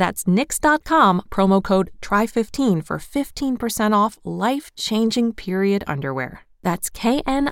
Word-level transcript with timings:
That's 0.00 0.24
knix.com, 0.24 1.22
promo 1.30 1.62
code 1.62 1.90
TRY15 2.00 2.86
for 2.86 2.96
15% 2.96 3.94
off 3.94 4.18
life 4.24 4.74
changing 4.74 5.34
period 5.34 5.84
underwear. 5.86 6.40
That's 6.62 6.88
knix.com. 6.88 7.48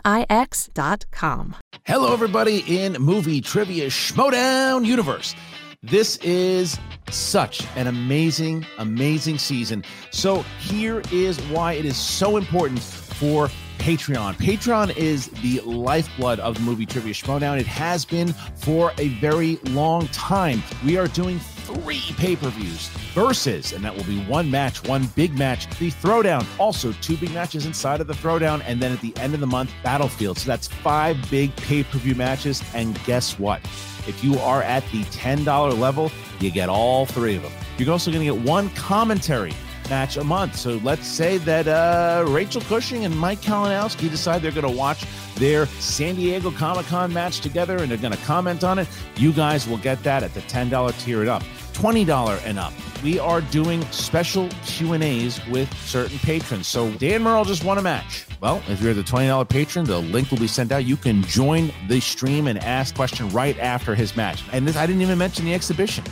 Hello, 1.84 2.12
everybody 2.14 2.64
in 2.66 2.94
movie 2.94 3.42
trivia 3.42 3.88
Schmodown 3.88 4.86
universe. 4.86 5.34
This 5.82 6.16
is 6.22 6.78
such 7.10 7.66
an 7.76 7.86
amazing, 7.86 8.64
amazing 8.78 9.36
season. 9.36 9.84
So, 10.10 10.40
here 10.58 11.02
is 11.12 11.38
why 11.50 11.74
it 11.74 11.84
is 11.84 11.98
so 11.98 12.38
important 12.38 12.80
for 12.80 13.50
Patreon. 13.78 14.34
Patreon 14.34 14.96
is 14.96 15.28
the 15.42 15.60
lifeblood 15.60 16.40
of 16.40 16.54
the 16.54 16.60
movie 16.60 16.86
Trivia 16.86 17.14
Schmodown. 17.14 17.58
It 17.58 17.66
has 17.66 18.04
been 18.04 18.32
for 18.56 18.92
a 18.98 19.08
very 19.20 19.56
long 19.64 20.08
time. 20.08 20.62
We 20.84 20.96
are 20.96 21.08
doing 21.08 21.38
three 21.38 22.02
pay 22.16 22.36
per 22.36 22.48
views 22.50 22.88
versus, 23.14 23.72
and 23.72 23.84
that 23.84 23.94
will 23.94 24.04
be 24.04 24.20
one 24.24 24.50
match, 24.50 24.86
one 24.86 25.06
big 25.14 25.38
match, 25.38 25.68
the 25.78 25.90
Throwdown. 25.90 26.46
Also, 26.58 26.92
two 27.00 27.16
big 27.16 27.32
matches 27.32 27.66
inside 27.66 28.00
of 28.00 28.06
the 28.06 28.14
Throwdown, 28.14 28.62
and 28.66 28.80
then 28.80 28.92
at 28.92 29.00
the 29.00 29.16
end 29.18 29.34
of 29.34 29.40
the 29.40 29.46
month, 29.46 29.70
Battlefield. 29.82 30.38
So 30.38 30.46
that's 30.46 30.66
five 30.66 31.16
big 31.30 31.54
pay 31.56 31.84
per 31.84 31.98
view 31.98 32.14
matches. 32.14 32.62
And 32.74 33.02
guess 33.04 33.38
what? 33.38 33.60
If 34.06 34.24
you 34.24 34.38
are 34.38 34.62
at 34.62 34.82
the 34.90 35.02
$10 35.04 35.78
level, 35.78 36.10
you 36.40 36.50
get 36.50 36.68
all 36.68 37.04
three 37.04 37.36
of 37.36 37.42
them. 37.42 37.52
You're 37.76 37.92
also 37.92 38.10
going 38.10 38.26
to 38.26 38.34
get 38.34 38.42
one 38.42 38.70
commentary 38.70 39.52
match 39.90 40.16
a 40.16 40.24
month. 40.24 40.56
So 40.56 40.80
let's 40.82 41.06
say 41.06 41.38
that 41.38 41.68
uh, 41.68 42.24
Rachel 42.28 42.60
Cushing 42.62 43.04
and 43.04 43.16
Mike 43.16 43.40
Kalinowski 43.40 44.10
decide 44.10 44.42
they're 44.42 44.50
going 44.50 44.70
to 44.70 44.78
watch 44.78 45.04
their 45.36 45.66
San 45.66 46.16
Diego 46.16 46.50
Comic 46.50 46.86
Con 46.86 47.12
match 47.12 47.40
together 47.40 47.78
and 47.78 47.90
they're 47.90 47.98
going 47.98 48.12
to 48.12 48.24
comment 48.24 48.64
on 48.64 48.78
it. 48.78 48.88
You 49.16 49.32
guys 49.32 49.68
will 49.68 49.78
get 49.78 50.02
that 50.02 50.22
at 50.22 50.34
the 50.34 50.40
$10 50.40 51.04
tier 51.04 51.22
it 51.22 51.28
up. 51.28 51.42
$20 51.78 52.40
and 52.44 52.58
up. 52.58 52.72
We 53.04 53.20
are 53.20 53.40
doing 53.40 53.82
special 53.92 54.48
Q&As 54.66 55.44
with 55.46 55.72
certain 55.74 56.18
patrons. 56.18 56.66
So 56.66 56.90
Dan 56.94 57.22
Murrell 57.22 57.44
just 57.44 57.62
won 57.62 57.78
a 57.78 57.82
match. 57.82 58.26
Well, 58.40 58.60
if 58.68 58.82
you're 58.82 58.94
the 58.94 59.02
$20 59.02 59.48
patron, 59.48 59.84
the 59.84 59.98
link 59.98 60.30
will 60.32 60.38
be 60.38 60.48
sent 60.48 60.72
out. 60.72 60.84
You 60.84 60.96
can 60.96 61.22
join 61.22 61.72
the 61.86 62.00
stream 62.00 62.48
and 62.48 62.58
ask 62.58 62.96
question 62.96 63.28
right 63.30 63.56
after 63.60 63.94
his 63.94 64.16
match. 64.16 64.42
And 64.52 64.66
this, 64.66 64.76
I 64.76 64.86
didn't 64.86 65.02
even 65.02 65.18
mention 65.18 65.44
the 65.44 65.54
exhibition. 65.54 66.02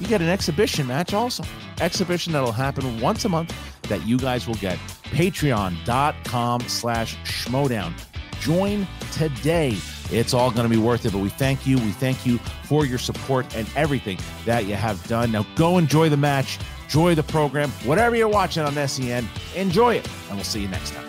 You 0.00 0.06
get 0.06 0.20
an 0.20 0.28
exhibition 0.28 0.86
match 0.86 1.12
also. 1.12 1.44
Exhibition 1.80 2.32
that'll 2.32 2.52
happen 2.52 3.00
once 3.00 3.24
a 3.24 3.28
month 3.28 3.54
that 3.82 4.06
you 4.06 4.18
guys 4.18 4.46
will 4.46 4.54
get. 4.56 4.78
Patreon.com 5.04 6.60
slash 6.62 7.16
schmodown. 7.24 7.92
Join 8.40 8.86
today. 9.12 9.76
It's 10.10 10.32
all 10.32 10.50
going 10.50 10.68
to 10.68 10.74
be 10.74 10.80
worth 10.80 11.04
it, 11.04 11.12
but 11.12 11.18
we 11.18 11.28
thank 11.28 11.66
you. 11.66 11.76
We 11.76 11.90
thank 11.90 12.24
you 12.24 12.38
for 12.64 12.86
your 12.86 12.98
support 12.98 13.54
and 13.56 13.68
everything 13.76 14.18
that 14.44 14.66
you 14.66 14.74
have 14.74 15.04
done. 15.08 15.32
Now 15.32 15.44
go 15.56 15.78
enjoy 15.78 16.08
the 16.08 16.16
match, 16.16 16.58
enjoy 16.84 17.14
the 17.14 17.22
program, 17.24 17.70
whatever 17.84 18.16
you're 18.16 18.28
watching 18.28 18.62
on 18.62 18.74
SEN, 18.88 19.28
enjoy 19.54 19.96
it, 19.96 20.08
and 20.28 20.36
we'll 20.36 20.44
see 20.44 20.62
you 20.62 20.68
next 20.68 20.92
time. 20.92 21.06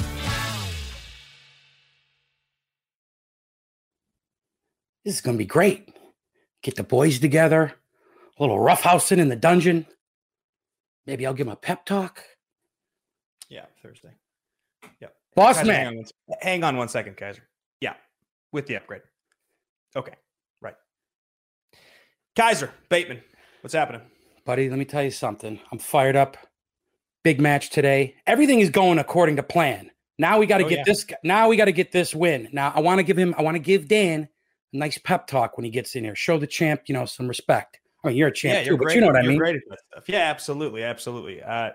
This 5.05 5.15
is 5.15 5.21
going 5.21 5.37
to 5.37 5.41
be 5.41 5.45
great. 5.45 5.95
Get 6.61 6.75
the 6.75 6.83
boys 6.83 7.19
together, 7.19 7.73
a 8.39 8.43
little 8.43 8.57
roughhousing 8.57 9.17
in 9.17 9.27
the 9.29 9.35
dungeon. 9.35 9.85
Maybe 11.05 11.25
I'll 11.25 11.33
give 11.33 11.47
him 11.47 11.53
a 11.53 11.57
pep 11.57 11.85
talk. 11.85 12.23
Yeah, 13.49 13.65
Thursday. 13.81 14.13
Yep. 15.01 15.13
Boss 15.35 15.57
Kaiser, 15.57 15.67
man. 15.67 15.85
Hang 15.85 15.97
on, 15.97 16.05
one, 16.25 16.37
hang 16.41 16.63
on 16.63 16.77
one 16.77 16.89
second, 16.89 17.17
Kaiser. 17.17 17.41
Yeah, 17.81 17.95
with 18.51 18.67
the 18.67 18.75
upgrade. 18.77 19.01
Okay, 19.95 20.13
right. 20.61 20.75
Kaiser, 22.35 22.71
Bateman, 22.89 23.21
what's 23.61 23.73
happening? 23.73 24.01
Buddy, 24.45 24.69
let 24.69 24.79
me 24.79 24.85
tell 24.85 25.03
you 25.03 25.11
something. 25.11 25.59
I'm 25.71 25.79
fired 25.79 26.15
up. 26.15 26.37
Big 27.23 27.39
match 27.41 27.69
today. 27.69 28.15
Everything 28.27 28.61
is 28.61 28.69
going 28.69 28.97
according 28.99 29.35
to 29.35 29.43
plan. 29.43 29.91
Now 30.17 30.37
we 30.39 30.45
got 30.45 30.59
to 30.59 30.65
Oh, 30.65 30.69
get 30.69 30.79
yeah. 30.79 30.83
this. 30.85 31.05
Now 31.23 31.49
we 31.49 31.57
got 31.57 31.65
to 31.65 31.71
get 31.71 31.91
this 31.91 32.15
win. 32.15 32.49
Now 32.51 32.71
I 32.75 32.79
want 32.79 32.99
to 32.99 33.03
give 33.03 33.17
him. 33.17 33.35
I 33.37 33.41
want 33.41 33.55
to 33.55 33.59
give 33.59 33.87
Dan 33.87 34.27
a 34.73 34.77
nice 34.77 34.97
pep 34.97 35.27
talk 35.27 35.57
when 35.57 35.65
he 35.65 35.71
gets 35.71 35.95
in 35.95 36.03
here. 36.03 36.15
Show 36.15 36.37
the 36.37 36.47
champ, 36.47 36.83
you 36.87 36.93
know, 36.93 37.05
some 37.05 37.27
respect. 37.27 37.78
I 38.03 38.07
mean, 38.09 38.17
you're 38.17 38.29
a 38.29 38.33
champ 38.33 38.53
yeah, 38.53 38.63
too, 38.63 38.67
you're 38.69 38.77
but 38.77 38.85
great. 38.85 38.95
you 38.95 39.01
know 39.01 39.07
what 39.07 39.17
I 39.17 39.21
you're 39.21 39.29
mean. 39.31 39.39
great 39.39 39.55
at 39.55 39.61
that 39.69 39.79
stuff. 39.91 40.03
Yeah, 40.07 40.29
absolutely, 40.29 40.83
absolutely. 40.83 41.41
Uh, 41.41 41.71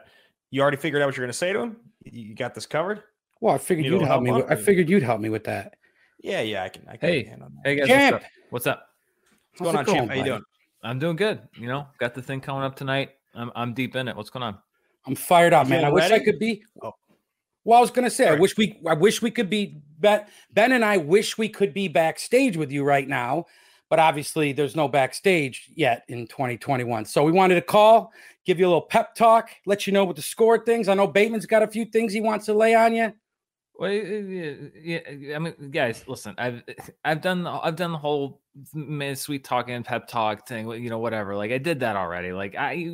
you 0.50 0.62
already 0.62 0.76
figured 0.76 1.02
out 1.02 1.06
what 1.06 1.16
you're 1.16 1.24
going 1.24 1.32
to 1.32 1.38
say 1.38 1.52
to 1.52 1.60
him. 1.60 1.76
You 2.04 2.28
you 2.28 2.34
got 2.34 2.54
this 2.54 2.66
covered. 2.66 3.02
Well, 3.40 3.54
I 3.54 3.58
figured 3.58 3.84
Need 3.84 3.90
you'd 3.90 3.94
little 3.94 4.08
help 4.08 4.22
me. 4.22 4.32
With, 4.32 4.50
I 4.50 4.56
figured 4.56 4.88
you'd 4.88 5.02
help 5.02 5.20
me 5.20 5.28
with 5.28 5.44
that. 5.44 5.74
Yeah, 6.22 6.40
yeah, 6.40 6.62
I 6.62 6.68
can. 6.70 6.88
I 6.88 6.96
can 6.96 7.08
Hey, 7.08 7.22
get 7.22 7.26
a 7.26 7.30
hand 7.30 7.42
on 7.42 7.54
that. 7.56 7.68
Hey 7.68 7.76
guys, 7.76 7.88
Champ! 7.88 8.22
what's 8.50 8.66
up? 8.66 8.88
What's 9.58 9.60
what's 9.60 9.60
going 9.60 9.76
on, 9.76 9.84
How's 9.84 9.88
it 9.88 9.96
champ? 9.96 10.10
How 10.10 10.16
you 10.16 10.24
doing? 10.24 10.42
I'm 10.82 10.98
doing 10.98 11.16
good. 11.16 11.40
You 11.58 11.66
know, 11.66 11.86
got 11.98 12.14
the 12.14 12.22
thing 12.22 12.40
coming 12.40 12.62
up 12.62 12.76
tonight. 12.76 13.10
I'm 13.34 13.50
I'm 13.54 13.74
deep 13.74 13.96
in 13.96 14.08
it. 14.08 14.16
What's 14.16 14.30
going 14.30 14.42
on? 14.42 14.58
I'm 15.06 15.14
fired 15.14 15.52
up, 15.52 15.68
man. 15.68 15.80
I 15.80 15.88
feeling 15.88 15.94
wish 15.94 16.10
I 16.10 16.18
could 16.20 16.38
be. 16.38 16.62
Oh. 16.82 16.92
Well, 17.64 17.78
I 17.78 17.80
was 17.80 17.90
gonna 17.90 18.10
say, 18.10 18.28
I 18.28 18.34
wish 18.34 18.56
we, 18.56 18.80
I 18.86 18.94
wish 18.94 19.22
we 19.22 19.30
could 19.30 19.50
be. 19.50 19.80
Ben, 19.98 20.24
ben 20.52 20.72
and 20.72 20.84
I 20.84 20.98
wish 20.98 21.38
we 21.38 21.48
could 21.48 21.72
be 21.72 21.88
backstage 21.88 22.56
with 22.56 22.70
you 22.70 22.84
right 22.84 23.08
now, 23.08 23.46
but 23.90 23.98
obviously 23.98 24.52
there's 24.52 24.76
no 24.76 24.88
backstage 24.88 25.70
yet 25.74 26.04
in 26.08 26.26
2021. 26.26 27.04
So 27.04 27.22
we 27.24 27.32
wanted 27.32 27.56
to 27.56 27.62
call, 27.62 28.12
give 28.44 28.58
you 28.58 28.66
a 28.66 28.68
little 28.68 28.82
pep 28.82 29.14
talk, 29.14 29.50
let 29.66 29.86
you 29.86 29.92
know 29.92 30.04
what 30.04 30.16
the 30.16 30.22
score 30.22 30.58
things. 30.64 30.88
I 30.88 30.94
know 30.94 31.06
Bateman's 31.06 31.46
got 31.46 31.62
a 31.62 31.66
few 31.68 31.84
things 31.84 32.12
he 32.12 32.20
wants 32.20 32.46
to 32.46 32.54
lay 32.54 32.74
on 32.74 32.94
you. 32.94 33.12
Well, 33.76 33.90
yeah, 33.90 34.52
yeah, 34.80 35.36
I 35.36 35.38
mean, 35.40 35.70
guys, 35.70 36.04
listen. 36.06 36.34
I've 36.38 36.62
I've 37.04 37.20
done 37.20 37.42
the- 37.42 37.50
I've 37.50 37.76
done 37.76 37.92
the 37.92 37.98
whole 37.98 38.40
sweet 39.14 39.44
talking 39.44 39.82
pep 39.82 40.06
talk 40.06 40.46
thing. 40.46 40.68
You 40.70 40.90
know, 40.90 40.98
whatever. 40.98 41.34
Like 41.34 41.50
I 41.50 41.58
did 41.58 41.80
that 41.80 41.96
already. 41.96 42.32
Like 42.32 42.54
I, 42.54 42.90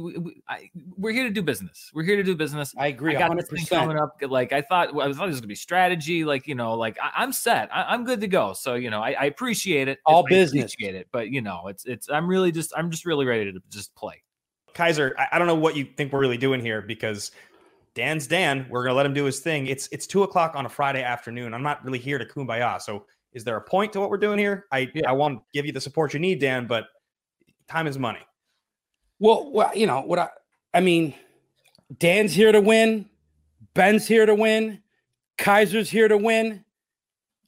I 0.48 0.70
we're 0.96 1.12
here 1.12 1.24
to 1.24 1.30
do 1.30 1.42
business. 1.42 1.90
We're 1.94 2.04
here 2.04 2.16
to 2.16 2.22
do 2.22 2.34
business. 2.34 2.74
I 2.78 2.86
agree, 2.88 3.14
I 3.14 3.18
got 3.18 3.28
100. 3.28 3.42
this 3.42 3.68
thing 3.68 3.78
coming 3.78 3.98
up. 3.98 4.16
Like 4.22 4.52
I 4.52 4.62
thought, 4.62 4.88
I 4.88 5.12
thought 5.12 5.24
it 5.24 5.30
was 5.30 5.40
gonna 5.40 5.46
be 5.46 5.54
strategy. 5.54 6.24
Like 6.24 6.46
you 6.46 6.54
know, 6.54 6.74
like 6.74 6.98
I, 7.00 7.10
I'm 7.16 7.32
set. 7.32 7.68
I, 7.74 7.84
I'm 7.84 8.04
good 8.04 8.20
to 8.20 8.28
go. 8.28 8.52
So 8.52 8.74
you 8.74 8.90
know, 8.90 9.00
I, 9.00 9.12
I 9.12 9.24
appreciate 9.24 9.88
it. 9.88 9.98
All 10.06 10.24
I 10.26 10.28
business. 10.28 10.72
appreciate 10.72 10.94
it. 10.94 11.08
But 11.12 11.28
you 11.30 11.42
know, 11.42 11.66
it's 11.68 11.84
it's. 11.84 12.08
I'm 12.08 12.26
really 12.26 12.52
just. 12.52 12.72
I'm 12.76 12.90
just 12.90 13.04
really 13.04 13.26
ready 13.26 13.52
to 13.52 13.60
just 13.70 13.94
play. 13.94 14.22
Kaiser, 14.72 15.14
I, 15.18 15.28
I 15.32 15.38
don't 15.38 15.48
know 15.48 15.54
what 15.54 15.76
you 15.76 15.84
think 15.84 16.12
we're 16.12 16.20
really 16.20 16.38
doing 16.38 16.60
here 16.60 16.80
because 16.80 17.32
Dan's 17.94 18.26
Dan. 18.26 18.66
We're 18.70 18.84
gonna 18.84 18.94
let 18.94 19.06
him 19.06 19.14
do 19.14 19.24
his 19.24 19.40
thing. 19.40 19.66
It's 19.66 19.88
it's 19.92 20.06
two 20.06 20.22
o'clock 20.22 20.54
on 20.54 20.64
a 20.64 20.68
Friday 20.68 21.02
afternoon. 21.02 21.52
I'm 21.52 21.62
not 21.62 21.84
really 21.84 21.98
here 21.98 22.18
to 22.18 22.24
kumbaya. 22.24 22.80
So 22.80 23.04
is 23.32 23.44
there 23.44 23.56
a 23.56 23.60
point 23.60 23.92
to 23.92 24.00
what 24.00 24.10
we're 24.10 24.18
doing 24.18 24.38
here? 24.38 24.66
I 24.72 24.90
I 25.06 25.12
want 25.12 25.38
to 25.38 25.44
give 25.52 25.66
you 25.66 25.72
the 25.72 25.80
support 25.80 26.14
you 26.14 26.20
need, 26.20 26.40
Dan, 26.40 26.66
but 26.66 26.86
time 27.68 27.86
is 27.86 27.98
money. 27.98 28.20
Well, 29.18 29.50
well, 29.52 29.70
you 29.74 29.86
know 29.86 30.00
what 30.00 30.18
I 30.18 30.28
I 30.74 30.80
mean, 30.80 31.14
Dan's 31.98 32.32
here 32.32 32.52
to 32.52 32.60
win, 32.60 33.08
Ben's 33.74 34.06
here 34.06 34.26
to 34.26 34.34
win, 34.34 34.82
Kaiser's 35.36 35.90
here 35.90 36.08
to 36.08 36.16
win. 36.16 36.64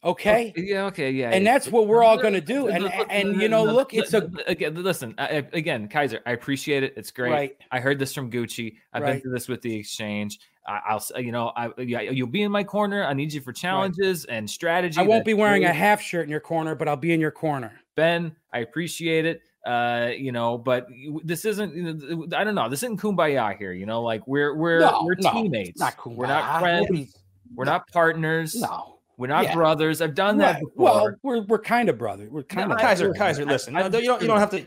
Okay. 0.05 0.49
Okay, 0.51 0.63
yeah. 0.63 0.85
Okay. 0.87 1.11
Yeah. 1.13 1.31
And 1.31 1.45
yeah. 1.45 1.53
that's 1.53 1.69
what 1.69 1.87
we're 1.87 2.03
all 2.03 2.17
gonna 2.17 2.41
do. 2.41 2.69
And 2.69 2.87
and 3.09 3.41
you 3.41 3.49
know, 3.49 3.65
look, 3.65 3.95
it's 3.95 4.15
a 4.15 4.29
again. 4.49 4.75
Listen, 4.75 5.15
I, 5.17 5.27
I- 5.27 5.49
again, 5.53 5.89
Kaiser. 5.89 6.21
I 6.27 6.33
appreciate 6.33 6.83
it. 6.83 6.95
It's 6.97 7.13
great. 7.13 7.31
Right. 7.31 7.57
I 7.71 7.79
heard 7.79 8.01
this 8.01 8.13
from 8.13 8.31
Gucci. 8.31 8.79
I've 8.93 9.05
been 9.05 9.21
through 9.21 9.33
this 9.33 9.47
with 9.47 9.63
the 9.63 9.75
exchange. 9.75 10.41
I, 10.67 10.81
I'll, 10.91 10.97
s- 10.97 11.13
you 11.17 11.33
know, 11.33 11.53
I, 11.57 11.71
yeah, 11.79 12.01
you'll 12.03 12.27
be 12.29 12.43
in 12.43 12.53
my 12.53 12.63
corner. 12.65 13.05
I 13.05 13.13
need 13.15 13.33
you 13.33 13.41
for 13.41 13.53
challenges 13.53 14.25
and 14.27 14.49
strategy. 14.49 14.99
I 15.01 15.03
won't 15.03 15.25
be 15.25 15.35
wearing 15.35 15.65
a 15.65 15.73
half 15.73 16.01
shirt 16.01 16.25
in 16.25 16.31
your 16.31 16.41
corner, 16.41 16.75
but 16.75 16.87
I'll 16.89 16.97
be 16.97 17.13
in 17.13 17.21
your 17.21 17.31
corner. 17.33 17.73
Ben, 17.97 18.35
I 18.53 18.61
appreciate 18.61 19.27
it. 19.27 19.41
Uh, 19.67 20.11
you 20.17 20.33
know, 20.33 20.59
but 20.59 20.89
this 21.25 21.45
isn't. 21.45 21.75
You 21.75 21.95
know, 21.95 22.27
I 22.37 22.43
don't 22.45 22.55
know. 22.57 22.69
This 22.69 22.83
isn't 22.83 23.01
kumbaya 23.01 23.57
here. 23.57 23.73
You 23.73 23.87
know, 23.87 24.03
like 24.03 24.27
we're 24.27 24.57
we're 24.57 24.81
No, 24.81 25.03
we're 25.05 25.15
teammates. 25.15 25.35
no, 25.35 25.43
teammates. 25.43 25.81
Not 25.81 26.07
We're 26.17 26.27
not 26.27 26.61
friends. 26.61 26.87
Nobody's- 26.91 27.17
We're 27.55 27.65
not 27.67 27.87
partners. 27.89 28.55
No. 28.57 28.99
We're 29.19 29.27
not 29.29 29.45
Yeah. 29.45 29.55
brothers. 29.55 30.01
I've 30.01 30.15
done 30.17 30.39
that 30.39 30.59
before. 30.61 30.73
Well, 30.77 31.15
we're 31.23 31.43
we're 31.43 31.59
kind 31.61 31.89
of 31.89 31.97
brothers. 31.99 32.29
We're 32.31 32.43
kind 32.45 32.73
of 32.73 32.79
Kaiser, 32.79 33.13
Kaiser, 33.13 33.45
listen. 33.45 33.77
I- 33.77 33.87
no, 33.87 33.99
you 33.99 34.07
don't. 34.07 34.21
You 34.23 34.27
don't 34.27 34.39
have 34.41 34.51
to. 34.51 34.59
You 34.61 34.67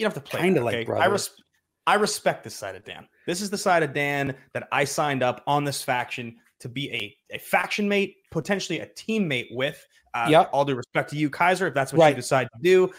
don't 0.00 0.14
have 0.14 0.22
to 0.22 0.30
play. 0.30 0.40
Kinda 0.42 0.60
that, 0.60 0.64
like 0.64 0.74
okay? 0.74 0.82
I 0.82 0.84
brothers. 0.84 1.10
res- 1.36 1.44
I 1.88 1.94
respect 1.94 2.44
this 2.44 2.54
side 2.54 2.76
of 2.76 2.84
Dan. 2.84 3.08
This 3.26 3.40
is 3.40 3.50
the 3.50 3.58
side 3.58 3.82
of 3.82 3.92
Dan 3.92 4.34
that 4.54 4.68
I 4.72 4.84
signed 4.84 5.22
up 5.22 5.42
on 5.46 5.64
this 5.64 5.82
faction 5.82 6.36
to 6.60 6.68
be 6.68 6.90
a, 6.92 7.16
a 7.34 7.38
faction 7.38 7.88
mate, 7.88 8.16
potentially 8.30 8.80
a 8.80 8.86
teammate 8.86 9.48
with. 9.50 9.84
Uh, 10.14 10.28
Yep. 10.30 10.50
All 10.52 10.64
due 10.64 10.74
respect 10.76 11.10
to 11.10 11.16
you, 11.16 11.28
Kaiser, 11.28 11.66
if 11.66 11.74
that's 11.74 11.92
what 11.92 12.00
Right. 12.00 12.08
you 12.10 12.14
decide 12.16 12.48
to 12.56 12.62
do. 12.62 12.90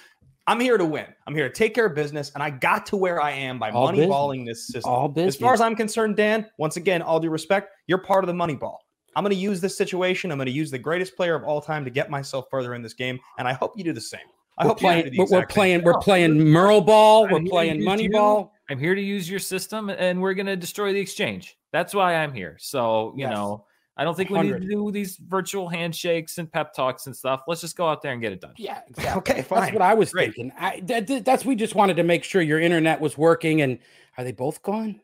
I'm 0.45 0.59
here 0.62 0.77
to 0.77 0.85
win. 0.85 1.06
I'm 1.25 1.35
here 1.35 1.50
to 1.50 1.53
take 1.53 1.74
care 1.74 1.88
of 1.88 1.95
business, 1.95 2.31
and 2.33 2.41
I 2.44 2.50
got 2.51 2.85
to 2.88 2.95
where 2.95 3.19
I 3.21 3.31
am 3.31 3.59
by 3.59 3.69
All 3.71 3.89
moneyballing 3.91 4.45
this 4.45 4.68
system. 4.68 4.91
all 4.94 5.09
business. 5.09 5.35
As 5.35 5.41
far 5.41 5.53
as 5.53 5.59
I'm 5.59 5.75
concerned, 5.75 6.15
Dan, 6.15 6.45
once 6.57 6.77
again, 6.77 7.01
all 7.01 7.19
due 7.19 7.30
respect, 7.30 7.73
you're 7.88 7.97
part 7.97 8.23
of 8.23 8.27
the 8.27 8.33
money 8.33 8.56
ball. 8.56 8.80
I'm 9.15 9.23
going 9.23 9.33
to 9.33 9.39
use 9.41 9.59
this 9.59 9.75
situation. 9.75 10.31
I'm 10.31 10.38
going 10.38 10.45
to 10.45 10.51
use 10.51 10.69
the 10.71 10.77
greatest 10.77 11.18
player 11.18 11.35
of 11.35 11.44
all 11.44 11.59
time 11.59 11.83
to 11.83 11.89
get 11.89 12.09
myself 12.09 12.45
further 12.51 12.75
in 12.75 12.81
this 12.83 12.94
game, 12.94 13.19
and 13.39 13.47
I 13.47 13.53
hope 13.53 13.73
you 13.75 13.83
do 13.83 13.91
the 13.94 14.00
same. 14.00 14.21
I 14.59 14.63
we're 14.65 14.69
hope 14.69 14.81
you 14.81 14.88
do 14.88 14.94
playing. 14.94 15.12
the 15.12 15.18
We're, 15.18 15.39
we're 15.41 15.45
playing. 15.47 15.80
thing. 15.80 15.85
We're 15.85 16.00
playing 16.00 16.39
Murrell 16.39 16.81
ball. 16.81 17.25
I'm 17.25 17.31
We're 17.31 17.39
here 17.41 17.50
playing 17.50 17.80
to 17.80 17.83
money 17.85 18.07
ball. 18.07 18.53
I'm 18.69 18.80
here 18.80 18.96
to 18.96 19.02
use 19.02 19.30
your 19.30 19.40
system, 19.40 19.90
and 19.90 20.22
we're 20.22 20.34
gonna 20.34 20.56
destroy 20.56 20.92
the 20.94 21.00
exchange. 21.00 21.58
That's 21.72 21.94
why 21.94 22.16
I'm 22.16 22.34
here. 22.34 22.58
So 22.60 23.14
you 23.16 23.22
Yes. 23.22 23.31
know, 23.34 23.66
I 23.96 24.04
don't 24.04 24.16
think 24.16 24.30
we 24.30 24.40
need 24.42 24.52
to 24.52 24.60
do 24.60 24.92
these 24.92 25.18
virtual 25.18 25.68
handshakes 25.69 26.38
and 26.38 26.52
pep 26.52 26.74
talks 26.74 27.08
and 27.08 27.16
stuff. 27.16 27.42
Let's 27.48 27.62
just 27.62 27.75
go 27.75 27.88
out 27.88 28.02
there 28.02 28.12
and 28.12 28.22
get 28.22 28.31
it 28.31 28.42
done. 28.42 28.54
Yeah, 28.58 28.81
exactly. 28.88 29.19
Okay, 29.19 29.42
That's 29.50 29.74
what 29.74 29.81
I 29.81 29.94
was 29.96 30.12
Great. 30.12 30.36
thinking. 30.36 30.52
I, 30.60 30.81
that, 30.84 31.08
that- 31.08 31.25
that's 31.25 31.46
we 31.46 31.56
just 31.56 31.74
wanted 31.75 31.96
to 31.98 32.04
make 32.04 32.24
sure 32.24 32.42
your 32.42 32.60
internet 32.60 33.02
was 33.02 33.18
working. 33.18 33.62
And 33.62 33.80
are 34.18 34.24
they 34.24 34.34
both 34.34 34.62
gone? 34.62 35.02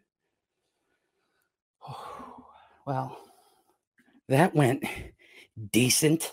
well, 2.85 3.17
that 4.29 4.53
went 4.53 4.83
decent. 5.71 6.31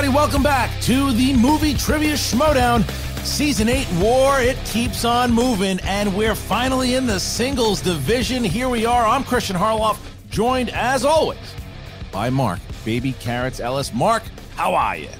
Everybody. 0.00 0.16
Welcome 0.16 0.42
back 0.42 0.80
to 0.82 1.12
the 1.12 1.34
movie 1.34 1.74
trivia 1.74 2.14
schmodown. 2.14 2.88
Season 3.22 3.68
8 3.68 3.86
War, 4.00 4.40
it 4.40 4.56
keeps 4.64 5.04
on 5.04 5.30
moving, 5.30 5.78
and 5.80 6.16
we're 6.16 6.34
finally 6.34 6.94
in 6.94 7.06
the 7.06 7.20
singles 7.20 7.82
division. 7.82 8.42
Here 8.42 8.70
we 8.70 8.86
are. 8.86 9.04
I'm 9.04 9.24
Christian 9.24 9.56
Harloff, 9.56 9.98
joined 10.30 10.70
as 10.70 11.04
always 11.04 11.54
by 12.10 12.30
Mark, 12.30 12.60
Baby 12.82 13.12
Carrots 13.12 13.60
Ellis. 13.60 13.92
Mark, 13.92 14.22
how 14.56 14.74
are 14.74 14.96
you? 14.96 15.19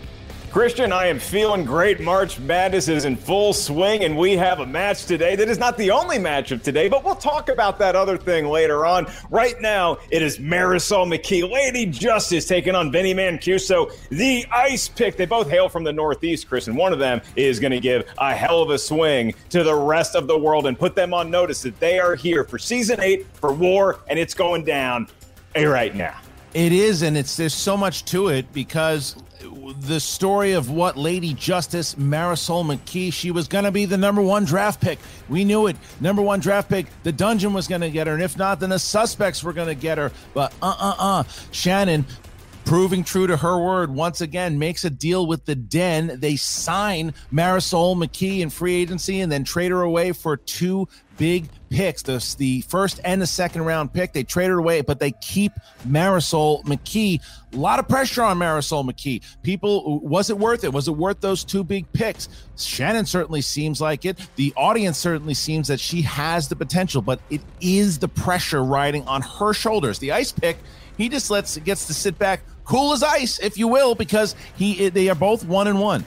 Christian, 0.50 0.92
I 0.92 1.06
am 1.06 1.20
feeling 1.20 1.64
great. 1.64 2.00
March 2.00 2.40
Madness 2.40 2.88
is 2.88 3.04
in 3.04 3.14
full 3.14 3.52
swing, 3.52 4.02
and 4.02 4.18
we 4.18 4.32
have 4.32 4.58
a 4.58 4.66
match 4.66 5.06
today 5.06 5.36
that 5.36 5.48
is 5.48 5.58
not 5.58 5.78
the 5.78 5.92
only 5.92 6.18
match 6.18 6.50
of 6.50 6.60
today, 6.60 6.88
but 6.88 7.04
we'll 7.04 7.14
talk 7.14 7.48
about 7.48 7.78
that 7.78 7.94
other 7.94 8.18
thing 8.18 8.46
later 8.46 8.84
on. 8.84 9.06
Right 9.30 9.60
now, 9.60 9.98
it 10.10 10.22
is 10.22 10.38
Marisol 10.38 11.06
McKee, 11.06 11.48
Lady 11.48 11.86
Justice, 11.86 12.48
taking 12.48 12.74
on 12.74 12.90
Vinny 12.90 13.14
Mancuso, 13.14 13.92
the 14.08 14.44
Ice 14.50 14.88
Pick. 14.88 15.16
They 15.16 15.24
both 15.24 15.48
hail 15.48 15.68
from 15.68 15.84
the 15.84 15.92
Northeast, 15.92 16.48
Chris, 16.48 16.66
and 16.66 16.76
one 16.76 16.92
of 16.92 16.98
them 16.98 17.20
is 17.36 17.60
going 17.60 17.70
to 17.70 17.80
give 17.80 18.12
a 18.18 18.34
hell 18.34 18.60
of 18.60 18.70
a 18.70 18.78
swing 18.78 19.32
to 19.50 19.62
the 19.62 19.74
rest 19.74 20.16
of 20.16 20.26
the 20.26 20.36
world 20.36 20.66
and 20.66 20.76
put 20.76 20.96
them 20.96 21.14
on 21.14 21.30
notice 21.30 21.62
that 21.62 21.78
they 21.78 22.00
are 22.00 22.16
here 22.16 22.42
for 22.42 22.58
season 22.58 22.98
eight 23.00 23.24
for 23.34 23.52
war, 23.52 24.00
and 24.08 24.18
it's 24.18 24.34
going 24.34 24.64
down 24.64 25.06
right 25.56 25.94
now. 25.94 26.18
It 26.54 26.72
is, 26.72 27.02
and 27.02 27.16
it's 27.16 27.36
there's 27.36 27.54
so 27.54 27.76
much 27.76 28.04
to 28.06 28.28
it 28.28 28.52
because 28.52 29.14
the 29.80 30.00
story 30.00 30.52
of 30.52 30.70
what 30.70 30.96
Lady 30.96 31.34
Justice 31.34 31.94
Marisol 31.94 32.64
McKee, 32.64 33.12
she 33.12 33.30
was 33.30 33.48
going 33.48 33.64
to 33.64 33.70
be 33.70 33.84
the 33.84 33.96
number 33.96 34.22
one 34.22 34.44
draft 34.44 34.80
pick. 34.80 34.98
We 35.28 35.44
knew 35.44 35.66
it. 35.66 35.76
Number 36.00 36.22
one 36.22 36.40
draft 36.40 36.68
pick. 36.68 36.86
The 37.02 37.12
dungeon 37.12 37.52
was 37.52 37.68
going 37.68 37.80
to 37.82 37.90
get 37.90 38.06
her, 38.06 38.14
and 38.14 38.22
if 38.22 38.36
not, 38.36 38.60
then 38.60 38.70
the 38.70 38.78
suspects 38.78 39.42
were 39.42 39.52
going 39.52 39.68
to 39.68 39.74
get 39.74 39.98
her. 39.98 40.12
But 40.34 40.52
uh 40.62 40.74
uh 40.78 40.94
uh, 40.98 41.22
Shannon. 41.52 42.06
Proving 42.64 43.02
true 43.02 43.26
to 43.26 43.36
her 43.36 43.58
word 43.58 43.92
once 43.92 44.20
again, 44.20 44.58
makes 44.58 44.84
a 44.84 44.90
deal 44.90 45.26
with 45.26 45.44
the 45.44 45.56
Den. 45.56 46.18
They 46.20 46.36
sign 46.36 47.14
Marisol 47.32 47.96
McKee 47.96 48.40
in 48.40 48.50
free 48.50 48.76
agency 48.76 49.20
and 49.20 49.30
then 49.30 49.42
trade 49.44 49.72
her 49.72 49.82
away 49.82 50.12
for 50.12 50.36
two 50.36 50.88
big 51.20 51.48
picks 51.68 52.02
the, 52.02 52.34
the 52.38 52.62
first 52.62 52.98
and 53.04 53.20
the 53.20 53.26
second 53.26 53.62
round 53.62 53.92
pick. 53.92 54.12
They 54.12 54.24
trade 54.24 54.48
her 54.48 54.58
away, 54.58 54.80
but 54.80 54.98
they 54.98 55.12
keep 55.12 55.52
Marisol 55.86 56.64
McKee. 56.64 57.20
A 57.52 57.56
lot 57.56 57.78
of 57.78 57.88
pressure 57.88 58.22
on 58.22 58.38
Marisol 58.38 58.84
McKee. 58.84 59.22
People, 59.42 60.00
was 60.00 60.30
it 60.30 60.38
worth 60.38 60.64
it? 60.64 60.72
Was 60.72 60.88
it 60.88 60.96
worth 60.96 61.20
those 61.20 61.44
two 61.44 61.62
big 61.62 61.92
picks? 61.92 62.28
Shannon 62.56 63.04
certainly 63.04 63.40
seems 63.40 63.80
like 63.80 64.04
it. 64.04 64.18
The 64.36 64.52
audience 64.56 64.96
certainly 64.98 65.34
seems 65.34 65.68
that 65.68 65.80
she 65.80 66.02
has 66.02 66.48
the 66.48 66.56
potential, 66.56 67.02
but 67.02 67.20
it 67.30 67.40
is 67.60 67.98
the 67.98 68.08
pressure 68.08 68.64
riding 68.64 69.06
on 69.06 69.22
her 69.22 69.52
shoulders. 69.52 69.98
The 69.98 70.12
ice 70.12 70.32
pick, 70.32 70.58
he 71.00 71.08
just 71.08 71.30
lets 71.30 71.56
gets 71.58 71.86
to 71.86 71.94
sit 71.94 72.18
back, 72.18 72.42
cool 72.64 72.92
as 72.92 73.02
ice, 73.02 73.38
if 73.38 73.56
you 73.56 73.68
will, 73.68 73.94
because 73.94 74.36
he 74.56 74.90
they 74.90 75.08
are 75.08 75.14
both 75.14 75.44
one 75.44 75.66
and 75.66 75.80
one. 75.80 76.04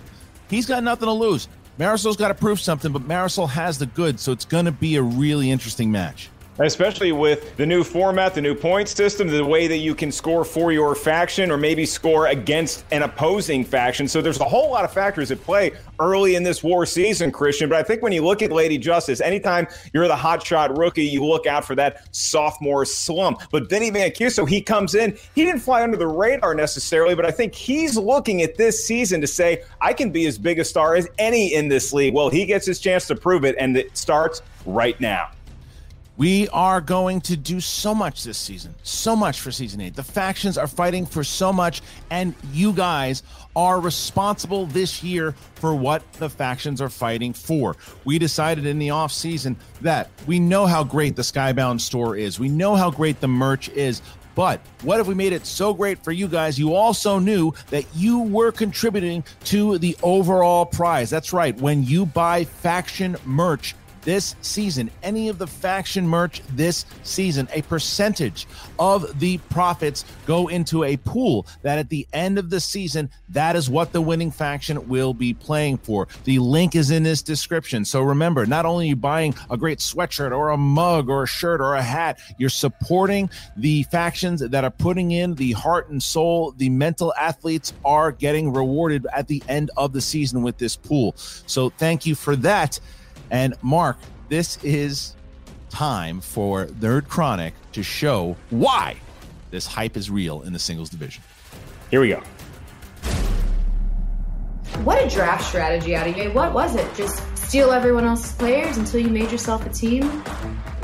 He's 0.49 0.65
got 0.67 0.83
nothing 0.83 1.07
to 1.07 1.13
lose. 1.13 1.47
Marisol's 1.79 2.17
got 2.17 2.27
to 2.27 2.35
prove 2.35 2.59
something, 2.59 2.91
but 2.91 3.01
Marisol 3.01 3.49
has 3.49 3.79
the 3.79 3.87
goods, 3.87 4.21
so 4.21 4.31
it's 4.31 4.45
going 4.45 4.65
to 4.65 4.71
be 4.71 4.95
a 4.95 5.01
really 5.01 5.50
interesting 5.50 5.91
match. 5.91 6.29
Especially 6.60 7.12
with 7.12 7.57
the 7.57 7.65
new 7.65 7.83
format, 7.83 8.36
the 8.36 8.41
new 8.41 8.53
point 8.53 8.88
system, 8.88 9.27
the 9.27 9.43
way 9.43 9.65
that 9.65 9.77
you 9.77 9.95
can 9.95 10.12
score 10.12 10.45
for 10.45 10.72
your 10.72 10.93
faction 10.93 11.50
or 11.50 11.57
maybe 11.57 11.83
score 11.83 12.27
against 12.27 12.86
an 12.91 13.01
opposing 13.01 13.65
faction. 13.65 14.07
So 14.07 14.22
there's 14.22 14.39
a 14.39 14.45
whole 14.45 14.69
lot 14.69 14.86
of 14.86 14.93
factors 14.93 15.31
at 15.31 15.41
play 15.41 15.72
early 16.00 16.36
in 16.36 16.43
this 16.43 16.63
war 16.63 16.86
season, 16.86 17.31
Christian. 17.31 17.69
But 17.69 17.79
I 17.79 17.83
think 17.83 18.03
when 18.03 18.12
you 18.12 18.24
look 18.24 18.43
at 18.43 18.51
Lady 18.51 18.77
Justice, 18.77 19.19
anytime 19.19 19.67
you're 19.93 20.07
the 20.07 20.15
hotshot 20.15 20.77
rookie, 20.77 21.05
you 21.05 21.25
look 21.25 21.48
out 21.48 21.65
for 21.65 21.74
that 21.75 22.07
sophomore 22.15 22.86
slump. 22.86 23.41
But 23.51 23.67
Vinny 23.67 23.89
Mancuso, 23.89 24.48
he 24.48 24.62
comes 24.62 24.93
in, 24.93 25.17
he 25.33 25.45
didn't 25.45 25.62
fly 25.62 25.81
under 25.81 25.98
the 25.98 26.07
radar 26.07 26.53
necessarily, 26.53 27.15
but 27.15 27.25
I 27.25 27.31
think 27.31 27.55
he's 27.55 27.98
looking 27.98 28.43
at 28.43 28.57
this 28.57 28.86
season 28.86 29.22
to 29.22 29.27
say, 29.27 29.63
I 29.81 29.93
can 29.93 30.12
be 30.12 30.27
as 30.27 30.38
big 30.38 30.60
a 30.60 30.65
star 30.65 30.95
as 30.95 31.07
any 31.17 31.55
in 31.55 31.67
this 31.67 31.93
league. 31.93 32.13
Well, 32.13 32.29
he 32.29 32.45
gets 32.45 32.67
his 32.67 32.79
chance 32.79 33.07
to 33.07 33.15
prove 33.15 33.43
it, 33.43 33.55
and 33.57 33.75
it 33.75 33.98
starts 33.98 34.43
right 34.67 35.00
now. 35.01 35.31
We 36.15 36.48
are 36.50 36.79
going 36.79 37.22
to 37.22 37.36
do 37.36 37.60
so 37.60 37.96
much 37.96 38.24
this 38.24 38.38
season, 38.38 38.75
so 38.84 39.15
much 39.15 39.41
for 39.41 39.51
season 39.51 39.82
eight. 39.82 39.96
The 39.96 40.03
factions 40.03 40.60
are 40.60 40.67
fighting 40.67 41.08
for 41.08 41.24
so 41.24 41.51
much, 41.51 41.82
and 42.12 42.36
you 42.51 42.72
guys 42.72 43.24
are 43.55 43.79
responsible 43.79 44.67
this 44.67 45.01
year 45.01 45.34
for 45.55 45.74
what 45.74 46.03
the 46.13 46.29
factions 46.29 46.82
are 46.82 46.89
fighting 46.89 47.34
for. 47.34 47.75
We 48.05 48.20
decided 48.20 48.67
in 48.67 48.77
the 48.77 48.91
off 48.91 49.12
season 49.12 49.58
that 49.82 50.12
we 50.27 50.39
know 50.39 50.67
how 50.67 50.84
great 50.84 51.15
the 51.15 51.24
Skybound 51.24 51.82
store 51.82 52.15
is, 52.15 52.39
we 52.39 52.50
know 52.50 52.75
how 52.75 52.91
great 52.91 53.20
the 53.20 53.27
merch 53.27 53.70
is. 53.70 54.01
But 54.36 54.62
what 54.82 55.00
if 55.00 55.05
we 55.05 55.13
made 55.13 55.32
it 55.32 55.46
so 55.46 55.75
great 55.75 56.03
for 56.03 56.12
you 56.12 56.27
guys? 56.27 56.58
You 56.58 56.74
also 56.74 57.20
knew 57.20 57.53
that 57.70 57.86
you 57.93 58.20
were 58.20 58.51
contributing 58.51 59.24
to 59.46 59.77
the 59.77 59.96
overall 60.01 60.65
prize. 60.65 61.12
That's 61.12 61.34
right. 61.34 61.55
When 61.62 61.84
you 61.84 62.08
buy 62.08 62.46
faction 62.46 63.15
merch, 63.25 63.75
this 64.03 64.36
season, 64.41 64.91
any 65.01 65.29
of 65.29 65.38
the 65.38 65.48
faction 65.48 66.07
merch 66.07 66.41
this 66.50 66.86
season, 67.03 67.48
a 67.53 67.62
percentage 67.63 68.48
of 68.79 69.19
the 69.19 69.38
profits 69.50 70.05
go 70.25 70.48
into 70.48 70.83
a 70.83 70.98
pool 70.98 71.48
that 71.62 71.77
at 71.77 71.89
the 71.89 72.07
end 72.13 72.38
of 72.38 72.50
the 72.50 72.60
season, 72.60 73.10
that 73.29 73.55
is 73.55 73.69
what 73.69 73.91
the 73.91 74.01
winning 74.01 74.31
faction 74.31 74.88
will 74.88 75.13
be 75.13 75.33
playing 75.33 75.77
for. 75.77 76.07
The 76.24 76.39
link 76.39 76.75
is 76.75 76.91
in 76.91 77.03
this 77.03 77.22
description. 77.22 77.86
So 77.86 78.01
remember, 78.01 78.45
not 78.45 78.65
only 78.65 78.86
are 78.86 78.89
you 78.89 78.95
buying 78.95 79.36
a 79.50 79.57
great 79.57 79.79
sweatshirt 79.79 80.36
or 80.36 80.50
a 80.50 80.57
mug 80.57 81.10
or 81.10 81.24
a 81.24 81.27
shirt 81.27 81.62
or 81.62 81.75
a 81.75 81.81
hat, 81.81 82.19
you're 82.38 82.50
supporting 82.50 83.29
the 83.57 83.83
factions 83.83 84.41
that 84.41 84.63
are 84.63 84.72
putting 84.72 85.12
in 85.12 85.36
the 85.36 85.53
heart 85.53 85.89
and 85.89 86.01
soul. 86.01 86.53
The 86.57 86.69
mental 86.69 87.13
athletes 87.19 87.74
are 87.86 88.12
getting 88.12 88.53
rewarded 88.53 89.07
at 89.13 89.27
the 89.27 89.43
end 89.48 89.72
of 89.77 89.93
the 89.93 90.01
season 90.01 90.43
with 90.43 90.57
this 90.57 90.75
pool. 90.75 91.13
So 91.17 91.69
thank 91.69 92.05
you 92.05 92.15
for 92.15 92.36
that. 92.38 92.79
And 93.33 93.55
Mark, 93.63 93.97
this 94.29 94.63
is 94.63 95.15
time 95.71 96.21
for 96.21 96.67
Nerd 96.67 97.07
Chronic 97.07 97.55
to 97.71 97.81
show 97.81 98.37
why 98.51 98.95
this 99.49 99.65
hype 99.65 99.97
is 99.97 100.11
real 100.11 100.43
in 100.43 100.53
the 100.53 100.59
singles 100.59 100.91
division. 100.91 101.23
Here 101.89 101.99
we 101.99 102.09
go. 102.09 102.21
What 104.83 105.03
a 105.03 105.09
draft 105.09 105.45
strategy 105.45 105.95
out 105.95 106.07
of 106.07 106.15
you. 106.15 106.29
What 106.29 106.53
was 106.53 106.75
it? 106.75 106.93
Just 106.93 107.23
steal 107.35 107.71
everyone 107.71 108.05
else's 108.05 108.33
players 108.33 108.77
until 108.77 108.99
you 108.99 109.09
made 109.09 109.31
yourself 109.31 109.65
a 109.65 109.69
team? 109.69 110.03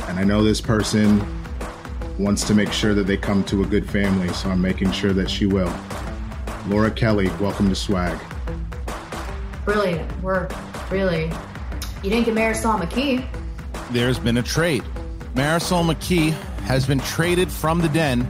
And 0.07 0.17
I 0.17 0.23
know 0.23 0.43
this 0.43 0.59
person 0.59 1.23
wants 2.17 2.43
to 2.47 2.55
make 2.55 2.73
sure 2.73 2.95
that 2.95 3.03
they 3.03 3.17
come 3.17 3.43
to 3.43 3.61
a 3.61 3.65
good 3.67 3.87
family, 3.87 4.29
so 4.29 4.49
I'm 4.49 4.59
making 4.59 4.91
sure 4.91 5.13
that 5.13 5.29
she 5.29 5.45
will. 5.45 5.71
Laura 6.65 6.89
Kelly, 6.89 7.29
welcome 7.39 7.69
to 7.69 7.75
Swag. 7.75 8.17
Brilliant 9.65 10.23
work, 10.23 10.51
really. 10.89 11.31
You 12.01 12.09
didn't 12.09 12.25
get 12.25 12.35
Marisol 12.35 12.79
McKee. 12.79 13.27
There's 13.91 14.17
been 14.17 14.37
a 14.37 14.43
trade. 14.43 14.83
Marisol 15.33 15.83
McKee 15.83 16.31
has 16.61 16.85
been 16.85 16.99
traded 16.99 17.51
from 17.51 17.79
the 17.79 17.89
den 17.89 18.25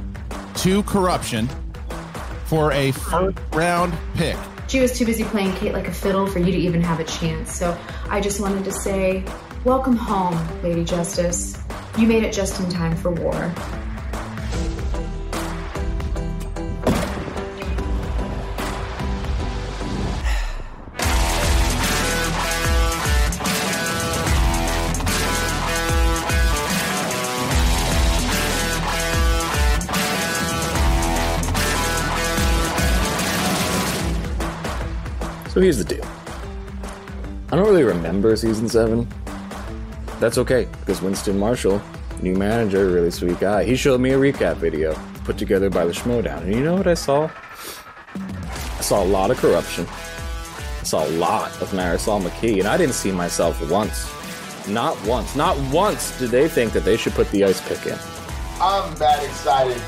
to 0.55 0.81
corruption 0.83 1.47
for 2.45 2.71
a 2.71 2.91
first 2.91 3.37
round 3.53 3.93
pick. 4.15 4.37
She 4.67 4.79
was 4.79 4.97
too 4.97 5.05
busy 5.05 5.23
playing 5.23 5.53
Kate 5.55 5.71
like 5.71 5.87
a 5.87 5.93
fiddle 5.93 6.25
for 6.25 6.39
you 6.39 6.51
to 6.51 6.57
even 6.57 6.81
have 6.81 6.99
a 6.99 7.03
chance. 7.03 7.55
So 7.55 7.77
I 8.09 8.21
just 8.21 8.39
wanted 8.39 8.65
to 8.65 8.71
say, 8.71 9.23
welcome 9.63 9.95
home, 9.95 10.35
Lady 10.63 10.83
Justice. 10.83 11.61
You 11.95 12.07
made 12.07 12.23
it 12.23 12.33
just 12.33 12.59
in 12.59 12.69
time 12.69 12.95
for 12.95 13.11
war. 13.11 13.53
So 35.59 35.63
here's 35.63 35.77
the 35.77 35.83
deal. 35.83 36.07
I 37.51 37.57
don't 37.57 37.65
really 37.65 37.83
remember 37.83 38.33
season 38.37 38.69
seven. 38.69 39.05
That's 40.21 40.37
okay, 40.37 40.69
because 40.79 41.01
Winston 41.01 41.37
Marshall, 41.37 41.81
new 42.21 42.33
manager, 42.33 42.87
really 42.87 43.11
sweet 43.11 43.41
guy, 43.41 43.65
he 43.65 43.75
showed 43.75 43.99
me 43.99 44.11
a 44.11 44.17
recap 44.17 44.55
video 44.55 44.97
put 45.25 45.37
together 45.37 45.69
by 45.69 45.85
the 45.85 45.91
Schmodown. 45.91 46.43
And 46.43 46.55
you 46.55 46.63
know 46.63 46.75
what 46.75 46.87
I 46.87 46.93
saw? 46.93 47.29
I 48.15 48.81
saw 48.81 49.03
a 49.03 49.09
lot 49.09 49.31
of 49.31 49.37
corruption. 49.37 49.85
I 49.89 50.83
saw 50.83 51.05
a 51.05 51.11
lot 51.17 51.51
of 51.61 51.69
Marisol 51.71 52.21
McKee, 52.21 52.59
and 52.59 52.65
I 52.65 52.77
didn't 52.77 52.95
see 52.95 53.11
myself 53.11 53.59
once. 53.69 54.09
Not 54.65 54.95
once. 55.05 55.35
Not 55.35 55.57
once 55.73 56.17
did 56.19 56.29
they 56.29 56.47
think 56.47 56.71
that 56.71 56.85
they 56.85 56.95
should 56.95 57.11
put 57.11 57.29
the 57.31 57.43
ice 57.43 57.59
pick 57.67 57.85
in. 57.85 57.99
I'm 58.61 58.95
that 58.95 59.21
excited 59.25 59.81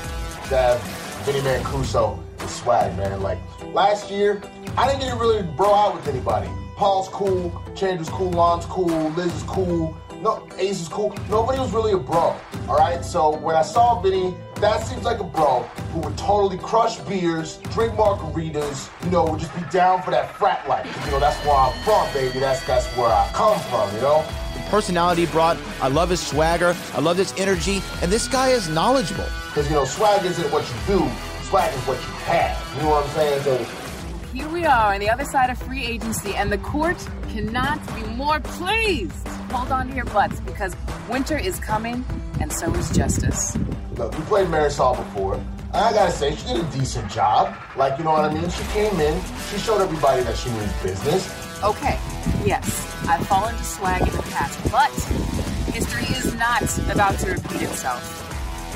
that 0.50 0.78
Vinny 1.24 1.40
Mancuso 1.40 2.22
is 2.42 2.50
swag, 2.50 2.94
man. 2.98 3.22
Like 3.22 3.38
last 3.72 4.10
year, 4.10 4.42
I 4.76 4.86
didn't 4.86 5.00
get 5.00 5.10
to 5.10 5.16
really 5.16 5.42
bro 5.42 5.74
out 5.74 5.94
with 5.94 6.08
anybody. 6.08 6.48
Paul's 6.76 7.08
cool, 7.08 7.50
Chandra's 7.74 8.08
cool, 8.08 8.30
Lon's 8.30 8.64
cool, 8.66 9.10
Liz 9.10 9.34
is 9.34 9.42
cool, 9.44 9.96
no, 10.22 10.46
Ace 10.56 10.80
is 10.80 10.88
cool. 10.88 11.12
Nobody 11.28 11.58
was 11.58 11.72
really 11.72 11.92
a 11.92 11.98
bro. 11.98 12.36
All 12.68 12.76
right. 12.78 13.04
So 13.04 13.36
when 13.38 13.56
I 13.56 13.62
saw 13.62 14.00
Vinny, 14.00 14.36
that 14.60 14.86
seems 14.86 15.02
like 15.02 15.18
a 15.18 15.24
bro 15.24 15.62
who 15.92 15.98
would 16.00 16.16
totally 16.16 16.58
crush 16.58 16.98
beers, 17.00 17.56
drink 17.72 17.94
margaritas. 17.94 18.88
You 19.04 19.10
know, 19.10 19.24
would 19.24 19.40
just 19.40 19.52
be 19.56 19.62
down 19.72 20.00
for 20.02 20.12
that 20.12 20.36
frat 20.36 20.68
life. 20.68 20.86
You 21.04 21.10
know, 21.10 21.18
that's 21.18 21.44
where 21.44 21.56
I'm 21.56 21.72
from, 21.82 22.12
baby. 22.14 22.38
That's 22.38 22.64
that's 22.68 22.86
where 22.96 23.08
I 23.08 23.28
come 23.34 23.58
from. 23.62 23.92
You 23.96 24.02
know. 24.02 24.24
personality 24.70 25.26
he 25.26 25.32
brought. 25.32 25.58
I 25.80 25.88
love 25.88 26.10
his 26.10 26.24
swagger. 26.24 26.76
I 26.94 27.00
love 27.00 27.18
his 27.18 27.34
energy. 27.36 27.82
And 28.00 28.12
this 28.12 28.28
guy 28.28 28.50
is 28.50 28.68
knowledgeable. 28.68 29.26
Because, 29.48 29.68
you 29.68 29.74
know, 29.74 29.84
swag 29.84 30.24
isn't 30.24 30.52
what 30.52 30.62
you 30.62 30.98
do, 30.98 31.10
is 31.52 31.86
what 31.86 31.98
you 31.98 32.12
have. 32.24 32.76
You 32.76 32.82
know 32.82 32.90
what 32.90 33.04
I'm 33.04 33.10
saying? 33.10 33.42
So, 33.42 33.56
Here 34.32 34.48
we 34.48 34.64
are 34.64 34.94
on 34.94 35.00
the 35.00 35.10
other 35.10 35.24
side 35.24 35.50
of 35.50 35.58
free 35.58 35.84
agency, 35.84 36.34
and 36.34 36.50
the 36.50 36.58
court 36.58 36.96
cannot 37.28 37.78
be 37.94 38.02
more 38.14 38.40
pleased. 38.40 39.26
Hold 39.52 39.70
on 39.70 39.88
to 39.88 39.94
your 39.94 40.06
butts 40.06 40.40
because 40.40 40.74
winter 41.10 41.36
is 41.36 41.58
coming, 41.60 42.04
and 42.40 42.50
so 42.50 42.72
is 42.74 42.90
justice. 42.96 43.56
look, 43.96 44.16
we 44.16 44.24
played 44.24 44.48
Marisol 44.48 44.96
before. 44.96 45.42
I 45.74 45.92
gotta 45.92 46.10
say, 46.10 46.34
she 46.34 46.46
did 46.48 46.64
a 46.64 46.70
decent 46.70 47.10
job. 47.10 47.54
Like, 47.76 47.98
you 47.98 48.04
know 48.04 48.12
what 48.12 48.24
I 48.30 48.34
mean? 48.34 48.48
She 48.50 48.62
came 48.72 48.98
in, 49.00 49.22
she 49.50 49.58
showed 49.58 49.80
everybody 49.82 50.22
that 50.22 50.36
she 50.36 50.48
means 50.50 50.72
business. 50.82 51.62
Okay, 51.62 51.98
yes, 52.44 52.66
I've 53.06 53.26
fallen 53.26 53.54
to 53.54 53.64
swag 53.64 54.00
in 54.02 54.08
the 54.16 54.22
past, 54.22 54.58
but 54.70 54.90
history 55.72 56.04
is 56.16 56.34
not 56.34 56.62
about 56.90 57.18
to 57.20 57.32
repeat 57.32 57.62
itself. 57.62 58.21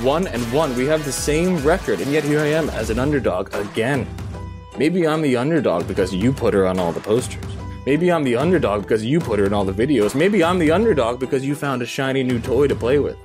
One 0.02 0.26
and 0.26 0.42
one, 0.52 0.76
we 0.76 0.84
have 0.86 1.06
the 1.06 1.12
same 1.12 1.56
record, 1.64 2.00
and 2.00 2.12
yet 2.12 2.22
here 2.22 2.40
I 2.40 2.48
am 2.48 2.68
as 2.68 2.90
an 2.90 2.98
underdog 2.98 3.54
again. 3.54 4.06
Maybe 4.76 5.08
I'm 5.08 5.22
the 5.22 5.36
underdog 5.36 5.88
because 5.88 6.14
you 6.14 6.34
put 6.34 6.52
her 6.52 6.66
on 6.66 6.78
all 6.78 6.92
the 6.92 7.00
posters. 7.00 7.42
Maybe 7.86 8.12
I'm 8.12 8.22
the 8.22 8.36
underdog 8.36 8.82
because 8.82 9.02
you 9.02 9.20
put 9.20 9.38
her 9.38 9.46
in 9.46 9.54
all 9.54 9.64
the 9.64 9.72
videos. 9.72 10.14
Maybe 10.14 10.44
I'm 10.44 10.58
the 10.58 10.70
underdog 10.70 11.18
because 11.18 11.46
you 11.46 11.54
found 11.54 11.80
a 11.80 11.86
shiny 11.86 12.22
new 12.22 12.38
toy 12.38 12.66
to 12.66 12.74
play 12.74 12.98
with. 12.98 13.16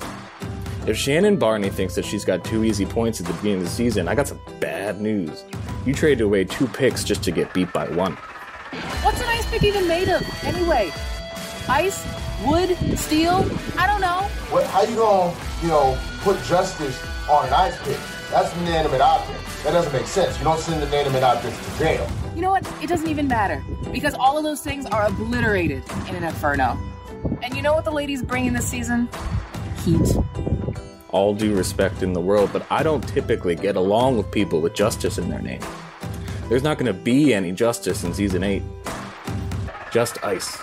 If 0.87 0.95
Shannon 0.95 1.37
Barney 1.37 1.69
thinks 1.69 1.93
that 1.95 2.05
she's 2.05 2.23
got 2.23 2.45
two 2.45 2.63
easy 2.63 2.85
points 2.85 3.19
at 3.19 3.27
the 3.27 3.33
beginning 3.33 3.57
of 3.57 3.63
the 3.65 3.69
season, 3.69 4.07
I 4.07 4.15
got 4.15 4.29
some 4.29 4.39
bad 4.61 5.01
news. 5.01 5.43
You 5.85 5.93
traded 5.93 6.21
away 6.21 6.45
two 6.45 6.67
picks 6.67 7.03
just 7.03 7.21
to 7.23 7.31
get 7.31 7.53
beat 7.53 7.73
by 7.73 7.89
one. 7.89 8.13
What's 9.03 9.19
an 9.19 9.27
ice 9.27 9.45
pick 9.49 9.63
even 9.63 9.89
made 9.89 10.07
of, 10.07 10.23
anyway? 10.45 10.93
Ice? 11.67 12.07
Wood? 12.45 12.77
Steel? 12.97 13.45
I 13.77 13.87
don't 13.87 13.99
know. 13.99 14.21
What, 14.49 14.65
how 14.67 14.83
you 14.83 14.95
gonna, 14.95 15.35
you 15.61 15.67
know, 15.67 15.99
put 16.21 16.41
justice 16.43 17.01
on 17.29 17.47
an 17.47 17.53
ice 17.53 17.77
pick? 17.83 17.97
That's 18.29 18.53
an 18.55 18.67
inanimate 18.67 19.01
object. 19.01 19.39
That 19.63 19.71
doesn't 19.71 19.91
make 19.91 20.07
sense. 20.07 20.37
You 20.37 20.45
don't 20.45 20.59
send 20.59 20.81
inanimate 20.81 21.23
objects 21.23 21.57
to 21.65 21.79
jail. 21.79 22.09
You 22.35 22.41
know 22.41 22.51
what? 22.51 22.65
It 22.81 22.87
doesn't 22.87 23.07
even 23.07 23.27
matter 23.27 23.63
because 23.91 24.13
all 24.13 24.37
of 24.37 24.43
those 24.43 24.61
things 24.61 24.85
are 24.85 25.05
obliterated 25.05 25.83
in 26.07 26.15
an 26.15 26.23
inferno. 26.23 26.77
And 27.41 27.55
you 27.55 27.61
know 27.61 27.73
what 27.73 27.85
the 27.85 27.91
ladies 27.91 28.21
bring 28.23 28.45
in 28.45 28.53
this 28.53 28.67
season? 28.67 29.09
Heat. 29.83 30.15
All 31.09 31.33
due 31.33 31.55
respect 31.55 32.03
in 32.03 32.13
the 32.13 32.21
world, 32.21 32.51
but 32.53 32.65
I 32.71 32.83
don't 32.83 33.05
typically 33.07 33.55
get 33.55 33.75
along 33.75 34.17
with 34.17 34.31
people 34.31 34.61
with 34.61 34.73
justice 34.73 35.17
in 35.17 35.29
their 35.29 35.41
name. 35.41 35.61
There's 36.47 36.63
not 36.63 36.77
going 36.77 36.87
to 36.87 36.99
be 36.99 37.33
any 37.33 37.51
justice 37.51 38.03
in 38.03 38.13
season 38.13 38.43
8. 38.43 38.63
Just 39.91 40.23
ice. 40.23 40.57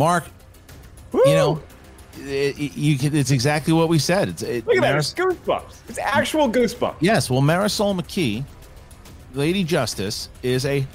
Mark, 0.00 0.24
you 1.12 1.34
know, 1.34 1.62
it, 2.16 2.58
it- 2.58 2.74
you 2.76 2.96
can, 2.98 3.14
it's 3.14 3.30
exactly 3.30 3.74
what 3.74 3.88
we 3.90 3.98
said. 3.98 4.30
It's 4.30 4.42
it, 4.42 4.66
Look 4.66 4.76
at 4.76 4.80
that. 4.82 4.96
It's 4.96 5.12
goosebumps. 5.12 5.74
It's 5.90 5.98
actual 5.98 6.50
goosebumps. 6.50 6.96
Yes, 7.00 7.28
well, 7.28 7.42
Marisol 7.42 7.94
McKee, 8.00 8.42
Lady 9.34 9.62
Justice, 9.62 10.30
is 10.42 10.64
a 10.64 10.86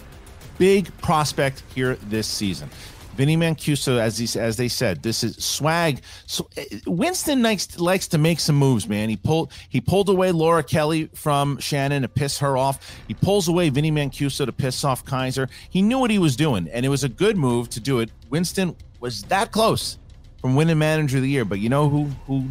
big 0.58 0.90
prospect 1.02 1.62
here 1.76 1.96
this 2.10 2.28
season. 2.28 2.68
Vinny 3.16 3.38
Mancuso, 3.38 3.98
as 3.98 4.18
he, 4.18 4.40
as 4.40 4.58
they 4.58 4.68
said, 4.68 5.02
this 5.02 5.24
is 5.24 5.38
swag. 5.38 6.02
So 6.26 6.50
uh, 6.58 6.64
Winston 6.86 7.42
likes 7.44 7.80
likes 7.80 8.08
to 8.10 8.18
make 8.18 8.42
some 8.42 8.58
moves, 8.58 8.90
man. 8.90 9.08
He 9.08 9.16
pulled 9.16 9.54
he 9.70 9.80
pulled 9.80 10.10
away 10.10 10.32
Laura 10.34 10.64
Kelly 10.64 11.10
from 11.14 11.58
Shannon 11.60 12.02
to 12.02 12.10
piss 12.10 12.40
her 12.40 12.58
off. 12.58 12.78
He 13.08 13.14
pulls 13.14 13.48
away 13.48 13.70
Vinny 13.70 13.90
Mancuso 13.92 14.46
to 14.46 14.52
piss 14.52 14.84
off 14.84 15.06
Kaiser. 15.06 15.48
He 15.70 15.82
knew 15.82 16.00
what 16.00 16.12
he 16.12 16.20
was 16.20 16.36
doing, 16.36 16.68
and 16.74 16.86
it 16.86 16.90
was 16.90 17.06
a 17.06 17.10
good 17.10 17.38
move 17.38 17.70
to 17.70 17.80
do 17.80 18.00
it. 18.02 18.10
Winston 18.30 18.76
was 19.06 19.22
that 19.26 19.52
close 19.52 20.00
from 20.42 20.56
winning 20.56 20.80
Manager 20.80 21.18
of 21.18 21.24
the 21.24 21.30
Year, 21.30 21.46
but 21.46 21.60
you 21.60 21.70
know 21.70 21.88
who 21.88 22.06
who 22.26 22.48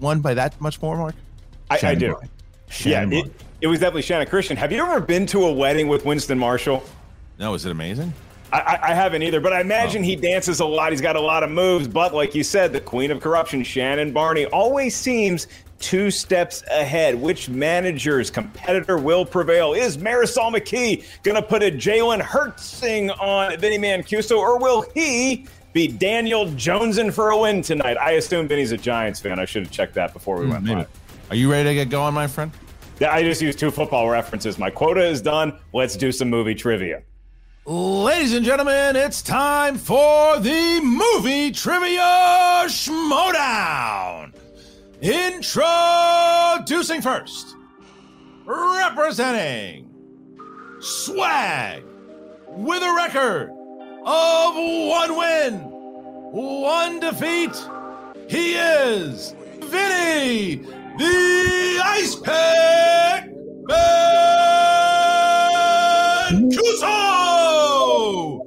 won 0.00 0.20
by 0.20 0.34
that 0.34 0.60
much 0.60 0.82
more, 0.82 0.98
Mark? 0.98 1.14
I, 1.70 1.80
I 1.82 1.94
do. 1.94 2.14
Yeah, 2.84 3.06
it, 3.10 3.32
It 3.62 3.68
was 3.68 3.80
definitely 3.80 4.02
Shannon 4.02 4.28
Christian. 4.28 4.58
Have 4.58 4.70
you 4.70 4.82
ever 4.82 5.00
been 5.00 5.24
to 5.26 5.46
a 5.46 5.52
wedding 5.52 5.88
with 5.88 6.04
Winston 6.04 6.38
Marshall? 6.38 6.82
No, 7.38 7.54
is 7.54 7.64
it 7.64 7.72
amazing? 7.72 8.12
I, 8.52 8.78
I, 8.82 8.92
haven't 8.92 9.22
either, 9.22 9.40
but 9.40 9.54
I 9.54 9.62
imagine 9.62 10.02
oh. 10.02 10.04
he 10.04 10.14
dances 10.14 10.60
a 10.60 10.66
lot. 10.66 10.92
He's 10.92 11.00
got 11.00 11.16
a 11.16 11.20
lot 11.20 11.42
of 11.42 11.50
moves. 11.50 11.88
But 11.88 12.12
like 12.12 12.34
you 12.34 12.44
said, 12.44 12.74
the 12.74 12.82
queen 12.82 13.10
of 13.10 13.22
corruption, 13.22 13.64
Shannon 13.64 14.12
Barney, 14.12 14.44
always 14.44 14.94
seems 14.94 15.46
two 15.78 16.10
steps 16.10 16.62
ahead. 16.70 17.14
Which 17.14 17.48
manager's 17.48 18.30
competitor 18.30 18.98
will 18.98 19.24
prevail? 19.24 19.72
Is 19.72 19.96
Marisol 19.96 20.54
McKee 20.54 21.04
going 21.22 21.34
to 21.34 21.42
put 21.42 21.62
a 21.62 21.70
Jalen 21.70 22.20
Hurtsing 22.20 23.10
on 23.20 23.58
Vinny 23.58 23.78
Mancuso, 23.78 24.38
or 24.38 24.58
will 24.58 24.84
he 24.94 25.46
be 25.72 25.88
Daniel 25.88 26.46
Joneson 26.52 27.10
for 27.10 27.30
a 27.30 27.38
win 27.38 27.62
tonight? 27.62 27.96
I 27.96 28.12
assume 28.12 28.48
Vinny's 28.48 28.72
a 28.72 28.76
Giants 28.76 29.20
fan. 29.20 29.38
I 29.38 29.44
should 29.44 29.62
have 29.62 29.72
checked 29.72 29.94
that 29.94 30.12
before 30.12 30.36
we 30.38 30.46
Hmm, 30.46 30.50
went 30.52 30.64
maybe. 30.64 30.76
live. 30.76 30.88
Are 31.30 31.36
you 31.36 31.50
ready 31.50 31.68
to 31.70 31.74
get 31.74 31.90
going, 31.90 32.14
my 32.14 32.26
friend? 32.26 32.50
Yeah, 33.00 33.12
I 33.12 33.22
just 33.22 33.40
used 33.40 33.58
two 33.58 33.70
football 33.70 34.08
references. 34.08 34.58
My 34.58 34.70
quota 34.70 35.04
is 35.04 35.22
done. 35.22 35.58
Let's 35.72 35.96
do 35.96 36.12
some 36.12 36.28
movie 36.30 36.54
trivia. 36.54 37.02
Ladies 37.64 38.34
and 38.34 38.44
gentlemen, 38.44 38.96
it's 38.96 39.22
time 39.22 39.78
for 39.78 40.38
the 40.40 40.80
movie 40.82 41.50
trivia 41.52 42.64
schmodown. 42.66 44.34
Introducing 45.00 47.00
first, 47.00 47.54
representing 48.44 49.88
Swag 50.80 51.84
with 52.48 52.82
a 52.82 52.92
record 52.94 53.50
of 54.04 54.54
one 54.56 55.16
win, 55.16 55.54
one 56.32 57.00
defeat. 57.00 57.56
He 58.28 58.54
is 58.54 59.34
Vinny, 59.60 60.56
the 60.98 61.80
Ice 61.84 62.14
Pick 62.16 63.30
Mancuso. 67.62 68.40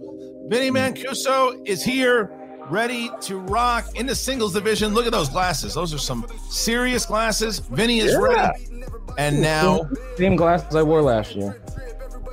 Vinny 0.50 0.72
Mancuso 0.72 1.62
is 1.66 1.84
here, 1.84 2.32
ready 2.70 3.10
to 3.22 3.38
rock 3.38 3.86
in 3.96 4.06
the 4.06 4.16
singles 4.16 4.54
division. 4.54 4.94
Look 4.94 5.06
at 5.06 5.12
those 5.12 5.30
glasses; 5.30 5.74
those 5.74 5.94
are 5.94 5.98
some 6.00 6.26
serious 6.50 7.06
glasses. 7.06 7.60
Vinny 7.60 8.00
is 8.00 8.12
Yeah. 8.14 8.18
ready, 8.20 8.68
and 9.18 9.42
now, 9.42 9.90
same 10.18 10.36
glasses 10.36 10.76
I 10.76 10.84
wore 10.84 11.02
last 11.02 11.36
year. 11.36 11.62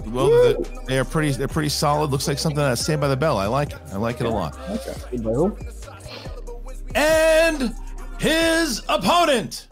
Well, 0.06 0.28
the, 0.28 0.82
they 0.86 0.98
are 0.98 1.04
pretty. 1.04 1.32
They're 1.32 1.48
pretty 1.48 1.68
solid. 1.68 2.10
Looks 2.10 2.28
like 2.28 2.38
something 2.38 2.62
that's 2.62 2.84
Saved 2.84 3.00
by 3.00 3.08
the 3.08 3.16
Bell. 3.16 3.38
I 3.38 3.46
like 3.46 3.72
it. 3.72 3.78
I 3.92 3.96
like 3.96 4.20
it 4.20 4.26
a 4.26 4.30
lot. 4.30 4.58
Okay. 4.70 4.94
And 6.94 7.74
his 8.18 8.82
opponent, 8.88 9.68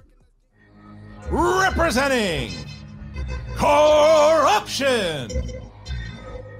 representing 1.30 2.52
corruption, 3.56 5.28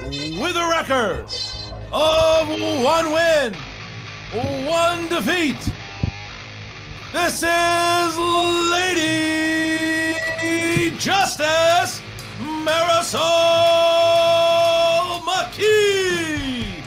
with 0.00 0.56
a 0.56 0.68
record 0.70 1.26
of 1.92 2.48
one 2.82 3.12
win, 3.12 3.54
one 4.66 5.08
defeat. 5.08 5.72
This 7.12 7.42
is 7.42 8.18
Lady 8.70 10.16
Justice 10.98 11.99
Marisol 12.64 13.20
McKee. 15.20 16.82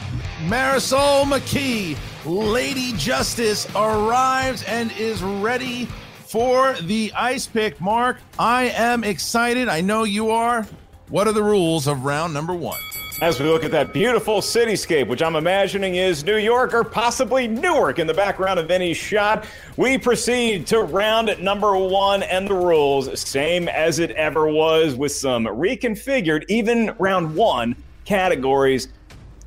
Marisol 0.46 1.24
McKee, 1.24 1.96
Lady 2.24 2.92
Justice, 2.92 3.66
arrives 3.74 4.62
and 4.64 4.92
is 4.92 5.22
ready 5.22 5.86
for 6.26 6.74
the 6.74 7.12
ice 7.14 7.46
pick. 7.46 7.80
Mark, 7.80 8.18
I 8.38 8.64
am 8.64 9.04
excited. 9.04 9.68
I 9.68 9.80
know 9.80 10.04
you 10.04 10.30
are. 10.30 10.66
What 11.08 11.26
are 11.26 11.32
the 11.32 11.42
rules 11.42 11.86
of 11.86 12.04
round 12.04 12.32
number 12.34 12.54
one? 12.54 12.80
As 13.22 13.38
we 13.38 13.46
look 13.46 13.62
at 13.62 13.70
that 13.70 13.92
beautiful 13.92 14.40
cityscape, 14.40 15.06
which 15.06 15.22
I'm 15.22 15.36
imagining 15.36 15.94
is 15.94 16.24
New 16.24 16.36
York 16.36 16.74
or 16.74 16.82
possibly 16.82 17.46
Newark 17.46 18.00
in 18.00 18.08
the 18.08 18.14
background 18.14 18.58
of 18.58 18.72
any 18.72 18.92
shot, 18.92 19.46
we 19.76 19.96
proceed 19.98 20.66
to 20.66 20.80
round 20.80 21.40
number 21.40 21.76
one 21.76 22.24
and 22.24 22.48
the 22.48 22.54
rules, 22.54 23.20
same 23.20 23.68
as 23.68 24.00
it 24.00 24.10
ever 24.12 24.48
was, 24.48 24.96
with 24.96 25.12
some 25.12 25.44
reconfigured, 25.44 26.44
even 26.48 26.92
round 26.98 27.36
one 27.36 27.76
categories. 28.04 28.88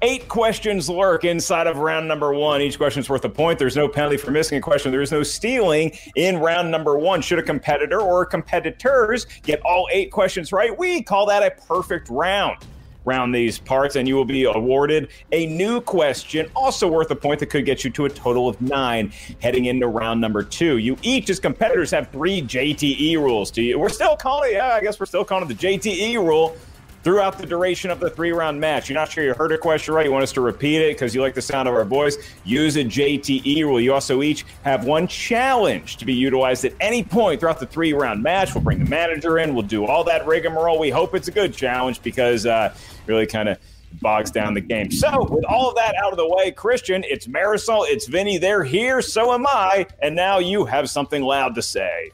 Eight 0.01 0.29
questions 0.29 0.89
lurk 0.89 1.25
inside 1.25 1.67
of 1.67 1.77
round 1.77 2.07
number 2.07 2.33
one. 2.33 2.61
Each 2.61 2.77
question's 2.77 3.09
worth 3.09 3.25
a 3.25 3.29
point. 3.29 3.59
There's 3.59 3.75
no 3.75 3.89
penalty 3.89 4.15
for 4.15 4.31
missing 4.31 4.59
a 4.59 4.61
question. 4.61 4.93
There 4.93 5.01
is 5.01 5.11
no 5.11 5.23
stealing 5.23 5.91
in 6.15 6.37
round 6.37 6.71
number 6.71 6.97
one. 6.97 7.21
Should 7.21 7.39
a 7.39 7.43
competitor 7.43 7.99
or 7.99 8.25
competitors 8.25 9.25
get 9.43 9.59
all 9.65 9.89
eight 9.91 10.09
questions 10.09 10.53
right, 10.53 10.75
we 10.77 11.03
call 11.03 11.25
that 11.25 11.43
a 11.43 11.51
perfect 11.67 12.07
round 12.09 12.65
round 13.07 13.33
these 13.33 13.57
parts, 13.57 13.95
and 13.95 14.07
you 14.07 14.15
will 14.15 14.25
be 14.25 14.43
awarded 14.43 15.07
a 15.31 15.47
new 15.47 15.81
question, 15.81 16.51
also 16.55 16.87
worth 16.87 17.09
a 17.09 17.15
point 17.15 17.39
that 17.39 17.47
could 17.47 17.65
get 17.65 17.83
you 17.83 17.89
to 17.89 18.05
a 18.05 18.09
total 18.09 18.47
of 18.47 18.61
nine 18.61 19.11
heading 19.41 19.65
into 19.65 19.87
round 19.87 20.21
number 20.21 20.43
two. 20.43 20.77
You 20.77 20.97
each, 21.01 21.29
as 21.29 21.39
competitors, 21.39 21.89
have 21.91 22.11
three 22.11 22.41
JTE 22.41 23.15
rules. 23.15 23.49
Do 23.49 23.63
you? 23.63 23.79
We're 23.79 23.89
still 23.89 24.17
calling 24.17 24.51
it. 24.51 24.55
Yeah, 24.55 24.75
I 24.75 24.81
guess 24.81 24.99
we're 24.99 25.05
still 25.05 25.25
calling 25.25 25.49
it 25.49 25.57
the 25.57 25.67
JTE 25.67 26.15
rule. 26.17 26.55
Throughout 27.03 27.37
the 27.37 27.45
duration 27.45 27.89
of 27.89 27.99
the 27.99 28.09
three 28.09 28.31
round 28.31 28.59
match. 28.59 28.89
You're 28.89 28.99
not 28.99 29.09
sure 29.09 29.23
you 29.23 29.33
heard 29.33 29.51
a 29.53 29.57
question 29.57 29.93
right. 29.93 30.05
You 30.05 30.11
want 30.11 30.23
us 30.23 30.33
to 30.33 30.41
repeat 30.41 30.81
it 30.81 30.95
because 30.95 31.15
you 31.15 31.21
like 31.21 31.35
the 31.35 31.41
sound 31.41 31.69
of 31.69 31.73
our 31.75 31.85
voice. 31.85 32.17
Use 32.43 32.75
a 32.75 32.83
JTE 32.83 33.63
rule. 33.63 33.79
You 33.79 33.93
also 33.93 34.21
each 34.21 34.45
have 34.63 34.83
one 34.83 35.07
challenge 35.07 35.97
to 35.97 36.05
be 36.05 36.13
utilized 36.13 36.65
at 36.65 36.73
any 36.81 37.03
point 37.03 37.39
throughout 37.39 37.59
the 37.59 37.65
three 37.65 37.93
round 37.93 38.21
match. 38.21 38.53
We'll 38.53 38.63
bring 38.63 38.79
the 38.79 38.89
manager 38.89 39.39
in. 39.39 39.53
We'll 39.53 39.63
do 39.63 39.85
all 39.85 40.03
that 40.05 40.27
rigmarole. 40.27 40.79
We 40.79 40.89
hope 40.89 41.15
it's 41.15 41.29
a 41.29 41.31
good 41.31 41.53
challenge 41.53 42.01
because 42.01 42.45
uh, 42.45 42.75
really 43.05 43.25
kind 43.25 43.47
of 43.47 43.57
bogs 44.01 44.31
down 44.31 44.53
the 44.53 44.61
game. 44.61 44.91
So, 44.91 45.27
with 45.29 45.45
all 45.45 45.73
that 45.75 45.95
out 45.95 46.11
of 46.11 46.17
the 46.17 46.27
way, 46.27 46.51
Christian, 46.51 47.03
it's 47.07 47.27
Marisol, 47.27 47.85
it's 47.87 48.07
Vinny. 48.07 48.37
They're 48.37 48.63
here. 48.63 49.01
So 49.01 49.33
am 49.33 49.45
I. 49.47 49.87
And 50.01 50.15
now 50.15 50.39
you 50.39 50.65
have 50.65 50.89
something 50.89 51.21
loud 51.21 51.55
to 51.55 51.61
say. 51.61 52.11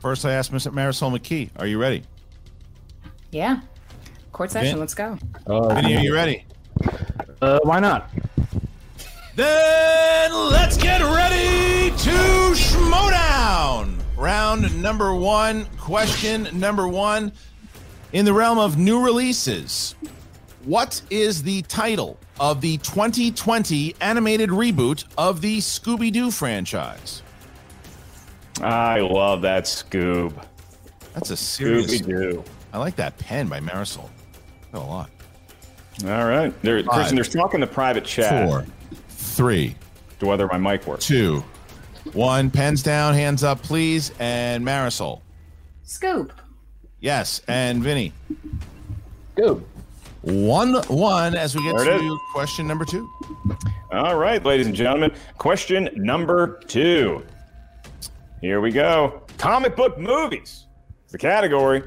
First, 0.00 0.24
I 0.24 0.32
asked 0.32 0.52
Mr. 0.52 0.72
Marisol 0.72 1.16
McKee, 1.16 1.50
are 1.56 1.66
you 1.66 1.78
ready? 1.78 2.04
Yeah. 3.30 3.60
Court 4.32 4.50
session. 4.50 4.72
Vin- 4.72 4.80
Let's 4.80 4.94
go. 4.94 5.18
Vinny, 5.46 5.96
are 5.96 6.00
you 6.00 6.14
ready? 6.14 6.44
Uh, 7.42 7.58
why 7.62 7.80
not? 7.80 8.10
Then 9.36 10.32
let's 10.50 10.76
get 10.76 11.00
ready 11.00 11.90
to 11.90 12.10
schmodown. 12.54 13.94
Round 14.16 14.82
number 14.82 15.14
one, 15.14 15.66
question 15.78 16.48
number 16.52 16.88
one. 16.88 17.32
In 18.12 18.24
the 18.24 18.32
realm 18.32 18.58
of 18.58 18.78
new 18.78 19.04
releases, 19.04 19.94
what 20.64 21.00
is 21.10 21.42
the 21.42 21.62
title 21.62 22.18
of 22.40 22.60
the 22.60 22.78
2020 22.78 23.94
animated 24.00 24.48
reboot 24.50 25.04
of 25.16 25.40
the 25.40 25.58
Scooby 25.58 26.10
Doo 26.12 26.30
franchise? 26.30 27.22
I 28.60 29.00
love 29.00 29.42
that 29.42 29.64
Scoob. 29.64 30.32
That's 31.14 31.30
a 31.30 31.36
serious. 31.36 32.00
Scooby-Doo. 32.00 32.42
I 32.72 32.78
like 32.78 32.96
that 32.96 33.16
pen 33.18 33.48
by 33.48 33.60
Marisol. 33.60 34.08
Got 34.72 34.82
a 34.82 34.86
lot. 34.86 35.10
All 36.04 36.26
right. 36.26 36.52
There, 36.62 36.82
Five. 36.84 36.94
Christian, 36.94 37.14
there's 37.16 37.28
talk 37.28 37.54
in 37.54 37.60
the 37.60 37.66
private 37.66 38.04
chat 38.04 38.48
Four, 38.48 38.66
three, 39.08 39.74
to 40.20 40.26
whether 40.26 40.46
my 40.46 40.58
mic 40.58 40.86
works. 40.86 41.06
two, 41.06 41.42
one. 42.12 42.50
Pens 42.50 42.82
down, 42.82 43.14
hands 43.14 43.42
up, 43.42 43.62
please. 43.62 44.12
And 44.18 44.64
Marisol. 44.64 45.22
Scoob. 45.84 46.30
Yes. 47.00 47.40
And 47.48 47.82
Vinny. 47.82 48.12
Go. 49.36 49.62
One 50.22 50.74
one 50.88 51.34
as 51.36 51.54
we 51.56 51.62
get 51.62 51.76
There 51.78 51.98
to 51.98 52.18
question 52.32 52.66
number 52.66 52.84
two. 52.84 53.08
All 53.92 54.16
right, 54.16 54.44
ladies 54.44 54.66
and 54.66 54.74
gentlemen. 54.74 55.12
Question 55.38 55.88
number 55.94 56.60
two. 56.66 57.24
Here 58.40 58.60
we 58.60 58.70
go. 58.70 59.22
Comic 59.38 59.76
book 59.76 59.98
movies. 59.98 60.66
The 61.10 61.18
category. 61.18 61.82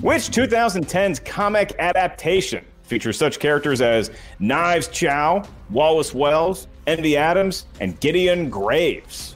Which 0.00 0.30
2010's 0.30 1.20
comic 1.20 1.74
adaptation 1.78 2.64
features 2.82 3.18
such 3.18 3.38
characters 3.38 3.80
as 3.80 4.10
Knives 4.38 4.88
Chow, 4.88 5.44
Wallace 5.70 6.14
Wells, 6.14 6.68
Envy 6.86 7.16
Adams, 7.16 7.66
and 7.80 7.98
Gideon 8.00 8.48
Graves? 8.50 9.34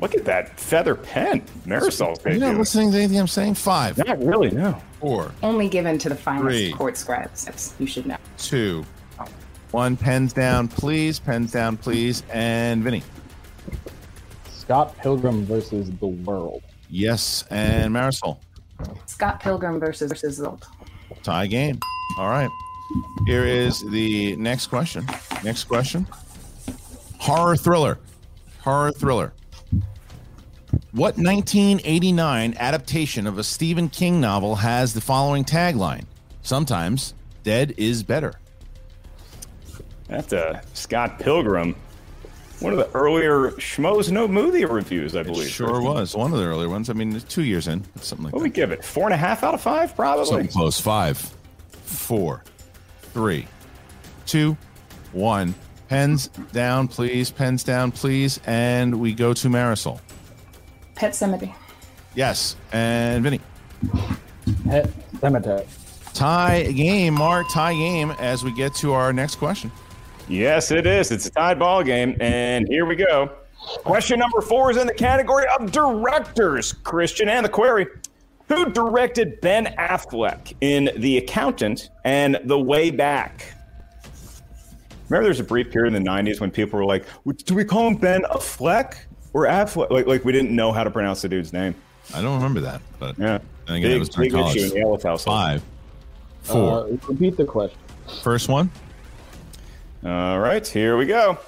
Look 0.00 0.14
at 0.14 0.24
that 0.24 0.58
feather 0.58 0.94
pen. 0.94 1.42
Marisol's 1.66 2.18
You're 2.24 2.34
not 2.34 2.56
listening 2.56 2.90
to 2.92 2.98
anything 2.98 3.18
I'm 3.18 3.28
saying? 3.28 3.54
Five. 3.54 3.96
Not 3.98 4.22
really, 4.22 4.50
no. 4.50 4.80
Four, 5.00 5.32
Only 5.42 5.68
given 5.68 5.98
to 5.98 6.08
the 6.08 6.14
finest 6.14 6.44
Three. 6.46 6.72
court 6.72 6.96
scribes. 6.96 7.74
You 7.78 7.86
should 7.86 8.06
know. 8.06 8.16
two, 8.38 8.84
one. 9.70 9.96
Pens 9.96 10.32
down, 10.32 10.68
please. 10.68 11.18
Pens 11.18 11.52
down, 11.52 11.76
please. 11.76 12.22
And 12.32 12.82
Vinny. 12.82 13.02
Scott 14.64 14.96
Pilgrim 14.96 15.44
versus 15.44 15.90
the 15.90 16.06
World. 16.06 16.62
Yes. 16.88 17.44
And 17.50 17.94
Marisol. 17.94 18.38
Scott 19.04 19.38
Pilgrim 19.38 19.78
versus 19.78 20.10
versus 20.10 20.40
Zolt. 20.40 20.62
Tie 21.22 21.46
game. 21.46 21.78
All 22.18 22.30
right. 22.30 22.48
Here 23.26 23.44
is 23.44 23.84
the 23.90 24.34
next 24.36 24.68
question. 24.68 25.06
Next 25.42 25.64
question. 25.64 26.06
Horror 27.18 27.56
thriller. 27.56 27.98
Horror 28.60 28.92
thriller. 28.92 29.34
What 30.92 31.18
1989 31.18 32.54
adaptation 32.58 33.26
of 33.26 33.36
a 33.36 33.44
Stephen 33.44 33.90
King 33.90 34.18
novel 34.18 34.56
has 34.56 34.94
the 34.94 35.02
following 35.02 35.44
tagline? 35.44 36.06
Sometimes 36.40 37.12
dead 37.42 37.74
is 37.76 38.02
better. 38.02 38.40
That's 40.08 40.32
uh, 40.32 40.62
Scott 40.72 41.18
Pilgrim. 41.18 41.76
One 42.64 42.72
of 42.72 42.78
the 42.78 42.90
earlier 42.96 43.50
Schmoes 43.52 44.10
Know 44.10 44.26
Movie 44.26 44.64
reviews, 44.64 45.14
I 45.14 45.22
believe. 45.22 45.50
Sure 45.50 45.82
was 45.82 46.16
one 46.16 46.32
of 46.32 46.38
the 46.38 46.46
earlier 46.46 46.70
ones. 46.70 46.88
I 46.88 46.94
mean, 46.94 47.14
it's 47.14 47.24
two 47.24 47.44
years 47.44 47.68
in, 47.68 47.84
something 48.00 48.24
like 48.24 48.32
What 48.32 48.38
that. 48.38 48.44
we 48.44 48.48
give 48.48 48.72
it? 48.72 48.82
Four 48.82 49.04
and 49.04 49.12
a 49.12 49.18
half 49.18 49.44
out 49.44 49.52
of 49.52 49.60
five, 49.60 49.94
probably. 49.94 50.24
Something 50.24 50.48
close. 50.48 50.80
Five, 50.80 51.18
four, 51.82 52.42
three, 53.12 53.46
two, 54.24 54.56
one. 55.12 55.54
Pens 55.90 56.28
down, 56.52 56.88
please. 56.88 57.30
Pens 57.30 57.62
down, 57.64 57.92
please. 57.92 58.40
And 58.46 58.98
we 58.98 59.12
go 59.12 59.34
to 59.34 59.48
Marisol. 59.48 60.00
Pet 60.94 61.12
Sematary. 61.12 61.52
Yes. 62.14 62.56
And 62.72 63.22
Vinny. 63.22 63.40
Pet 64.64 64.88
Sematary. 65.16 65.66
Tie 66.14 66.72
game, 66.72 67.12
Mark. 67.12 67.46
Tie 67.50 67.74
game 67.74 68.12
as 68.12 68.42
we 68.42 68.54
get 68.54 68.74
to 68.76 68.94
our 68.94 69.12
next 69.12 69.34
question. 69.36 69.70
Yes, 70.28 70.70
it 70.70 70.86
is. 70.86 71.10
It's 71.10 71.26
a 71.26 71.30
tied 71.30 71.58
ball 71.58 71.82
game, 71.82 72.16
and 72.20 72.66
here 72.68 72.86
we 72.86 72.96
go. 72.96 73.30
Question 73.84 74.18
number 74.18 74.40
four 74.40 74.70
is 74.70 74.76
in 74.76 74.86
the 74.86 74.94
category 74.94 75.44
of 75.58 75.70
directors. 75.72 76.72
Christian 76.72 77.28
and 77.28 77.44
the 77.44 77.48
query: 77.48 77.86
Who 78.48 78.70
directed 78.70 79.40
Ben 79.40 79.74
Affleck 79.78 80.54
in 80.60 80.90
The 80.96 81.18
Accountant 81.18 81.90
and 82.04 82.40
The 82.44 82.58
Way 82.58 82.90
Back? 82.90 83.54
Remember, 85.08 85.24
there's 85.24 85.40
a 85.40 85.44
brief 85.44 85.70
period 85.70 85.94
in 85.94 86.02
the 86.02 86.10
'90s 86.10 86.40
when 86.40 86.50
people 86.50 86.78
were 86.78 86.84
like, 86.84 87.04
"Do 87.44 87.54
we 87.54 87.64
call 87.64 87.88
him 87.88 87.96
Ben 87.96 88.22
Affleck 88.22 88.96
or 89.32 89.46
Affleck?" 89.46 89.90
Like, 89.90 90.06
like 90.06 90.24
we 90.24 90.32
didn't 90.32 90.54
know 90.54 90.72
how 90.72 90.84
to 90.84 90.90
pronounce 90.90 91.22
the 91.22 91.28
dude's 91.28 91.52
name. 91.52 91.74
I 92.14 92.22
don't 92.22 92.36
remember 92.36 92.60
that, 92.60 92.80
but 92.98 93.18
yeah, 93.18 93.36
I 93.66 93.70
think 93.70 93.84
big, 93.84 93.92
that 93.92 93.98
was 93.98 94.08
during 94.08 94.30
big 94.30 94.40
college. 94.40 94.56
issue 94.56 94.74
in 94.74 94.98
the 94.98 95.06
Ellis. 95.06 95.24
Five, 95.24 95.62
four. 96.42 96.84
Uh, 96.84 96.96
repeat 97.08 97.36
the 97.36 97.44
question. 97.44 97.78
First 98.22 98.48
one. 98.48 98.70
All 100.04 100.38
right, 100.38 100.66
here 100.66 100.98
we 100.98 101.06
go. 101.06 101.38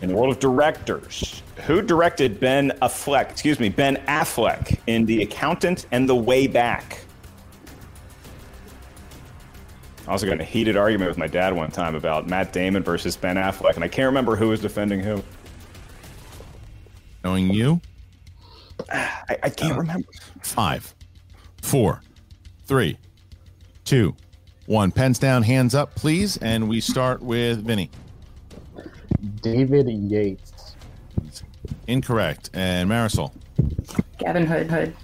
In 0.00 0.08
the 0.08 0.14
world 0.14 0.32
of 0.32 0.38
directors, 0.38 1.42
who 1.66 1.82
directed 1.82 2.38
Ben 2.38 2.70
Affleck? 2.82 3.30
Excuse 3.30 3.58
me, 3.58 3.68
Ben 3.68 3.96
Affleck 4.06 4.78
in 4.86 5.04
The 5.06 5.22
Accountant 5.22 5.86
and 5.90 6.08
The 6.08 6.14
Way 6.14 6.46
Back. 6.46 7.04
I 10.06 10.12
also 10.12 10.26
got 10.26 10.34
in 10.34 10.40
a 10.40 10.44
heated 10.44 10.76
argument 10.76 11.08
with 11.08 11.18
my 11.18 11.26
dad 11.26 11.52
one 11.52 11.72
time 11.72 11.96
about 11.96 12.28
Matt 12.28 12.52
Damon 12.52 12.84
versus 12.84 13.16
Ben 13.16 13.34
Affleck, 13.34 13.74
and 13.74 13.82
I 13.82 13.88
can't 13.88 14.06
remember 14.06 14.36
who 14.36 14.48
was 14.48 14.60
defending 14.60 15.00
who. 15.00 15.20
Knowing 17.24 17.52
you, 17.52 17.80
I, 18.88 19.38
I 19.42 19.50
can't 19.50 19.72
uh, 19.72 19.80
remember. 19.80 20.08
five, 20.42 20.94
four, 21.60 22.02
three, 22.66 22.98
two, 23.84 24.14
one. 24.72 24.90
Pens 24.90 25.18
down, 25.18 25.42
hands 25.42 25.74
up, 25.74 25.94
please. 25.94 26.36
And 26.38 26.68
we 26.68 26.80
start 26.80 27.22
with 27.22 27.64
Vinny. 27.64 27.90
David 29.40 29.88
Yates. 29.88 30.74
Incorrect. 31.86 32.50
And 32.54 32.90
Marisol. 32.90 33.32
Gavin 34.18 34.46
Hood. 34.46 34.68
Hood. 34.68 34.96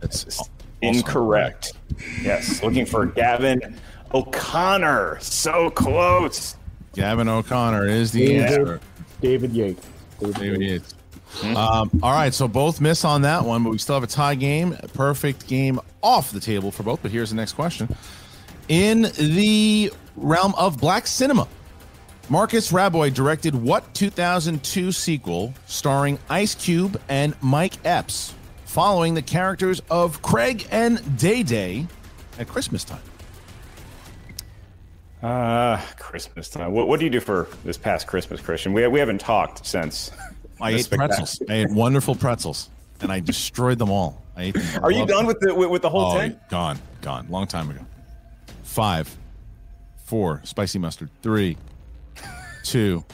That's 0.00 0.48
Incorrect. 0.80 1.72
Yes, 2.22 2.62
looking 2.62 2.86
for 2.86 3.04
Gavin 3.06 3.76
O'Connor. 4.14 5.18
So 5.20 5.70
close. 5.70 6.56
Gavin 6.94 7.28
O'Connor 7.28 7.86
is 7.86 8.12
the 8.12 8.26
David, 8.26 8.42
answer. 8.42 8.80
David 9.20 9.52
Yates. 9.52 9.86
David 10.20 10.60
Yates. 10.60 10.94
Um, 11.42 11.90
all 12.02 12.12
right, 12.12 12.32
so 12.34 12.48
both 12.48 12.80
miss 12.80 13.04
on 13.04 13.22
that 13.22 13.44
one, 13.44 13.62
but 13.64 13.70
we 13.70 13.78
still 13.78 13.94
have 13.94 14.02
a 14.02 14.08
tie 14.08 14.34
game. 14.34 14.76
Perfect 14.94 15.46
game 15.46 15.80
off 16.02 16.32
the 16.32 16.40
table 16.40 16.70
for 16.70 16.82
both. 16.82 17.02
But 17.02 17.10
here's 17.10 17.30
the 17.30 17.36
next 17.36 17.52
question. 17.52 17.94
In 18.68 19.02
the 19.18 19.92
realm 20.16 20.54
of 20.56 20.78
black 20.78 21.06
cinema, 21.06 21.46
Marcus 22.28 22.72
Raboy 22.72 23.14
directed 23.14 23.54
what 23.54 23.94
2002 23.94 24.92
sequel 24.92 25.54
starring 25.66 26.18
Ice 26.28 26.54
Cube 26.54 27.00
and 27.08 27.34
Mike 27.40 27.74
Epps, 27.84 28.34
following 28.66 29.14
the 29.14 29.22
characters 29.22 29.80
of 29.90 30.20
Craig 30.20 30.66
and 30.70 31.18
Day 31.18 31.42
Day 31.42 31.86
at 32.38 32.48
Christmas 32.48 32.84
time? 32.84 33.00
Uh, 35.22 35.80
Christmas 35.98 36.48
time. 36.48 36.72
What, 36.72 36.86
what 36.86 37.00
do 37.00 37.06
you 37.06 37.10
do 37.10 37.20
for 37.20 37.48
this 37.64 37.76
past 37.78 38.06
Christmas, 38.06 38.40
Christian? 38.40 38.72
We, 38.72 38.86
we 38.86 39.00
haven't 39.00 39.20
talked 39.20 39.66
since. 39.66 40.10
I 40.60 40.72
the 40.72 40.78
ate 40.78 40.90
pretzels. 40.90 41.42
I 41.48 41.54
ate 41.54 41.70
wonderful 41.70 42.14
pretzels, 42.14 42.70
and 43.00 43.12
I 43.12 43.20
destroyed 43.20 43.78
them 43.78 43.90
all. 43.90 44.22
I 44.36 44.44
ate 44.44 44.54
them. 44.54 44.64
I 44.82 44.86
Are 44.86 44.92
you 44.92 45.06
done 45.06 45.18
them. 45.18 45.26
with 45.26 45.40
the 45.40 45.54
with, 45.54 45.70
with 45.70 45.82
the 45.82 45.90
whole 45.90 46.12
oh, 46.12 46.18
thing? 46.18 46.38
Gone, 46.48 46.78
gone, 47.00 47.26
long 47.28 47.46
time 47.46 47.70
ago. 47.70 47.80
Five, 48.62 49.14
four, 50.04 50.40
spicy 50.44 50.78
mustard. 50.78 51.10
Three, 51.22 51.56
two, 52.64 53.04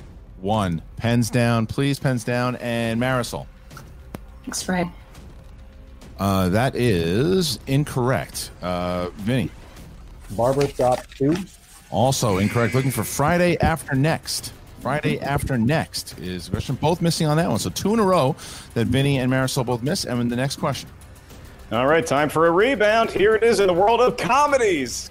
one. 0.40 0.82
Pens 0.96 1.30
down, 1.30 1.66
please. 1.66 1.98
Pens 1.98 2.24
down, 2.24 2.56
and 2.56 3.00
Marisol. 3.00 3.46
X-ray. 4.46 4.90
Uh, 6.18 6.48
that 6.50 6.76
is 6.76 7.58
incorrect. 7.66 8.50
Uh, 8.62 9.08
Vinny. 9.16 9.50
Barbershop 10.30 11.06
2. 11.16 11.34
Also 11.90 12.38
incorrect. 12.38 12.74
Looking 12.74 12.90
for 12.90 13.04
Friday 13.04 13.56
after 13.60 13.94
next. 13.94 14.52
Friday 14.84 15.18
after 15.18 15.56
next 15.56 16.18
is 16.18 16.44
the 16.44 16.50
question. 16.50 16.74
Both 16.74 17.00
missing 17.00 17.26
on 17.26 17.38
that 17.38 17.48
one. 17.48 17.58
So 17.58 17.70
two 17.70 17.94
in 17.94 18.00
a 18.00 18.04
row 18.04 18.36
that 18.74 18.86
Vinny 18.86 19.18
and 19.18 19.32
Marisol 19.32 19.64
both 19.64 19.82
miss. 19.82 20.04
And 20.04 20.30
the 20.30 20.36
next 20.36 20.56
question. 20.56 20.90
All 21.72 21.86
right, 21.86 22.04
time 22.04 22.28
for 22.28 22.48
a 22.48 22.50
rebound. 22.50 23.10
Here 23.10 23.34
it 23.34 23.42
is 23.42 23.60
in 23.60 23.68
the 23.68 23.72
world 23.72 24.02
of 24.02 24.18
comedies. 24.18 25.10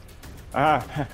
Ah. 0.54 1.08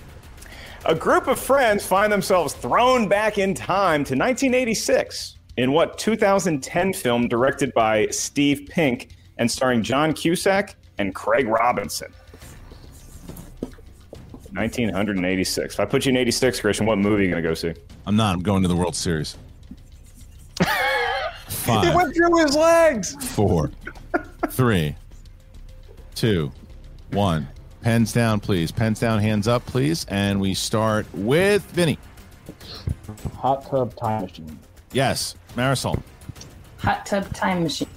a 0.86 0.94
group 0.94 1.26
of 1.26 1.38
friends 1.38 1.84
find 1.84 2.10
themselves 2.10 2.54
thrown 2.54 3.06
back 3.06 3.36
in 3.36 3.52
time 3.52 4.02
to 4.04 4.14
1986 4.14 5.36
in 5.58 5.72
what 5.72 5.98
2010 5.98 6.94
film 6.94 7.28
directed 7.28 7.70
by 7.74 8.06
Steve 8.06 8.66
Pink 8.70 9.10
and 9.36 9.50
starring 9.50 9.82
John 9.82 10.14
Cusack 10.14 10.74
and 10.96 11.14
Craig 11.14 11.46
Robinson. 11.48 12.14
1986. 14.52 15.74
If 15.74 15.80
I 15.80 15.84
put 15.84 16.04
you 16.06 16.10
in 16.10 16.16
86, 16.16 16.60
Christian, 16.60 16.86
what 16.86 16.98
movie 16.98 17.22
are 17.22 17.26
you 17.26 17.30
going 17.30 17.42
to 17.42 17.48
go 17.48 17.54
see? 17.54 17.72
I'm 18.06 18.16
not. 18.16 18.34
I'm 18.34 18.42
going 18.42 18.62
to 18.62 18.68
the 18.68 18.76
World 18.76 18.94
Series. 18.96 19.36
He 21.50 21.66
Five, 21.66 21.94
went 21.94 22.14
through 22.14 22.36
his 22.38 22.56
legs. 22.56 23.14
four, 23.34 23.70
three, 24.48 24.96
two, 26.14 26.50
one. 27.10 27.46
Pens 27.82 28.12
down, 28.12 28.40
please. 28.40 28.72
Pens 28.72 28.98
down, 28.98 29.18
hands 29.20 29.46
up, 29.46 29.66
please. 29.66 30.06
And 30.08 30.40
we 30.40 30.54
start 30.54 31.06
with 31.12 31.62
Vinny. 31.72 31.98
Hot 33.36 33.68
Tub 33.68 33.94
Time 33.96 34.22
Machine. 34.22 34.58
Yes, 34.92 35.34
Marisol. 35.54 36.00
Hot 36.78 37.04
Tub 37.04 37.30
Time 37.34 37.62
Machine. 37.62 37.88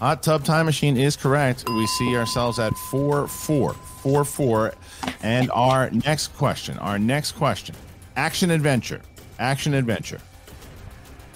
Hot 0.00 0.22
Tub 0.22 0.44
Time 0.44 0.66
Machine 0.66 0.96
is 0.96 1.16
correct. 1.16 1.68
We 1.68 1.86
see 1.88 2.16
ourselves 2.16 2.60
at 2.60 2.72
4 2.72 3.26
4. 3.26 3.74
4 3.74 4.24
4. 4.24 4.74
And 5.22 5.50
our 5.50 5.90
next 5.90 6.28
question, 6.36 6.78
our 6.78 7.00
next 7.00 7.32
question 7.32 7.74
action 8.16 8.50
adventure. 8.50 9.00
Action 9.40 9.74
adventure. 9.74 10.20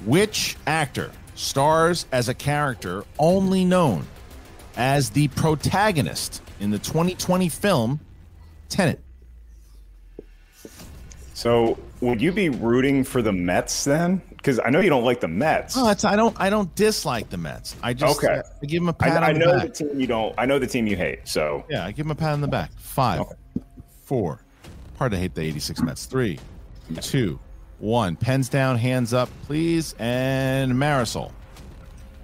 Which 0.04 0.56
actor 0.66 1.10
stars 1.34 2.06
as 2.12 2.28
a 2.28 2.34
character 2.34 3.04
only 3.18 3.64
known 3.64 4.06
as 4.76 5.10
the 5.10 5.28
protagonist 5.28 6.40
in 6.60 6.70
the 6.70 6.78
2020 6.78 7.48
film 7.48 8.00
Tenet? 8.68 9.00
So, 11.34 11.78
would 12.00 12.20
you 12.20 12.30
be 12.30 12.48
rooting 12.48 13.02
for 13.02 13.22
the 13.22 13.32
Mets 13.32 13.84
then? 13.84 14.22
Because 14.42 14.58
I 14.64 14.70
know 14.70 14.80
you 14.80 14.90
don't 14.90 15.04
like 15.04 15.20
the 15.20 15.28
Mets. 15.28 15.76
Oh, 15.78 15.88
it's, 15.88 16.04
I 16.04 16.16
don't 16.16 16.36
I 16.40 16.50
don't 16.50 16.74
dislike 16.74 17.30
the 17.30 17.36
Mets. 17.36 17.76
I 17.80 17.94
just 17.94 18.18
Okay. 18.18 18.42
I 18.60 18.66
give 18.66 18.82
them 18.82 18.88
a 18.88 18.92
pat 18.92 19.22
I 19.22 19.28
on 19.28 19.34
the 19.34 19.38
know 19.38 19.52
back. 19.58 19.68
the 19.68 19.72
team 19.84 20.00
you 20.00 20.06
don't. 20.08 20.34
I 20.36 20.46
know 20.46 20.58
the 20.58 20.66
team 20.66 20.88
you 20.88 20.96
hate. 20.96 21.20
So 21.28 21.64
Yeah, 21.70 21.84
I 21.86 21.92
give 21.92 22.06
them 22.06 22.10
a 22.10 22.16
pat 22.16 22.32
on 22.32 22.40
the 22.40 22.48
back. 22.48 22.72
Five, 22.76 23.22
four. 24.02 24.42
Hard 24.98 25.12
to 25.12 25.18
hate 25.18 25.34
the 25.36 25.42
86 25.42 25.82
Mets. 25.82 26.06
Three, 26.06 26.40
two, 27.00 27.38
one. 27.78 28.16
Pens 28.16 28.48
down, 28.48 28.76
hands 28.78 29.14
up, 29.14 29.28
please. 29.44 29.94
And 30.00 30.72
Marisol. 30.72 31.30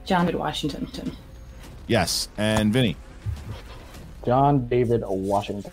John 0.04 0.26
David 0.26 0.40
Washington. 0.40 1.12
Yes. 1.86 2.28
And 2.36 2.72
Vinny. 2.72 2.96
John 4.26 4.66
David 4.66 5.02
Washington. 5.06 5.70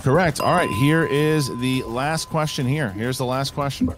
Correct. 0.00 0.40
All 0.40 0.54
right. 0.54 0.70
Here 0.80 1.04
is 1.06 1.48
the 1.60 1.82
last 1.84 2.28
question 2.28 2.66
here. 2.66 2.90
Here's 2.90 3.18
the 3.18 3.24
last 3.26 3.52
question. 3.54 3.90